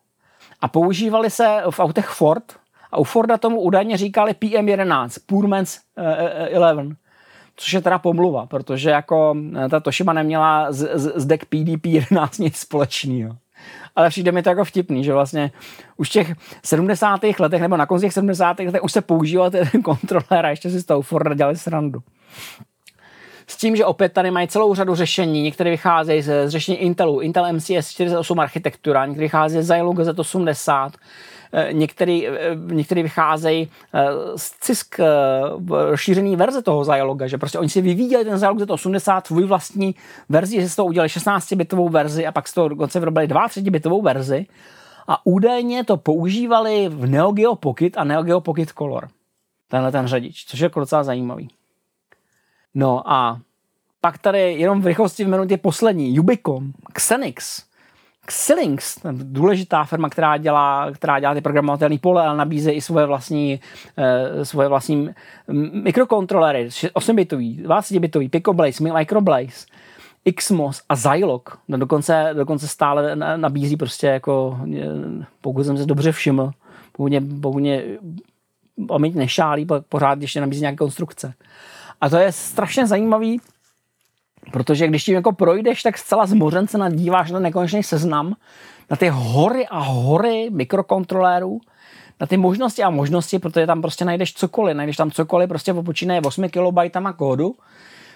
A 0.60 0.68
používali 0.68 1.30
se 1.30 1.62
v 1.70 1.80
autech 1.80 2.06
Ford 2.06 2.44
a 2.92 2.98
u 2.98 3.04
Forda 3.04 3.38
tomu 3.38 3.60
údajně 3.60 3.96
říkali 3.96 4.32
PM11, 4.32 5.08
Poor 5.26 5.46
Man's 5.46 5.80
11 6.48 7.01
což 7.56 7.72
je 7.72 7.80
teda 7.80 7.98
pomluva, 7.98 8.46
protože 8.46 8.90
jako 8.90 9.36
eh, 9.64 9.68
ta 9.68 9.80
Toshiba 9.80 10.12
neměla 10.12 10.72
z, 10.72 10.90
z, 10.94 11.12
z 11.16 11.26
deck 11.26 11.44
PDP 11.44 11.86
11 11.86 12.38
nic 12.38 12.56
společného. 12.56 13.36
Ale 13.96 14.08
přijde 14.08 14.32
mi 14.32 14.42
to 14.42 14.48
jako 14.48 14.64
vtipný, 14.64 15.04
že 15.04 15.12
vlastně 15.12 15.50
už 15.96 16.08
v 16.08 16.12
těch 16.12 16.34
70. 16.64 17.20
letech 17.38 17.60
nebo 17.60 17.76
na 17.76 17.86
konci 17.86 18.06
těch 18.06 18.12
70. 18.12 18.58
letech 18.58 18.82
už 18.82 18.92
se 18.92 19.00
používal 19.00 19.50
ten 19.50 19.68
kontroler 19.84 20.46
a 20.46 20.50
ještě 20.50 20.70
si 20.70 20.80
z 20.80 20.84
toho 20.84 21.02
Ford 21.02 21.36
dělali 21.36 21.56
srandu. 21.56 22.02
S 23.46 23.56
tím, 23.56 23.76
že 23.76 23.84
opět 23.84 24.12
tady 24.12 24.30
mají 24.30 24.48
celou 24.48 24.74
řadu 24.74 24.94
řešení, 24.94 25.42
některé 25.42 25.70
vycházejí 25.70 26.22
z, 26.22 26.48
z 26.48 26.50
řešení 26.50 26.78
Intelu, 26.78 27.20
Intel 27.20 27.52
MCS 27.52 27.90
48 27.90 28.40
architektura, 28.40 29.06
některé 29.06 29.24
vycházejí 29.24 29.62
z 29.62 29.66
Zilog 29.66 29.98
Z80, 29.98 30.90
některý, 31.72 32.28
vycházejí 33.02 33.68
eh, 33.94 34.08
z 34.36 34.50
CISK 34.60 35.00
eh, 35.00 35.06
rozšířený 35.68 36.36
verze 36.36 36.62
toho 36.62 36.84
Zyloga, 36.84 37.26
že 37.26 37.38
prostě 37.38 37.58
oni 37.58 37.68
si 37.68 37.80
vyvíjeli 37.80 38.24
ten 38.24 38.38
Zilog 38.38 38.58
Z80 38.58 39.22
svůj 39.24 39.44
vlastní 39.44 39.94
verzi, 40.28 40.60
že 40.60 40.68
si 40.68 40.76
to 40.76 40.84
udělali 40.84 41.08
16-bitovou 41.08 41.90
verzi 41.90 42.26
a 42.26 42.32
pak 42.32 42.48
z 42.48 42.54
toho 42.54 42.68
dokonce 42.68 43.00
vyrobili 43.00 43.28
32-bitovou 43.28 44.02
verzi 44.02 44.46
a 45.08 45.26
údajně 45.26 45.84
to 45.84 45.96
používali 45.96 46.88
v 46.88 47.06
Neo 47.06 47.32
Geo 47.32 47.56
Pocket 47.56 47.98
a 47.98 48.04
Neo 48.04 48.22
Geo 48.22 48.40
Pocket 48.40 48.72
Color. 48.78 49.08
Tenhle 49.68 49.92
ten 49.92 50.06
řadič, 50.06 50.44
což 50.44 50.60
je 50.60 50.64
jako 50.64 50.80
docela 50.80 51.04
zajímavý. 51.04 51.48
No 52.74 53.12
a 53.12 53.38
pak 54.00 54.18
tady 54.18 54.52
jenom 54.52 54.82
v 54.82 54.86
rychlosti 54.86 55.24
vyjmenout 55.24 55.50
je 55.50 55.56
poslední, 55.56 56.20
Ubicom, 56.20 56.72
Xenix, 56.92 57.62
Xilinx, 58.26 58.98
důležitá 59.12 59.84
firma, 59.84 60.08
která 60.08 60.36
dělá, 60.36 60.90
která 60.92 61.20
dělá 61.20 61.34
ty 61.34 61.40
programovatelné 61.40 61.98
pole, 61.98 62.26
ale 62.26 62.36
nabízí 62.36 62.70
i 62.70 62.80
svoje 62.80 63.06
vlastní, 63.06 63.60
uh, 63.98 64.42
svoje 64.42 64.68
vlastní 64.68 65.10
mikrokontrolery, 65.72 66.68
8-bitový, 66.68 67.66
20-bitový, 67.66 68.30
Picoblaze, 68.30 68.92
Microblaze, 68.92 69.66
Xmos 70.36 70.82
a 70.88 70.96
Zilog. 70.96 71.58
No 71.68 71.78
dokonce, 71.78 72.30
dokonce 72.32 72.68
stále 72.68 73.16
nabízí 73.16 73.76
prostě 73.76 74.06
jako, 74.06 74.60
pokud 75.40 75.64
jsem 75.64 75.78
se 75.78 75.86
dobře 75.86 76.12
všiml, 76.12 76.50
pokud 76.92 77.08
mě, 77.08 77.20
pokud 77.42 77.58
mě 77.58 77.84
paměť 78.88 79.14
nešálí, 79.14 79.66
pořád 79.88 80.20
ještě 80.20 80.40
nabízí 80.40 80.60
nějaké 80.60 80.76
konstrukce. 80.76 81.34
A 82.02 82.08
to 82.08 82.16
je 82.16 82.32
strašně 82.32 82.86
zajímavý, 82.86 83.40
protože 84.52 84.88
když 84.88 85.04
tím 85.04 85.14
jako 85.14 85.32
projdeš, 85.32 85.82
tak 85.82 85.98
zcela 85.98 86.26
zmořen 86.26 86.68
se 86.68 86.78
nadíváš 86.78 87.30
na 87.30 87.38
nekonečný 87.38 87.82
seznam, 87.82 88.34
na 88.90 88.96
ty 88.96 89.08
hory 89.08 89.66
a 89.66 89.78
hory 89.78 90.50
mikrokontrolérů, 90.50 91.60
na 92.20 92.26
ty 92.26 92.36
možnosti 92.36 92.82
a 92.82 92.90
možnosti, 92.90 93.38
protože 93.38 93.66
tam 93.66 93.82
prostě 93.82 94.04
najdeš 94.04 94.34
cokoliv, 94.34 94.76
najdeš 94.76 94.96
tam 94.96 95.10
cokoliv, 95.10 95.48
prostě 95.48 95.74
počínaje 95.74 96.20
8 96.20 96.48
KB 96.48 97.16
kódu, 97.16 97.54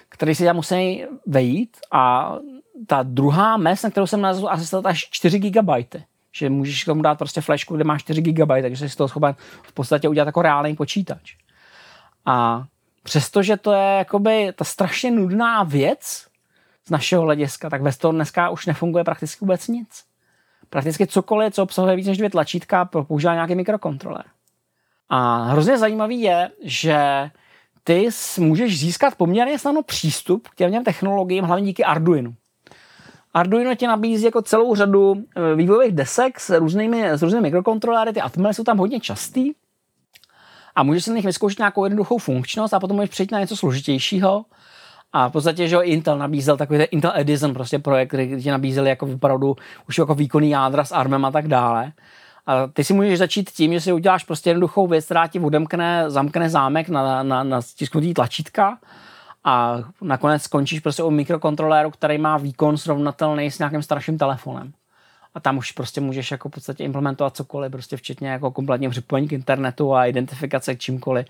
který 0.09 0.35
si 0.35 0.45
tam 0.45 0.55
musí 0.55 1.03
vejít 1.25 1.77
a 1.91 2.35
ta 2.87 3.03
druhá 3.03 3.57
mes, 3.57 3.83
na 3.83 3.89
kterou 3.89 4.07
jsem 4.07 4.21
nazval, 4.21 4.53
asi 4.53 4.75
až 4.83 5.07
4 5.11 5.39
GB. 5.39 5.69
Že 6.31 6.49
můžeš 6.49 6.83
tomu 6.83 7.01
dát 7.01 7.17
prostě 7.17 7.41
flashku, 7.41 7.75
kde 7.75 7.83
máš 7.83 8.01
4 8.01 8.21
GB, 8.21 8.47
takže 8.47 8.77
jsi 8.77 8.89
z 8.89 8.95
toho 8.95 9.07
schopen 9.07 9.35
v 9.63 9.73
podstatě 9.73 10.09
udělat 10.09 10.25
jako 10.25 10.41
reálný 10.41 10.75
počítač. 10.75 11.35
A 12.25 12.65
přestože 13.07 13.57
to 13.57 13.73
je 13.73 13.97
jakoby 13.97 14.53
ta 14.55 14.65
strašně 14.65 15.11
nudná 15.11 15.63
věc 15.63 16.27
z 16.85 16.89
našeho 16.89 17.23
hlediska, 17.23 17.69
tak 17.69 17.81
bez 17.81 17.97
toho 17.97 18.11
dneska 18.11 18.49
už 18.49 18.65
nefunguje 18.65 19.03
prakticky 19.03 19.39
vůbec 19.39 19.67
nic. 19.67 20.03
Prakticky 20.69 21.07
cokoliv, 21.07 21.53
co 21.53 21.63
obsahuje 21.63 21.95
víc 21.95 22.07
než 22.07 22.17
dvě 22.17 22.29
tlačítka, 22.29 22.85
používá 22.85 23.33
nějaký 23.33 23.55
mikrokontroler. 23.55 24.23
A 25.09 25.43
hrozně 25.43 25.77
zajímavý 25.77 26.21
je, 26.21 26.51
že 26.63 27.29
ty 27.83 28.09
můžeš 28.39 28.79
získat 28.79 29.15
poměrně 29.15 29.59
snadno 29.59 29.83
přístup 29.83 30.47
k 30.47 30.55
těm 30.55 30.83
technologiím, 30.83 31.43
hlavně 31.43 31.65
díky 31.65 31.83
Arduino. 31.83 32.33
Arduino 33.33 33.75
ti 33.75 33.87
nabízí 33.87 34.25
jako 34.25 34.41
celou 34.41 34.75
řadu 34.75 35.15
e, 35.15 35.55
vývojových 35.55 35.95
desek 35.95 36.39
s 36.39 36.59
různými, 36.59 37.09
s 37.09 37.21
různými 37.21 37.41
mikrokontroléry, 37.41 38.13
ty 38.13 38.21
atmely 38.21 38.53
jsou 38.53 38.63
tam 38.63 38.77
hodně 38.77 38.99
častý 38.99 39.53
a 40.77 40.83
můžeš 40.83 41.03
si 41.03 41.09
na 41.09 41.15
nich 41.15 41.25
vyzkoušet 41.25 41.59
nějakou 41.59 41.83
jednoduchou 41.83 42.17
funkčnost 42.17 42.73
a 42.73 42.79
potom 42.79 42.95
můžeš 42.95 43.09
přejít 43.09 43.31
na 43.31 43.39
něco 43.39 43.57
složitějšího. 43.57 44.45
A 45.13 45.29
v 45.29 45.31
podstatě, 45.31 45.67
že 45.67 45.77
Intel 45.77 46.17
nabízel 46.17 46.57
takový 46.57 46.79
ten 46.79 46.87
Intel 46.91 47.11
Edison 47.15 47.53
prostě 47.53 47.79
projekt, 47.79 48.07
který 48.07 48.43
ti 48.43 48.51
nabízeli 48.51 48.89
jako 48.89 49.05
opravdu 49.05 49.55
už 49.87 49.97
jako 49.97 50.15
výkonný 50.15 50.49
jádra 50.49 50.85
s 50.85 50.91
ARMem 50.91 51.25
a 51.25 51.31
tak 51.31 51.47
dále. 51.47 51.91
A 52.45 52.67
ty 52.67 52.83
si 52.83 52.93
můžeš 52.93 53.19
začít 53.19 53.49
tím, 53.49 53.73
že 53.73 53.81
si 53.81 53.93
uděláš 53.93 54.23
prostě 54.23 54.49
jednoduchou 54.49 54.87
věc, 54.87 55.05
která 55.05 55.27
ti 55.27 55.39
odemkne, 55.39 56.03
zamkne 56.07 56.49
zámek 56.49 56.89
na, 56.89 57.23
na, 57.23 57.43
na 57.43 57.61
stisknutí 57.61 58.13
tlačítka 58.13 58.77
a 59.43 59.77
nakonec 60.01 60.41
skončíš 60.41 60.79
prostě 60.79 61.03
u 61.03 61.09
mikrokontroléru, 61.09 61.91
který 61.91 62.17
má 62.17 62.37
výkon 62.37 62.77
srovnatelný 62.77 63.51
s 63.51 63.59
nějakým 63.59 63.81
starším 63.81 64.17
telefonem. 64.17 64.73
A 65.37 65.39
tam 65.39 65.57
už 65.57 65.71
prostě 65.71 66.01
můžeš 66.01 66.31
jako 66.31 66.49
v 66.49 66.51
podstatě 66.51 66.83
implementovat 66.83 67.35
cokoliv, 67.35 67.71
prostě 67.71 67.97
včetně 67.97 68.29
jako 68.29 68.51
kompletně 68.51 68.89
připojení 68.89 69.27
k 69.27 69.31
internetu 69.31 69.95
a 69.95 70.05
identifikace 70.05 70.75
k 70.75 70.79
čímkoliv, 70.79 71.27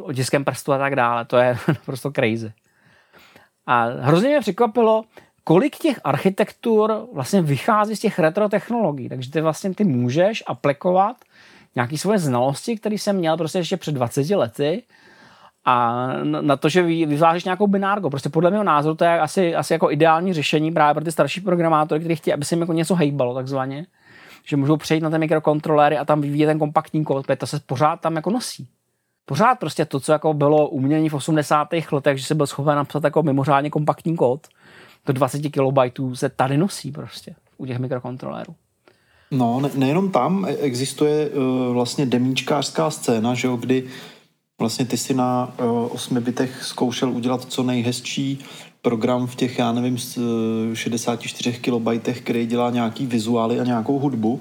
otiskem 0.00 0.44
prstu 0.44 0.72
a 0.72 0.78
tak 0.78 0.96
dále. 0.96 1.24
To 1.24 1.36
je 1.36 1.58
prostě 1.86 2.08
crazy. 2.14 2.52
A 3.66 3.84
hrozně 3.84 4.28
mě 4.28 4.40
překvapilo, 4.40 5.04
kolik 5.44 5.76
těch 5.76 6.00
architektur 6.04 7.08
vlastně 7.12 7.42
vychází 7.42 7.96
z 7.96 8.00
těch 8.00 8.18
retro 8.18 8.48
technologií. 8.48 9.08
Takže 9.08 9.30
ty 9.30 9.40
vlastně 9.40 9.74
ty 9.74 9.84
můžeš 9.84 10.42
aplikovat 10.46 11.16
nějaké 11.74 11.98
svoje 11.98 12.18
znalosti, 12.18 12.76
které 12.76 12.94
jsem 12.94 13.16
měl 13.16 13.36
prostě 13.36 13.58
ještě 13.58 13.76
před 13.76 13.92
20 13.92 14.30
lety 14.30 14.82
a 15.64 16.06
na 16.22 16.56
to, 16.56 16.68
že 16.68 16.82
vyvážíš 16.82 17.44
nějakou 17.44 17.66
binárku. 17.66 18.10
Prostě 18.10 18.28
podle 18.28 18.50
mého 18.50 18.64
názoru 18.64 18.94
to 18.94 19.04
je 19.04 19.20
asi, 19.20 19.54
asi 19.54 19.72
jako 19.72 19.90
ideální 19.90 20.32
řešení 20.32 20.72
právě 20.72 20.94
pro 20.94 21.04
ty 21.04 21.12
starší 21.12 21.40
programátory, 21.40 22.00
kteří 22.00 22.16
chtějí, 22.16 22.34
aby 22.34 22.44
se 22.44 22.54
jim 22.54 22.60
jako 22.60 22.72
něco 22.72 22.94
hejbalo 22.94 23.34
takzvaně. 23.34 23.86
Že 24.44 24.56
můžou 24.56 24.76
přejít 24.76 25.00
na 25.00 25.10
ty 25.10 25.18
mikrokontroléry 25.18 25.98
a 25.98 26.04
tam 26.04 26.20
vyvíjet 26.20 26.46
ten 26.46 26.58
kompaktní 26.58 27.04
kód, 27.04 27.26
protože 27.26 27.36
to 27.36 27.46
se 27.46 27.60
pořád 27.66 28.00
tam 28.00 28.16
jako 28.16 28.30
nosí. 28.30 28.68
Pořád 29.24 29.58
prostě 29.58 29.84
to, 29.84 30.00
co 30.00 30.12
jako 30.12 30.34
bylo 30.34 30.68
umění 30.68 31.08
v 31.08 31.14
80. 31.14 31.68
letech, 31.92 32.18
že 32.18 32.24
se 32.24 32.34
byl 32.34 32.46
schopen 32.46 32.76
napsat 32.76 33.04
jako 33.04 33.22
mimořádně 33.22 33.70
kompaktní 33.70 34.16
kód, 34.16 34.46
do 35.06 35.12
20 35.12 35.38
KB 35.38 35.78
se 36.14 36.28
tady 36.28 36.56
nosí 36.56 36.92
prostě 36.92 37.34
u 37.58 37.66
těch 37.66 37.78
mikrokontrolérů. 37.78 38.54
No, 39.30 39.60
ne, 39.60 39.70
nejenom 39.74 40.10
tam 40.10 40.44
e, 40.44 40.56
existuje 40.56 41.30
uh, 41.30 41.74
vlastně 41.74 42.06
demíčkářská 42.06 42.90
scéna, 42.90 43.34
že 43.34 43.48
jo, 43.48 43.56
kdy 43.56 43.84
vlastně 44.60 44.86
ty 44.86 44.96
si 44.96 45.14
na 45.14 45.52
uh, 45.60 45.94
8 45.94 46.20
bitech 46.20 46.64
zkoušel 46.64 47.10
udělat 47.10 47.44
co 47.44 47.62
nejhezčí 47.62 48.38
program 48.82 49.26
v 49.26 49.34
těch, 49.34 49.58
já 49.58 49.72
nevím, 49.72 49.98
64 50.74 51.52
KB, 51.52 52.08
který 52.22 52.46
dělá 52.46 52.70
nějaký 52.70 53.06
vizuály 53.06 53.60
a 53.60 53.64
nějakou 53.64 53.98
hudbu. 53.98 54.40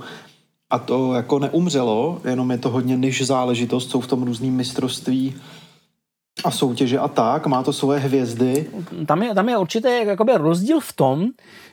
A 0.69 0.79
to 0.79 1.13
jako 1.13 1.39
neumřelo, 1.39 2.21
jenom 2.25 2.51
je 2.51 2.57
to 2.57 2.69
hodně 2.69 2.97
než 2.97 3.25
záležitost, 3.25 3.89
jsou 3.89 4.01
v 4.01 4.07
tom 4.07 4.23
různý 4.23 4.51
mistrovství 4.51 5.35
a 6.43 6.51
soutěže 6.51 6.99
a 6.99 7.07
tak, 7.07 7.47
má 7.47 7.63
to 7.63 7.73
svoje 7.73 7.99
hvězdy. 7.99 8.65
Tam 9.05 9.23
je, 9.23 9.35
tam 9.35 9.49
je 9.49 9.57
určitě 9.57 9.87
jakoby 9.87 10.31
rozdíl 10.35 10.79
v 10.79 10.93
tom, 10.93 11.27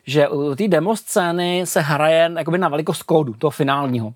že 0.07 0.29
u 0.29 0.55
té 0.55 0.69
demo 0.69 0.97
scény 0.97 1.63
se 1.65 1.81
hraje 1.81 2.31
jakoby 2.39 2.59
na 2.59 2.69
velikost 2.69 3.03
kódu, 3.03 3.35
toho 3.39 3.51
finálního. 3.51 4.15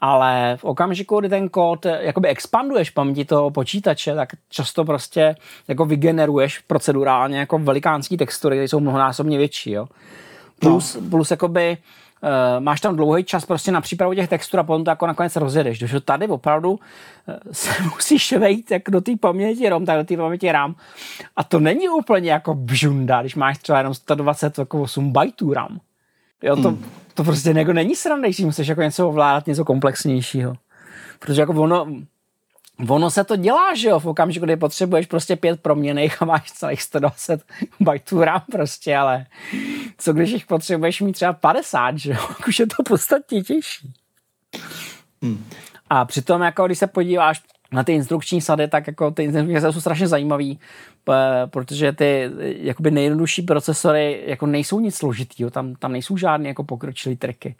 Ale 0.00 0.56
v 0.56 0.64
okamžiku, 0.64 1.20
kdy 1.20 1.28
ten 1.28 1.48
kód 1.48 1.86
jakoby 2.00 2.28
expanduješ 2.28 2.90
paměti 2.90 3.24
toho 3.24 3.50
počítače, 3.50 4.14
tak 4.14 4.28
často 4.48 4.84
prostě 4.84 5.36
jako 5.68 5.84
vygeneruješ 5.84 6.58
procedurálně 6.58 7.38
jako 7.38 7.58
velikánský 7.58 8.16
textury, 8.16 8.56
které 8.56 8.68
jsou 8.68 8.80
mnohonásobně 8.80 9.38
větší. 9.38 9.70
Jo? 9.70 9.86
Plus, 10.58 10.94
no. 10.94 11.10
plus 11.10 11.30
jakoby 11.30 11.76
uh, 12.22 12.64
máš 12.64 12.80
tam 12.80 12.96
dlouhý 12.96 13.24
čas 13.24 13.46
prostě 13.46 13.72
na 13.72 13.80
přípravu 13.80 14.14
těch 14.14 14.28
textur 14.28 14.60
a 14.60 14.62
potom 14.62 14.84
to 14.84 14.90
jako 14.90 15.06
nakonec 15.06 15.36
rozjedeš. 15.36 15.78
Protože 15.78 16.00
tady 16.00 16.28
opravdu 16.28 16.70
uh, 16.72 16.78
se 17.52 17.70
musíš 17.82 18.32
vejít 18.32 18.70
jak 18.70 18.82
do 18.88 19.00
té 19.00 19.12
paměti 19.20 19.68
ROM, 19.68 19.86
tak 19.86 19.98
do 19.98 20.04
té 20.04 20.16
paměti 20.16 20.52
RAM. 20.52 20.74
A 21.36 21.44
to 21.44 21.60
není 21.60 21.88
úplně 21.88 22.30
jako 22.30 22.54
bžunda, 22.54 23.20
když 23.20 23.34
máš 23.34 23.58
třeba 23.58 23.78
jenom 23.78 23.94
128 23.94 25.12
bajtů 25.12 25.52
RAM. 25.52 25.78
Jo, 26.42 26.56
to, 26.56 26.68
hmm. 26.68 26.84
To 27.18 27.24
prostě 27.24 27.50
jako 27.50 27.72
není 27.72 27.96
sranda, 27.96 28.28
když 28.28 28.38
musíš 28.38 28.68
jako 28.68 28.82
něco 28.82 29.08
ovládat, 29.08 29.46
něco 29.46 29.64
komplexnějšího. 29.64 30.54
Protože 31.18 31.40
jako 31.40 31.52
ono, 31.52 31.86
ono 32.88 33.10
se 33.10 33.24
to 33.24 33.36
dělá, 33.36 33.74
že 33.74 33.88
jo, 33.88 34.00
v 34.00 34.06
okamžiku, 34.06 34.44
kdy 34.44 34.56
potřebuješ 34.56 35.06
prostě 35.06 35.36
pět 35.36 35.60
proměných 35.62 36.22
a 36.22 36.24
máš 36.24 36.52
celých 36.52 36.82
120 36.82 37.42
bajtů 37.80 38.24
RAM 38.24 38.42
prostě, 38.52 38.96
ale 38.96 39.26
co 39.98 40.12
když 40.12 40.30
jich 40.30 40.46
potřebuješ 40.46 41.00
mít 41.00 41.12
třeba 41.12 41.32
50, 41.32 41.98
že 41.98 42.12
jo, 42.12 42.28
už 42.48 42.58
je 42.58 42.66
to 42.66 42.82
podstatně 42.82 43.42
těžší. 43.42 43.92
Hmm. 45.22 45.44
A 45.90 46.04
přitom, 46.04 46.42
jako 46.42 46.66
když 46.66 46.78
se 46.78 46.86
podíváš 46.86 47.42
na 47.72 47.84
ty 47.84 47.92
instrukční 47.92 48.40
sady, 48.40 48.68
tak 48.68 48.86
jako 48.86 49.10
ty 49.10 49.24
instrukční 49.24 49.60
sady 49.60 49.72
jsou 49.72 49.80
strašně 49.80 50.08
zajímavý, 50.08 50.58
protože 51.46 51.92
ty 51.92 52.30
jakoby 52.42 52.90
nejjednodušší 52.90 53.42
procesory 53.42 54.22
jako 54.26 54.46
nejsou 54.46 54.80
nic 54.80 54.94
složitýho, 54.94 55.50
tam, 55.50 55.74
tam 55.74 55.92
nejsou 55.92 56.16
žádné 56.16 56.48
jako 56.48 56.64
pokročilé 56.64 57.16
triky 57.16 57.54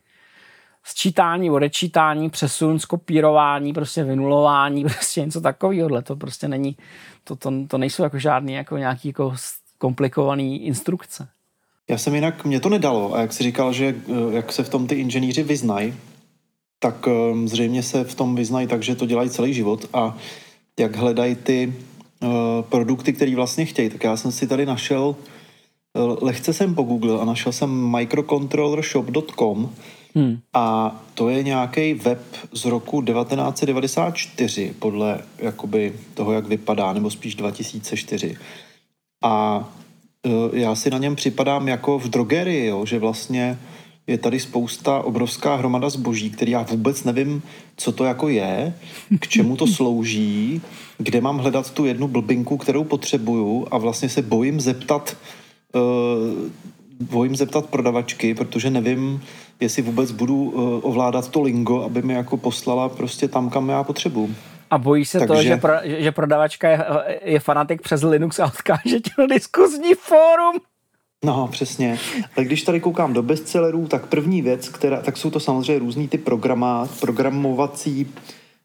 sčítání, 0.89 1.51
odečítání, 1.51 2.31
přesun, 2.31 2.79
skopírování, 2.79 3.73
prostě 3.73 4.05
vynulování, 4.05 4.83
prostě 4.95 5.21
něco 5.21 5.41
takového. 5.41 6.03
To 6.03 6.17
prostě 6.17 6.49
není, 6.49 6.77
to, 7.25 7.37
to, 7.37 7.53
to 7.69 7.79
nejsou 7.79 8.03
jako 8.03 8.19
žádný 8.19 8.53
jako 8.53 8.77
nějaký 8.77 9.09
jako 9.09 9.35
komplikovaný 9.79 10.67
instrukce. 10.67 11.29
Já 11.89 11.99
jsem 11.99 12.15
jinak, 12.15 12.45
mě 12.45 12.61
to 12.61 12.69
nedalo 12.69 13.15
a 13.15 13.21
jak 13.21 13.33
jsi 13.33 13.43
říkal, 13.43 13.73
že 13.73 13.87
eh, 13.87 14.13
jak 14.35 14.53
se 14.53 14.63
v 14.63 14.69
tom 14.69 14.87
ty 14.87 14.95
inženýři 14.95 15.43
vyznají, 15.43 15.95
tak 16.79 17.09
ehm, 17.09 17.49
zřejmě 17.49 17.83
se 17.83 18.05
v 18.05 18.14
tom 18.14 18.35
vyznají 18.35 18.66
tak, 18.66 18.83
že 18.83 18.95
to 18.95 19.07
dělají 19.07 19.31
celý 19.31 19.55
život 19.55 19.87
a 19.93 20.16
jak 20.79 20.97
hledají 20.97 21.35
ty 21.35 21.72
produkty, 22.68 23.12
které 23.12 23.37
vlastně 23.37 23.64
chtějí. 23.64 23.91
Tak 23.91 24.05
já 24.05 24.16
jsem 24.16 24.33
si 24.33 24.47
tady 24.47 24.66
našel, 24.66 25.16
lehce 26.20 26.53
jsem 26.53 26.74
pogooglil 26.74 27.20
a 27.20 27.24
našel 27.24 27.53
jsem 27.53 27.97
microcontrollershop.com 27.97 29.70
hmm. 30.14 30.39
a 30.53 30.97
to 31.14 31.29
je 31.29 31.43
nějaký 31.43 31.95
web 31.95 32.22
z 32.53 32.64
roku 32.64 33.03
1994 33.03 34.74
podle 34.79 35.20
jakoby 35.39 35.93
toho, 36.14 36.33
jak 36.33 36.47
vypadá, 36.47 36.93
nebo 36.93 37.11
spíš 37.11 37.35
2004. 37.35 38.37
A 39.24 39.64
já 40.53 40.74
si 40.74 40.91
na 40.91 40.99
něm 40.99 41.16
připadám 41.16 41.68
jako 41.68 41.99
v 41.99 42.09
drogerii, 42.09 42.66
jo, 42.66 42.87
že 42.87 42.99
vlastně 42.99 43.59
je 44.09 44.19
tady 44.19 44.41
spousta, 44.41 44.99
obrovská 44.99 45.55
hromada 45.55 45.91
zboží, 45.91 46.31
který 46.31 46.53
já 46.53 46.63
vůbec 46.63 47.05
nevím, 47.05 47.43
co 47.77 47.93
to 47.93 48.05
jako 48.05 48.29
je, 48.29 48.75
k 49.21 49.29
čemu 49.29 49.57
to 49.57 49.67
slouží, 49.67 50.63
kde 50.99 51.21
mám 51.21 51.39
hledat 51.39 51.71
tu 51.71 51.87
jednu 51.87 52.09
blbinku, 52.09 52.57
kterou 52.57 52.85
potřebuju 52.85 53.67
a 53.71 53.79
vlastně 53.79 54.09
se 54.09 54.23
bojím 54.23 54.61
zeptat 54.61 55.17
uh, 55.75 55.83
bojím 57.01 57.37
zeptat 57.37 57.67
prodavačky, 57.67 58.35
protože 58.35 58.71
nevím, 58.71 59.23
jestli 59.61 59.83
vůbec 59.83 60.11
budu 60.11 60.37
uh, 60.37 60.81
ovládat 60.83 61.29
to 61.29 61.43
lingo, 61.43 61.83
aby 61.83 62.03
mi 62.03 62.15
jako 62.15 62.37
poslala 62.37 62.89
prostě 62.89 63.29
tam, 63.29 63.51
kam 63.51 63.69
já 63.69 63.85
potřebuju. 63.85 64.35
A 64.71 64.79
bojí 64.79 65.05
se 65.05 65.19
Takže... 65.19 65.35
to, 65.35 65.43
že, 65.43 65.57
pro, 65.57 65.73
že 65.85 66.13
prodavačka 66.13 66.69
je, 66.69 66.85
je 67.25 67.41
fanatik 67.41 67.83
přes 67.83 68.03
Linux 68.03 68.39
a 68.39 68.47
odkáže 68.47 69.01
tě 69.01 69.11
na 69.19 69.27
diskuzní 69.27 69.95
fórum? 69.95 70.61
No, 71.25 71.49
přesně. 71.49 71.99
Tak 72.37 72.47
když 72.47 72.62
tady 72.62 72.81
koukám 72.81 73.12
do 73.12 73.23
bestsellerů, 73.23 73.87
tak 73.89 74.07
první 74.07 74.43
věc, 74.43 74.69
která, 74.69 75.01
tak 75.01 75.16
jsou 75.16 75.31
to 75.31 75.41
samozřejmě 75.41 75.79
různý 75.79 76.09
ty 76.09 76.19
programa, 76.19 76.89
programovací 77.01 78.14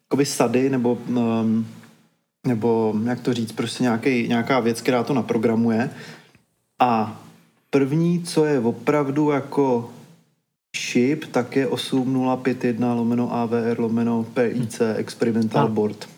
jakoby 0.05 0.25
sady, 0.25 0.69
nebo, 0.69 0.97
um, 1.07 1.67
nebo 2.47 2.93
jak 3.05 3.19
to 3.19 3.33
říct, 3.33 3.51
prostě 3.51 3.83
nějaký, 3.83 4.27
nějaká 4.27 4.59
věc, 4.59 4.81
která 4.81 5.03
to 5.03 5.13
naprogramuje. 5.13 5.89
A 6.79 7.21
první, 7.69 8.23
co 8.23 8.45
je 8.45 8.59
opravdu 8.59 9.29
jako 9.29 9.89
ship, 10.77 11.25
tak 11.25 11.55
je 11.55 11.67
8051 11.67 12.93
lomeno 12.93 13.33
AVR 13.33 13.79
lomeno 13.79 14.25
PIC 14.33 14.81
Experimental 14.95 15.67
no. 15.67 15.73
Board. 15.73 16.12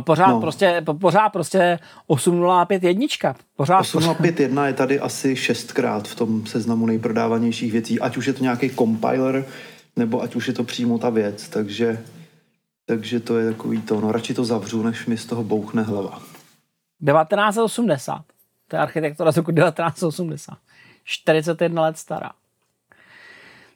Pořád, 0.00 0.30
no. 0.30 0.40
prostě, 0.40 0.84
pořád 1.00 1.28
prostě 1.28 1.78
8051 2.06 2.88
jednička. 2.88 3.36
Pořád 3.56 3.80
8051 3.80 4.66
je 4.66 4.72
tady 4.72 5.00
asi 5.00 5.36
šestkrát 5.36 6.08
v 6.08 6.14
tom 6.14 6.46
seznamu 6.46 6.86
nejprodávanějších 6.86 7.72
věcí, 7.72 8.00
ať 8.00 8.16
už 8.16 8.26
je 8.26 8.32
to 8.32 8.42
nějaký 8.42 8.70
compiler, 8.70 9.44
nebo 9.96 10.22
ať 10.22 10.34
už 10.34 10.48
je 10.48 10.54
to 10.54 10.64
přímo 10.64 10.98
ta 10.98 11.10
věc, 11.10 11.48
takže, 11.48 12.04
takže 12.86 13.20
to 13.20 13.38
je 13.38 13.50
takový 13.50 13.82
to, 13.82 14.00
no 14.00 14.12
radši 14.12 14.34
to 14.34 14.44
zavřu, 14.44 14.82
než 14.82 15.06
mi 15.06 15.16
z 15.16 15.26
toho 15.26 15.44
bouchne 15.44 15.82
hlava. 15.82 16.18
1980. 17.06 18.22
To 18.68 18.76
je 18.76 18.82
architektura 18.82 19.32
z 19.32 19.36
roku 19.36 19.52
1980. 19.52 20.58
41 21.04 21.82
let 21.82 21.98
stará. 21.98 22.30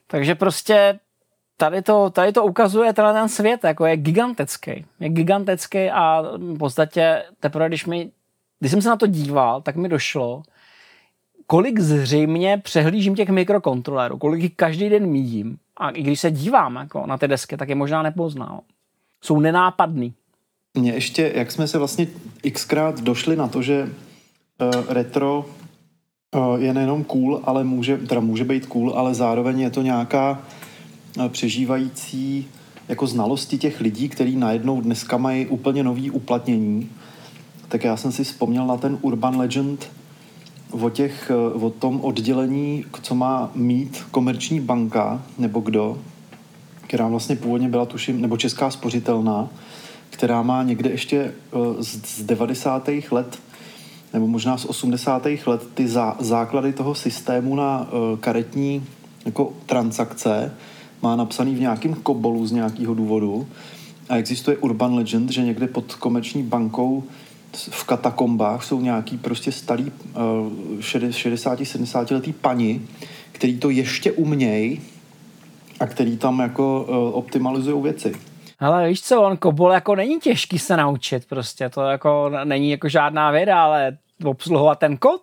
Takže 0.07 0.35
prostě 0.35 0.99
tady 1.57 1.81
to, 1.81 2.09
tady 2.09 2.31
to 2.31 2.45
ukazuje 2.45 2.93
tenhle 2.93 3.13
ten 3.13 3.29
svět, 3.29 3.63
jako 3.63 3.85
je 3.85 3.97
gigantický. 3.97 4.85
Je 4.99 5.09
gigantický 5.09 5.89
a 5.89 6.21
v 6.37 6.57
podstatě 6.57 7.23
teprve, 7.39 7.67
když, 7.67 7.85
mi, 7.85 8.11
když 8.59 8.71
jsem 8.71 8.81
se 8.81 8.89
na 8.89 8.95
to 8.95 9.07
díval, 9.07 9.61
tak 9.61 9.75
mi 9.75 9.89
došlo, 9.89 10.43
kolik 11.47 11.79
zřejmě 11.79 12.61
přehlížím 12.63 13.15
těch 13.15 13.29
mikrokontrolerů, 13.29 14.17
kolik 14.17 14.43
jich 14.43 14.55
každý 14.55 14.89
den 14.89 15.05
míjím. 15.05 15.57
A 15.77 15.89
i 15.89 16.03
když 16.03 16.19
se 16.19 16.31
dívám 16.31 16.75
jako 16.75 17.05
na 17.05 17.17
ty 17.17 17.27
desky, 17.27 17.57
tak 17.57 17.69
je 17.69 17.75
možná 17.75 18.03
nepoznal. 18.03 18.59
Jsou 19.23 19.39
nenápadný. 19.39 20.13
Mně 20.77 20.91
ještě, 20.91 21.31
jak 21.35 21.51
jsme 21.51 21.67
se 21.67 21.77
vlastně 21.77 22.07
xkrát 22.53 23.01
došli 23.01 23.35
na 23.35 23.47
to, 23.47 23.61
že 23.61 23.83
uh, 23.83 24.93
retro 24.93 25.45
uh, 26.35 26.61
je 26.61 26.73
nejenom 26.73 27.03
cool, 27.03 27.41
ale 27.43 27.63
může, 27.63 27.97
teda 27.97 28.21
může 28.21 28.43
být 28.43 28.65
cool, 28.65 28.93
ale 28.95 29.13
zároveň 29.13 29.59
je 29.59 29.69
to 29.69 29.81
nějaká 29.81 30.41
přežívající 31.29 32.47
jako 32.87 33.07
znalosti 33.07 33.57
těch 33.57 33.81
lidí, 33.81 34.09
kteří 34.09 34.35
najednou 34.35 34.81
dneska 34.81 35.17
mají 35.17 35.45
úplně 35.45 35.83
nový 35.83 36.11
uplatnění. 36.11 36.89
Tak 37.67 37.83
já 37.83 37.97
jsem 37.97 38.11
si 38.11 38.23
vzpomněl 38.23 38.67
na 38.67 38.77
ten 38.77 38.97
Urban 39.01 39.37
Legend 39.37 39.91
o, 40.71 40.89
těch, 40.89 41.31
o 41.61 41.69
tom 41.69 42.01
oddělení, 42.01 42.85
co 43.01 43.15
má 43.15 43.51
mít 43.55 44.03
komerční 44.11 44.59
banka, 44.59 45.23
nebo 45.37 45.59
kdo, 45.59 45.97
která 46.81 47.07
vlastně 47.07 47.35
původně 47.35 47.69
byla, 47.69 47.85
tuším, 47.85 48.21
nebo 48.21 48.37
Česká 48.37 48.69
spořitelná, 48.69 49.49
která 50.09 50.41
má 50.41 50.63
někde 50.63 50.89
ještě 50.89 51.17
eh, 51.17 51.33
z 51.83 52.23
90. 52.23 52.89
let 53.11 53.39
nebo 54.13 54.27
možná 54.27 54.57
z 54.57 54.65
80. 54.65 55.25
let 55.45 55.67
ty 55.73 55.87
zá, 55.87 56.15
základy 56.19 56.73
toho 56.73 56.95
systému 56.95 57.55
na 57.55 57.87
karetní 58.19 58.85
jako 59.25 59.53
transakce, 59.65 60.51
má 61.05 61.15
napsaný 61.15 61.55
v 61.55 61.59
nějakém 61.59 61.93
kobolu 61.93 62.47
z 62.47 62.51
nějakého 62.51 62.93
důvodu 62.93 63.47
a 64.09 64.17
existuje 64.17 64.57
urban 64.57 64.95
legend, 64.95 65.31
že 65.31 65.41
někde 65.41 65.67
pod 65.67 65.95
komerční 65.95 66.43
bankou 66.43 67.03
v 67.53 67.83
katakombách 67.83 68.63
jsou 68.63 68.81
nějaký 68.81 69.17
prostě 69.17 69.51
starý 69.51 69.83
uh, 69.83 69.91
60-70 70.79 72.13
letý 72.13 72.33
pani, 72.33 72.81
který 73.31 73.59
to 73.59 73.69
ještě 73.69 74.11
umějí 74.11 74.81
a 75.79 75.87
který 75.87 76.17
tam 76.17 76.39
jako 76.39 76.85
uh, 76.89 77.17
optimalizují 77.17 77.83
věci. 77.83 78.15
Ale 78.59 78.87
víš 78.89 79.01
co, 79.01 79.21
on 79.21 79.37
kobol 79.37 79.71
jako 79.71 79.95
není 79.95 80.19
těžký 80.19 80.59
se 80.59 80.77
naučit 80.77 81.25
prostě, 81.25 81.69
to 81.69 81.81
jako 81.81 82.31
není 82.43 82.69
jako 82.71 82.89
žádná 82.89 83.31
věda, 83.31 83.63
ale 83.63 83.97
obsluhovat 84.23 84.79
ten 84.79 84.97
kód. 84.97 85.21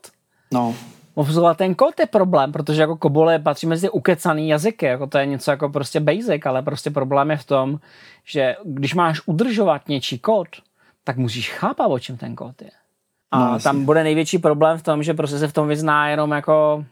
No 0.53 0.75
obsluhovat 1.15 1.57
ten 1.57 1.75
kód 1.75 2.01
je 2.01 2.07
problém, 2.07 2.53
protože 2.53 2.81
jako 2.81 2.97
kobole 2.97 3.39
patří 3.39 3.67
mezi 3.67 3.91
ukecaný 3.91 4.49
jazyky, 4.49 4.87
jako 4.87 5.07
to 5.07 5.19
je 5.19 5.27
něco 5.27 5.51
jako 5.51 5.69
prostě 5.69 6.01
basic, 6.01 6.47
ale 6.47 6.63
prostě 6.63 6.91
problém 6.91 7.31
je 7.31 7.37
v 7.37 7.45
tom, 7.45 7.79
že 8.25 8.57
když 8.65 8.95
máš 8.95 9.21
udržovat 9.27 9.89
něčí 9.89 10.19
kód, 10.19 10.49
tak 11.05 11.17
musíš 11.17 11.53
chápat, 11.53 11.87
o 11.87 11.99
čem 11.99 12.17
ten 12.17 12.35
kód 12.35 12.63
je. 12.63 12.71
A 13.31 13.53
no, 13.53 13.61
tam 13.61 13.85
bude 13.85 14.05
největší 14.05 14.39
problém 14.39 14.79
v 14.79 14.83
tom, 14.83 15.03
že 15.03 15.15
prostě 15.15 15.39
se 15.39 15.49
v 15.49 15.53
tom 15.53 15.69
vyzná 15.69 16.09
jenom 16.09 16.31
jako 16.31 16.85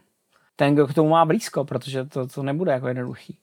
ten, 0.55 0.73
kdo 0.73 0.87
k 0.87 0.93
tomu 0.93 1.09
má 1.09 1.25
blízko, 1.25 1.65
protože 1.65 2.05
to, 2.05 2.27
to 2.27 2.43
nebude 2.43 2.71
jako 2.71 2.87
jednoduchý. 2.87 3.37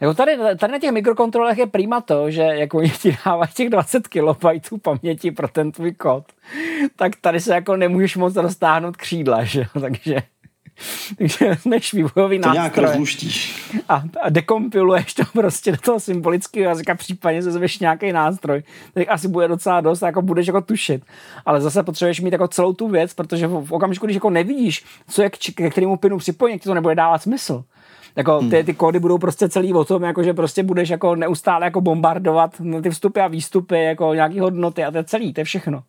Jako 0.00 0.14
tady, 0.14 0.38
tady 0.58 0.72
na 0.72 0.78
těch 0.78 0.92
mikrokontrolech 0.92 1.58
je 1.58 1.66
prima 1.66 2.00
to, 2.00 2.30
že 2.30 2.42
jako 2.42 2.78
oni 2.78 2.90
ti 2.90 3.18
dávají 3.26 3.50
těch 3.54 3.70
20 3.70 4.08
KB 4.08 4.82
paměti 4.82 5.30
pro 5.30 5.48
ten 5.48 5.72
tvůj 5.72 5.92
kód, 5.92 6.24
tak 6.96 7.12
tady 7.20 7.40
se 7.40 7.54
jako 7.54 7.76
nemůžeš 7.76 8.16
moc 8.16 8.36
roztáhnout 8.36 8.96
křídla, 8.96 9.44
že 9.44 9.66
takže 9.80 10.22
takže 11.18 11.56
než 11.64 11.92
vývojový 11.92 12.38
to 12.38 12.48
nástroj. 12.48 12.54
nějak 12.54 12.78
rozluštíš. 12.78 13.64
A, 13.88 14.02
a 14.22 14.28
dekompiluješ 14.28 15.14
to 15.14 15.22
prostě 15.32 15.72
do 15.72 15.78
toho 15.78 16.00
symbolického 16.00 16.68
jazyka, 16.68 16.94
případně 16.94 17.42
se 17.42 17.52
zveš 17.52 17.78
nějaký 17.78 18.12
nástroj, 18.12 18.62
tak 18.94 19.08
asi 19.08 19.28
bude 19.28 19.48
docela 19.48 19.80
dost, 19.80 20.02
jako 20.02 20.22
budeš 20.22 20.46
jako 20.46 20.60
tušit. 20.60 21.02
Ale 21.46 21.60
zase 21.60 21.82
potřebuješ 21.82 22.20
mít 22.20 22.32
jako 22.32 22.48
celou 22.48 22.72
tu 22.72 22.88
věc, 22.88 23.14
protože 23.14 23.46
v, 23.46 23.66
v 23.66 23.72
okamžiku, 23.72 24.06
když 24.06 24.14
jako 24.14 24.30
nevidíš, 24.30 24.84
co 25.08 25.22
je 25.22 25.30
k, 25.30 25.36
ke 25.54 25.70
kterému 25.70 25.96
pinu 25.96 26.18
připojení, 26.18 26.58
to 26.58 26.74
nebude 26.74 26.94
dávat 26.94 27.22
smysl. 27.22 27.64
Jako 28.16 28.40
ty, 28.50 28.64
ty 28.64 28.74
kódy 28.74 28.98
budou 28.98 29.18
prostě 29.18 29.48
celý 29.48 29.74
o 29.74 29.84
tom, 29.84 30.02
jako 30.02 30.22
že 30.22 30.34
prostě 30.34 30.62
budeš 30.62 30.88
jako 30.88 31.16
neustále 31.16 31.66
jako 31.66 31.80
bombardovat 31.80 32.50
ty 32.82 32.90
vstupy 32.90 33.20
a 33.20 33.28
výstupy, 33.28 33.84
jako 33.84 34.14
nějaký 34.14 34.40
hodnoty 34.40 34.84
a 34.84 34.90
to 34.90 34.96
je 34.96 35.04
celý, 35.04 35.32
to 35.32 35.40
je 35.40 35.44
všechno. 35.44 35.82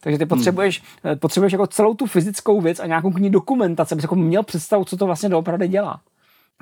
Takže 0.00 0.18
ty 0.18 0.26
potřebuješ, 0.26 0.82
hmm. 1.04 1.18
potřebuješ 1.18 1.52
jako 1.52 1.66
celou 1.66 1.94
tu 1.94 2.06
fyzickou 2.06 2.60
věc 2.60 2.80
a 2.80 2.86
nějakou 2.86 3.10
k 3.10 3.18
ní 3.18 3.30
dokumentaci, 3.30 3.94
abys 3.94 4.04
jako 4.04 4.16
měl 4.16 4.42
představu, 4.42 4.84
co 4.84 4.96
to 4.96 5.06
vlastně 5.06 5.28
doopravdy 5.28 5.68
dělá. 5.68 6.00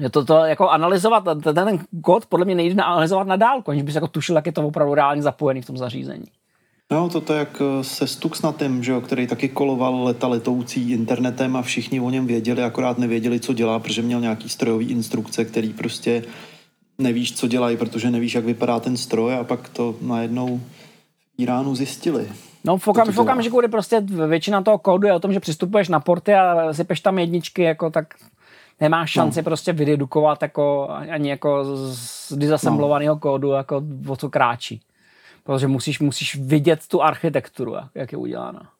Je 0.00 0.10
to, 0.10 0.24
to 0.24 0.34
jako 0.34 0.68
analyzovat, 0.68 1.24
ten, 1.24 1.54
ten 1.54 1.78
kód 2.02 2.26
podle 2.26 2.44
mě 2.44 2.54
nejde 2.54 2.82
analyzovat 2.82 3.26
na 3.26 3.36
dálku, 3.36 3.70
aniž 3.70 3.82
bys 3.82 3.94
jako 3.94 4.08
tušil, 4.08 4.36
jak 4.36 4.46
je 4.46 4.52
to 4.52 4.66
opravdu 4.66 4.94
reálně 4.94 5.22
zapojený 5.22 5.62
v 5.62 5.66
tom 5.66 5.76
zařízení. 5.76 6.26
No, 6.92 7.08
toto 7.08 7.34
jak 7.34 7.62
eh, 7.62 7.84
se 7.84 8.06
Stuxnatem, 8.06 8.82
že 8.82 8.92
jo, 8.92 9.00
který 9.00 9.26
taky 9.26 9.48
koloval 9.48 10.02
leta 10.04 10.26
letoucí 10.26 10.90
internetem 10.90 11.56
a 11.56 11.62
všichni 11.62 12.00
o 12.00 12.10
něm 12.10 12.26
věděli, 12.26 12.62
akorát 12.62 12.98
nevěděli, 12.98 13.40
co 13.40 13.52
dělá, 13.52 13.78
protože 13.78 14.02
měl 14.02 14.20
nějaký 14.20 14.48
strojový 14.48 14.90
instrukce, 14.90 15.44
který 15.44 15.72
prostě 15.72 16.24
nevíš, 16.98 17.36
co 17.36 17.48
dělají, 17.48 17.76
protože 17.76 18.10
nevíš, 18.10 18.34
jak 18.34 18.44
vypadá 18.44 18.80
ten 18.80 18.96
stroj 18.96 19.34
a 19.34 19.44
pak 19.44 19.68
to 19.68 19.94
najednou 20.00 20.58
v 20.58 21.42
Iránu 21.42 21.74
zjistili. 21.74 22.28
No 22.64 22.78
v, 22.78 22.88
okam, 22.88 23.12
v 23.12 23.18
okamžiku, 23.18 23.58
kdy 23.58 23.68
prostě 23.68 24.00
většina 24.28 24.62
toho 24.62 24.78
kódu 24.78 25.06
je 25.06 25.12
o 25.12 25.20
tom, 25.20 25.32
že 25.32 25.40
přistupuješ 25.40 25.88
na 25.88 26.00
porty 26.00 26.34
a 26.34 26.72
sypeš 26.72 27.00
tam 27.00 27.18
jedničky, 27.18 27.62
jako 27.62 27.90
tak 27.90 28.14
nemáš 28.80 29.10
šanci 29.10 29.40
no. 29.40 29.44
prostě 29.44 29.72
vydedukovat 29.72 30.42
jako 30.42 30.88
ani 30.88 31.30
jako 31.30 31.64
z 31.94 32.32
disassemblovaného 32.36 33.14
no. 33.14 33.20
kódu, 33.20 33.50
jako 33.50 33.82
o 34.08 34.16
co 34.16 34.28
kráčí 34.30 34.80
protože 35.48 35.68
musíš, 35.68 36.00
musíš 36.00 36.36
vidět 36.36 36.80
tu 36.88 37.02
architekturu, 37.02 37.74
jak 37.94 38.12
je 38.12 38.18
udělána. 38.18 38.70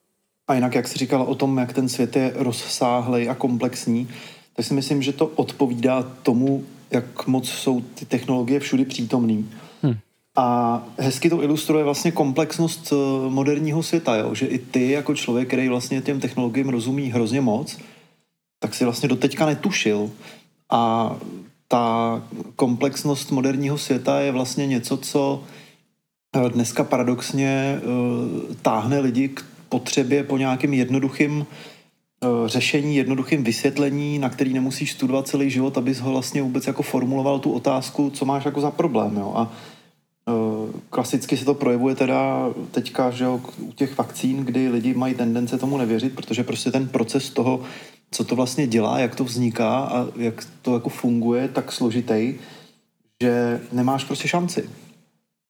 A 0.49 0.55
jinak, 0.55 0.75
jak 0.75 0.89
jsi 0.89 0.99
říkal 0.99 1.23
o 1.23 1.35
tom, 1.35 1.59
jak 1.59 1.73
ten 1.73 1.89
svět 1.89 2.17
je 2.17 2.33
rozsáhlý 2.35 3.29
a 3.29 3.35
komplexní, 3.35 4.09
tak 4.57 4.67
si 4.67 4.75
myslím, 4.75 5.03
že 5.03 5.13
to 5.13 5.27
odpovídá 5.27 6.03
tomu, 6.03 6.65
jak 6.91 7.27
moc 7.27 7.49
jsou 7.49 7.81
ty 7.81 8.05
technologie 8.05 8.61
všudy 8.61 8.85
přítomný. 8.85 9.51
Hmm. 9.83 9.97
A 10.37 10.83
hezky 10.99 11.31
to 11.31 11.43
ilustruje 11.43 11.85
vlastně 11.85 12.13
komplexnost 12.13 12.93
eh, 12.93 13.31
moderního 13.31 13.83
světa, 13.83 14.17
jo? 14.17 14.35
že 14.35 14.47
i 14.47 14.59
ty 14.59 14.91
jako 14.91 15.15
člověk, 15.15 15.49
který 15.49 15.69
vlastně 15.69 16.01
těm 16.01 16.21
technologiím 16.21 16.69
rozumí 16.69 17.11
hrozně 17.11 17.41
moc, 17.41 17.79
tak 18.59 18.75
si 18.75 18.85
vlastně 18.85 19.09
doteďka 19.09 19.47
netušil. 19.47 20.11
A 20.71 21.17
ta 21.69 22.23
komplexnost 22.57 23.31
moderního 23.31 23.79
světa 23.79 24.21
je 24.21 24.33
vlastně 24.33 24.67
něco, 24.67 24.97
co 24.97 25.45
eh, 25.45 25.68
dneska 26.53 26.85
paradoxně 26.85 27.81
uh, 27.83 28.55
táhne 28.63 29.01
lidi 29.01 29.29
k 29.29 29.45
potřebě 29.69 30.25
po 30.25 30.37
nějakým 30.37 30.75
jednoduchým 30.75 31.33
uh, 31.41 32.47
řešení, 32.47 32.97
jednoduchým 32.97 33.45
vysvětlení, 33.45 34.19
na 34.19 34.29
který 34.29 34.53
nemusíš 34.53 34.93
studovat 34.93 35.29
celý 35.29 35.51
život, 35.51 35.79
abys 35.79 36.01
ho 36.01 36.13
vlastně 36.13 36.43
vůbec 36.43 36.67
jako 36.67 36.83
formuloval 36.83 37.39
tu 37.39 37.53
otázku, 37.53 38.11
co 38.11 38.25
máš 38.25 38.45
jako 38.45 38.61
za 38.61 38.71
problém. 38.71 39.17
Jo? 39.17 39.33
A 39.37 39.53
klasicky 40.91 41.37
se 41.37 41.45
to 41.45 41.55
projevuje 41.55 41.95
teda 41.95 42.51
teďka, 42.71 43.11
že 43.11 43.25
jo, 43.25 43.41
u 43.59 43.73
těch 43.73 43.99
vakcín, 43.99 44.45
kdy 44.45 44.69
lidi 44.69 44.95
mají 44.95 45.15
tendence 45.15 45.59
tomu 45.59 45.77
nevěřit, 45.77 46.15
protože 46.15 46.45
prostě 46.45 46.71
ten 46.71 46.89
proces 46.89 47.31
toho 47.31 47.61
co 48.11 48.25
to 48.25 48.37
vlastně 48.37 48.67
dělá, 48.67 48.99
jak 48.99 49.15
to 49.15 49.25
vzniká 49.25 49.79
a 49.79 50.07
jak 50.17 50.47
to 50.63 50.75
jako 50.75 50.89
funguje, 50.89 51.49
tak 51.49 51.73
složitý, 51.73 52.35
že 53.23 53.61
nemáš 53.73 54.05
prostě 54.05 54.29
šanci. 54.29 54.71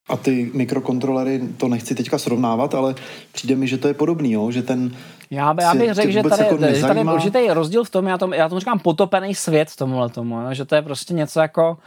A 0.09 0.17
ty 0.17 0.51
mikrokontrolery, 0.53 1.41
to 1.57 1.67
nechci 1.67 1.95
teďka 1.95 2.17
srovnávat, 2.17 2.75
ale 2.75 2.95
přijde 3.31 3.55
mi, 3.55 3.67
že 3.67 3.77
to 3.77 3.87
je 3.87 3.93
podobný, 3.93 4.31
jo? 4.31 4.51
že 4.51 4.61
ten... 4.61 4.91
Já, 5.31 5.53
by, 5.53 5.63
já 5.63 5.73
bych 5.73 5.93
řekl, 5.93 6.11
že 6.11 6.23
tady, 6.23 6.43
jako 6.43 6.57
že 6.73 6.81
tady 6.81 6.99
je 6.99 7.05
určitý 7.05 7.47
rozdíl 7.49 7.83
v 7.83 7.89
tom, 7.89 8.07
já, 8.07 8.17
tom, 8.17 8.33
já 8.33 8.49
tomu 8.49 8.59
říkám 8.59 8.79
potopený 8.79 9.35
svět 9.35 9.75
tomuhle 9.75 10.09
tomu, 10.09 10.41
jo? 10.41 10.53
že 10.53 10.65
to 10.65 10.75
je 10.75 10.81
prostě 10.81 11.13
něco 11.13 11.39
jako 11.39 11.77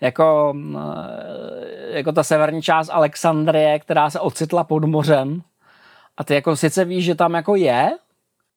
jako, 0.00 0.54
eh, 0.78 1.96
jako 1.96 2.12
ta 2.12 2.22
severní 2.22 2.62
část 2.62 2.90
Alexandrie, 2.90 3.78
která 3.78 4.10
se 4.10 4.20
ocitla 4.20 4.64
pod 4.64 4.84
mořem 4.84 5.42
a 6.16 6.24
ty 6.24 6.34
jako 6.34 6.56
sice 6.56 6.84
víš, 6.84 7.04
že 7.04 7.14
tam 7.14 7.34
jako 7.34 7.56
je, 7.56 7.90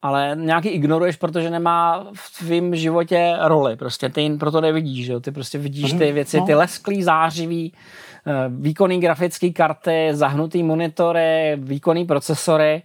ale 0.03 0.31
nějaký 0.39 0.69
ignoruješ, 0.69 1.15
protože 1.15 1.49
nemá 1.49 2.07
v 2.13 2.37
tvém 2.39 2.75
životě 2.75 3.35
roli. 3.41 3.75
Prostě 3.75 4.09
ty 4.09 4.29
proto 4.39 4.61
nevidíš, 4.61 5.05
že? 5.05 5.19
ty 5.19 5.31
prostě 5.31 5.57
vidíš 5.57 5.91
ty 5.91 6.05
mhm. 6.05 6.13
věci, 6.13 6.37
no. 6.37 6.45
ty 6.45 6.55
lesklý, 6.55 7.03
zářivý, 7.03 7.73
eh, 8.27 8.31
výkonný 8.49 8.99
grafické 8.99 9.49
karty, 9.49 10.09
zahnutý 10.11 10.63
monitory, 10.63 11.53
výkonný 11.57 12.05
procesory, 12.05 12.81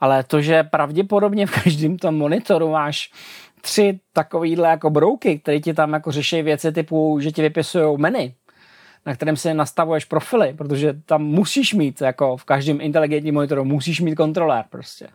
ale 0.00 0.24
to, 0.24 0.40
že 0.40 0.62
pravděpodobně 0.62 1.46
v 1.46 1.62
každém 1.64 1.96
tom 1.96 2.18
monitoru 2.18 2.70
máš 2.70 3.12
tři 3.60 4.00
takovýhle 4.12 4.68
jako 4.68 4.90
brouky, 4.90 5.38
které 5.38 5.60
ti 5.60 5.74
tam 5.74 5.92
jako 5.92 6.12
řeší 6.12 6.42
věci 6.42 6.72
typu, 6.72 7.20
že 7.20 7.32
ti 7.32 7.42
vypisují 7.42 7.98
menu, 7.98 8.32
na 9.06 9.14
kterém 9.14 9.36
si 9.36 9.54
nastavuješ 9.54 10.04
profily, 10.04 10.54
protože 10.58 10.94
tam 11.06 11.22
musíš 11.22 11.74
mít, 11.74 12.00
jako 12.00 12.36
v 12.36 12.44
každém 12.44 12.80
inteligentním 12.80 13.34
monitoru, 13.34 13.64
musíš 13.64 14.00
mít 14.00 14.14
kontrolér 14.14 14.64
prostě 14.70 15.08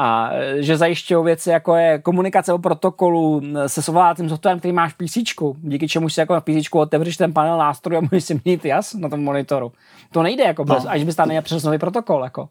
a 0.00 0.30
e, 0.32 0.62
že 0.62 0.76
zajišťují 0.76 1.24
věci, 1.24 1.50
jako 1.50 1.74
je 1.74 1.98
komunikace 1.98 2.52
o 2.52 2.58
protokolu 2.58 3.42
se 3.66 3.82
sovládacím 3.82 4.28
softwarem, 4.28 4.58
který 4.58 4.72
máš 4.72 4.92
v 4.92 4.96
PC, 4.96 5.18
díky 5.62 5.88
čemu 5.88 6.08
si 6.08 6.20
jako 6.20 6.34
na 6.34 6.40
PC 6.40 6.68
otevřeš 6.72 7.16
ten 7.16 7.32
panel 7.32 7.58
nástrojů 7.58 7.98
a 7.98 8.00
můžeš 8.00 8.24
si 8.24 8.40
mít 8.44 8.64
jas 8.64 8.94
na 8.94 9.08
tom 9.08 9.24
monitoru. 9.24 9.72
To 10.12 10.22
nejde, 10.22 10.44
jako 10.44 10.64
bez, 10.64 10.84
no. 10.84 10.90
až 10.90 11.04
bys 11.04 11.16
tam 11.16 11.28
neměl 11.28 11.42
přes 11.42 11.64
nový 11.64 11.78
protokol. 11.78 12.24
Jako. 12.24 12.48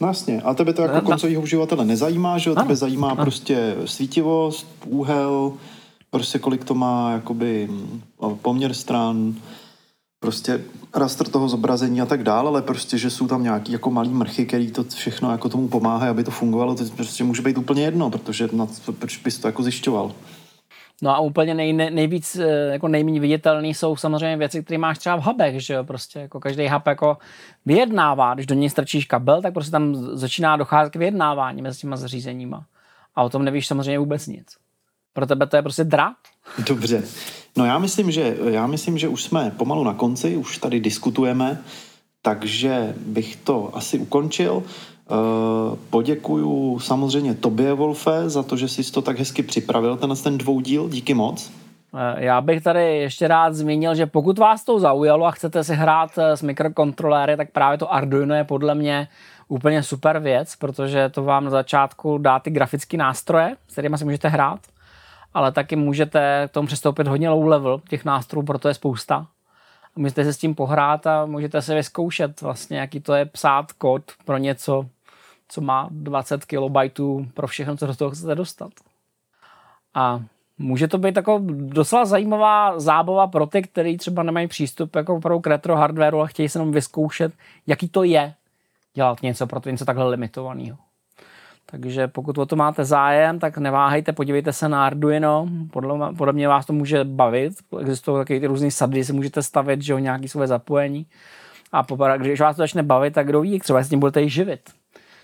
No 0.00 0.08
jasně, 0.08 0.42
a 0.42 0.54
tebe 0.54 0.72
to 0.72 0.82
jako 0.82 0.94
no, 0.94 1.00
koncového 1.00 1.42
uživatele 1.42 1.84
nezajímá, 1.84 2.38
že 2.38 2.50
jo? 2.50 2.56
Tebe 2.56 2.76
zajímá 2.76 3.10
ano. 3.10 3.22
prostě 3.22 3.74
svítivost, 3.84 4.66
úhel, 4.86 5.52
prostě 6.10 6.38
kolik 6.38 6.64
to 6.64 6.74
má 6.74 7.12
jakoby 7.12 7.68
poměr 8.42 8.74
stran, 8.74 9.34
prostě 10.20 10.60
rastr 10.94 11.28
toho 11.28 11.48
zobrazení 11.48 12.00
a 12.00 12.06
tak 12.06 12.22
dále, 12.22 12.48
ale 12.48 12.62
prostě, 12.62 12.98
že 12.98 13.10
jsou 13.10 13.26
tam 13.26 13.42
nějaký 13.42 13.72
jako 13.72 13.90
malý 13.90 14.10
mrchy, 14.10 14.46
který 14.46 14.70
to 14.70 14.84
všechno 14.84 15.30
jako 15.30 15.48
tomu 15.48 15.68
pomáhá, 15.68 16.10
aby 16.10 16.24
to 16.24 16.30
fungovalo, 16.30 16.74
to 16.74 16.84
prostě 16.96 17.24
může 17.24 17.42
být 17.42 17.58
úplně 17.58 17.84
jedno, 17.84 18.10
protože 18.10 18.48
na, 18.52 18.66
proč 18.98 19.16
bys 19.16 19.38
to 19.38 19.48
jako 19.48 19.62
zjišťoval. 19.62 20.12
No 21.02 21.10
a 21.10 21.18
úplně 21.18 21.54
nej, 21.54 21.72
nej, 21.72 21.90
nejvíc, 21.90 22.36
eh, 22.36 22.72
jako 22.72 22.88
nejméně 22.88 23.20
viditelný 23.20 23.74
jsou 23.74 23.96
samozřejmě 23.96 24.36
věci, 24.36 24.64
které 24.64 24.78
máš 24.78 24.98
třeba 24.98 25.16
v 25.16 25.22
hubech, 25.22 25.60
že 25.60 25.74
jo, 25.74 25.84
prostě 25.84 26.18
jako 26.18 26.40
každý 26.40 26.68
hub 26.68 26.86
jako 26.86 27.18
vyjednává, 27.66 28.34
když 28.34 28.46
do 28.46 28.54
něj 28.54 28.70
strčíš 28.70 29.04
kabel, 29.04 29.42
tak 29.42 29.54
prostě 29.54 29.70
tam 29.70 29.94
začíná 29.94 30.56
docházet 30.56 30.92
k 30.92 30.96
vyjednávání 30.96 31.62
mezi 31.62 31.80
těma 31.80 31.96
zařízeníma. 31.96 32.66
A 33.14 33.22
o 33.22 33.28
tom 33.28 33.44
nevíš 33.44 33.66
samozřejmě 33.66 33.98
vůbec 33.98 34.26
nic. 34.26 34.46
Pro 35.12 35.26
tebe 35.26 35.46
to 35.46 35.56
je 35.56 35.62
prostě 35.62 35.84
drát. 35.84 36.16
Dobře. 36.68 37.02
No 37.56 37.64
já 37.64 37.78
myslím, 37.78 38.10
že, 38.10 38.36
já 38.48 38.66
myslím, 38.66 38.98
že 38.98 39.08
už 39.08 39.22
jsme 39.22 39.52
pomalu 39.56 39.84
na 39.84 39.94
konci, 39.94 40.36
už 40.36 40.58
tady 40.58 40.80
diskutujeme, 40.80 41.58
takže 42.22 42.94
bych 43.06 43.36
to 43.36 43.70
asi 43.72 43.98
ukončil. 43.98 44.62
Uh, 45.10 45.78
poděkuju 45.90 46.78
samozřejmě 46.78 47.34
tobě, 47.34 47.72
Wolfe, 47.72 48.28
za 48.30 48.42
to, 48.42 48.56
že 48.56 48.68
jsi 48.68 48.92
to 48.92 49.02
tak 49.02 49.18
hezky 49.18 49.42
připravil, 49.42 49.96
ten, 49.96 50.14
ten 50.24 50.38
dvoudíl. 50.38 50.88
Díky 50.88 51.14
moc. 51.14 51.50
Eh, 51.94 52.24
já 52.24 52.40
bych 52.40 52.62
tady 52.62 52.98
ještě 52.98 53.28
rád 53.28 53.54
zmínil, 53.54 53.94
že 53.94 54.06
pokud 54.06 54.38
vás 54.38 54.64
to 54.64 54.78
zaujalo 54.78 55.26
a 55.26 55.30
chcete 55.30 55.64
si 55.64 55.74
hrát 55.74 56.10
eh, 56.18 56.36
s 56.36 56.42
mikrokontroléry, 56.42 57.36
tak 57.36 57.50
právě 57.50 57.78
to 57.78 57.92
Arduino 57.92 58.34
je 58.34 58.44
podle 58.44 58.74
mě 58.74 59.08
úplně 59.48 59.82
super 59.82 60.18
věc, 60.18 60.56
protože 60.56 61.08
to 61.08 61.24
vám 61.24 61.44
na 61.44 61.50
začátku 61.50 62.18
dá 62.18 62.38
ty 62.38 62.50
grafické 62.50 62.96
nástroje, 62.96 63.56
s 63.68 63.72
kterými 63.72 63.98
si 63.98 64.04
můžete 64.04 64.28
hrát 64.28 64.60
ale 65.36 65.52
taky 65.52 65.76
můžete 65.76 66.48
k 66.48 66.52
tomu 66.52 66.66
přistoupit 66.66 67.06
hodně 67.06 67.30
low 67.30 67.46
level, 67.46 67.80
těch 67.88 68.04
nástrojů, 68.04 68.46
proto 68.46 68.68
je 68.68 68.74
spousta. 68.74 69.26
Můžete 69.96 70.24
se 70.24 70.32
s 70.32 70.38
tím 70.38 70.54
pohrát 70.54 71.06
a 71.06 71.26
můžete 71.26 71.62
se 71.62 71.74
vyzkoušet 71.74 72.40
vlastně, 72.40 72.78
jaký 72.78 73.00
to 73.00 73.14
je 73.14 73.24
psát 73.24 73.72
kód 73.72 74.02
pro 74.24 74.38
něco, 74.38 74.86
co 75.48 75.60
má 75.60 75.88
20 75.90 76.44
KB 76.44 77.00
pro 77.34 77.46
všechno, 77.46 77.76
co 77.76 77.86
do 77.86 77.94
toho 77.96 78.10
chcete 78.10 78.34
dostat. 78.34 78.70
A 79.94 80.20
může 80.58 80.88
to 80.88 80.98
být 80.98 81.16
jako 81.16 81.40
docela 81.48 82.04
zajímavá 82.04 82.80
zábava 82.80 83.26
pro 83.26 83.46
ty, 83.46 83.62
kteří 83.62 83.96
třeba 83.96 84.22
nemají 84.22 84.46
přístup 84.46 84.96
jako 84.96 85.20
pro 85.20 85.40
k 85.40 85.46
retro 85.46 85.76
hardwareu 85.76 86.20
a 86.20 86.26
chtějí 86.26 86.48
se 86.48 86.58
jenom 86.58 86.72
vyzkoušet, 86.72 87.32
jaký 87.66 87.88
to 87.88 88.04
je 88.04 88.34
dělat 88.94 89.22
něco 89.22 89.46
pro 89.46 89.60
to 89.60 89.70
něco 89.70 89.84
takhle 89.84 90.08
limitovaného. 90.08 90.85
Takže 91.70 92.08
pokud 92.08 92.38
o 92.38 92.46
to 92.46 92.56
máte 92.56 92.84
zájem, 92.84 93.38
tak 93.38 93.58
neváhejte, 93.58 94.12
podívejte 94.12 94.52
se 94.52 94.68
na 94.68 94.86
Arduino, 94.86 95.48
podle, 95.70 96.14
podle 96.14 96.32
mě 96.32 96.48
vás 96.48 96.66
to 96.66 96.72
může 96.72 97.04
bavit, 97.04 97.52
existují 97.80 98.20
takové 98.20 98.40
ty 98.40 98.46
různé 98.46 98.70
sady, 98.70 99.04
si 99.04 99.12
můžete 99.12 99.42
stavit, 99.42 99.82
že 99.82 99.92
jo, 99.92 99.98
nějaké 99.98 100.28
své 100.28 100.46
zapojení. 100.46 101.06
A 101.72 101.82
popra, 101.82 102.16
když 102.16 102.40
vás 102.40 102.56
to 102.56 102.62
začne 102.62 102.82
bavit, 102.82 103.14
tak 103.14 103.26
kdo 103.26 103.40
ví, 103.40 103.58
třeba 103.58 103.82
s 103.82 103.88
tím 103.88 104.00
budete 104.00 104.22
i 104.22 104.30
živit. 104.30 104.60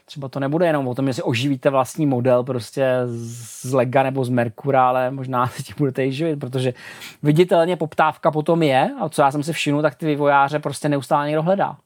Třeba 0.05 0.29
to 0.29 0.41
nebude 0.41 0.67
jenom 0.67 0.89
o 0.89 0.95
tom, 0.95 1.07
že 1.07 1.15
si 1.15 1.23
oživíte 1.23 1.71
vlastní 1.71 2.07
model 2.07 2.45
prostě 2.45 2.87
z 3.07 3.73
Lega 3.73 4.03
nebo 4.03 4.25
z 4.25 4.29
Merkura, 4.29 4.89
ale 4.89 5.11
možná 5.11 5.47
se 5.57 5.63
tím 5.63 5.75
budete 5.79 6.07
i 6.07 6.13
živit, 6.13 6.41
protože 6.41 6.75
viditelně 7.23 7.77
poptávka 7.77 8.31
potom 8.31 8.63
je, 8.63 8.91
a 9.01 9.09
co 9.09 9.23
já 9.23 9.31
jsem 9.31 9.43
si 9.43 9.53
všiml, 9.53 9.83
tak 9.83 9.95
ty 9.95 10.07
vývojáře 10.07 10.59
prostě 10.59 10.89
neustále 10.89 11.27
někdo 11.27 11.43
hledá, 11.43 11.77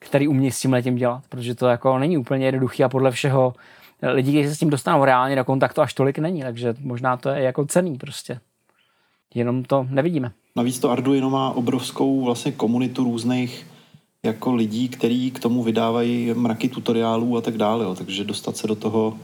který 0.00 0.28
umí 0.28 0.50
s 0.50 0.60
tím 0.60 0.72
letím 0.72 0.96
dělat, 0.96 1.22
protože 1.28 1.54
to 1.54 1.66
jako 1.66 1.98
není 1.98 2.18
úplně 2.18 2.46
jednoduchý 2.46 2.84
a 2.84 2.88
podle 2.88 3.10
všeho 3.10 3.54
lidí, 4.02 4.32
kteří 4.32 4.48
se 4.48 4.54
s 4.54 4.58
tím 4.58 4.70
dostanou 4.70 5.04
reálně 5.04 5.36
do 5.36 5.44
kontaktu, 5.44 5.80
až 5.80 5.94
tolik 5.94 6.18
není, 6.18 6.42
takže 6.42 6.74
možná 6.80 7.16
to 7.16 7.28
je 7.28 7.42
jako 7.42 7.66
cený 7.66 7.98
prostě. 7.98 8.40
Jenom 9.34 9.64
to 9.64 9.86
nevidíme. 9.90 10.32
Navíc 10.56 10.78
to 10.78 10.90
Arduino 10.90 11.30
má 11.30 11.50
obrovskou 11.50 12.24
vlastně 12.24 12.52
komunitu 12.52 13.04
různých 13.04 13.66
jako 14.22 14.54
lidí, 14.54 14.88
kteří 14.88 15.30
k 15.30 15.38
tomu 15.38 15.62
vydávají 15.62 16.34
mraky 16.34 16.68
tutoriálů 16.68 17.36
a 17.36 17.40
tak 17.40 17.56
dále, 17.56 17.84
jo. 17.84 17.94
takže 17.94 18.24
dostat 18.24 18.56
se 18.56 18.66
do 18.66 18.74
toho 18.74 19.16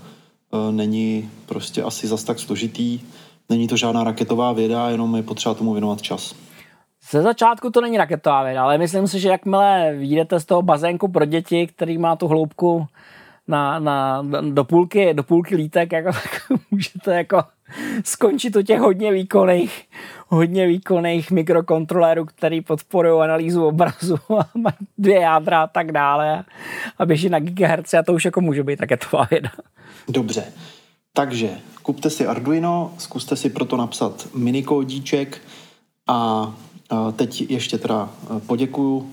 e, 0.53 0.73
není 0.73 1.31
prostě 1.47 1.83
asi 1.83 2.07
zas 2.07 2.25
tak 2.25 2.39
složitý. 2.39 3.01
Není 3.49 3.69
to 3.69 3.77
žádná 3.77 4.05
raketová 4.05 4.53
věda, 4.53 4.91
jenom 4.91 5.17
je 5.17 5.23
potřeba 5.23 5.55
tomu 5.55 5.73
věnovat 5.73 6.03
čas. 6.03 6.35
Ze 7.11 7.23
začátku 7.23 7.71
to 7.71 7.81
není 7.81 7.99
raketová 7.99 8.43
věda, 8.43 8.65
ale 8.65 8.79
myslím 8.79 9.09
si, 9.09 9.21
že 9.21 9.29
jakmile 9.29 9.95
vyjdete 9.97 10.41
z 10.41 10.45
toho 10.45 10.63
bazénku 10.63 11.09
pro 11.09 11.25
děti, 11.25 11.67
který 11.67 11.99
má 11.99 12.17
tu 12.17 12.29
hloubku 12.29 12.87
na, 13.49 13.79
na, 13.79 14.23
do, 14.51 14.65
půlky, 14.65 15.15
do 15.15 15.23
půlky 15.23 15.57
lítek, 15.57 15.93
jako, 15.93 16.13
tak 16.13 16.59
můžete 16.71 17.15
jako 17.15 17.43
skončit 18.05 18.57
u 18.57 18.63
těch 18.63 18.81
hodně 18.81 19.13
výkonných, 19.13 19.89
hodně 20.29 20.67
výkonných 20.67 21.31
mikrokontrolérů, 21.31 22.25
který 22.25 22.61
podporují 22.61 23.23
analýzu 23.23 23.65
obrazu 23.65 24.17
a 24.39 24.49
má 24.55 24.71
dvě 24.99 25.21
jádra 25.21 25.63
a 25.63 25.67
tak 25.67 25.93
dále 25.93 26.45
a 26.99 27.07
běží 27.07 27.29
na 27.29 27.39
gigahertz 27.39 27.95
a 27.95 28.03
to 28.03 28.13
už 28.13 28.25
jako 28.25 28.41
může 28.41 28.63
být 28.63 28.81
raketová 28.81 29.27
věda. 29.31 29.51
Dobře, 30.09 30.45
takže 31.13 31.51
kupte 31.83 32.11
si 32.11 32.27
Arduino, 32.27 32.95
zkuste 32.99 33.37
si 33.37 33.51
proto 33.51 33.77
napsat 33.77 34.29
minikódíček 34.35 35.41
a 36.09 36.53
teď 37.17 37.51
ještě 37.51 37.79
teda 37.79 38.09
poděkuju 38.47 39.13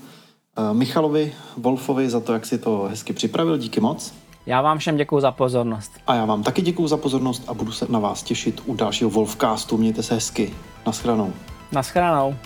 Michalovi 0.72 1.32
Wolfovi 1.56 2.10
za 2.10 2.20
to, 2.20 2.32
jak 2.32 2.46
si 2.46 2.58
to 2.58 2.86
hezky 2.90 3.12
připravil. 3.12 3.58
Díky 3.58 3.80
moc. 3.80 4.14
Já 4.50 4.62
vám 4.62 4.78
všem 4.78 4.96
děkuji 4.96 5.20
za 5.20 5.32
pozornost. 5.32 5.92
A 6.06 6.14
já 6.14 6.24
vám 6.24 6.42
taky 6.42 6.62
děkuji 6.62 6.88
za 6.88 6.96
pozornost 6.96 7.44
a 7.46 7.54
budu 7.54 7.72
se 7.72 7.86
na 7.88 7.98
vás 7.98 8.22
těšit 8.22 8.62
u 8.66 8.74
dalšího 8.74 9.10
Wolfcastu. 9.10 9.76
Mějte 9.76 10.02
se 10.02 10.14
hezky. 10.14 10.54
Naschranou. 10.86 11.32
Naschranou. 11.72 12.36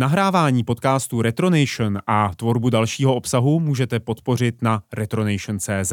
Nahrávání 0.00 0.64
podcastu 0.64 1.22
Retronation 1.22 1.98
a 2.06 2.34
tvorbu 2.36 2.70
dalšího 2.70 3.14
obsahu 3.14 3.60
můžete 3.60 4.00
podpořit 4.00 4.62
na 4.62 4.82
retronation.cz. 4.92 5.92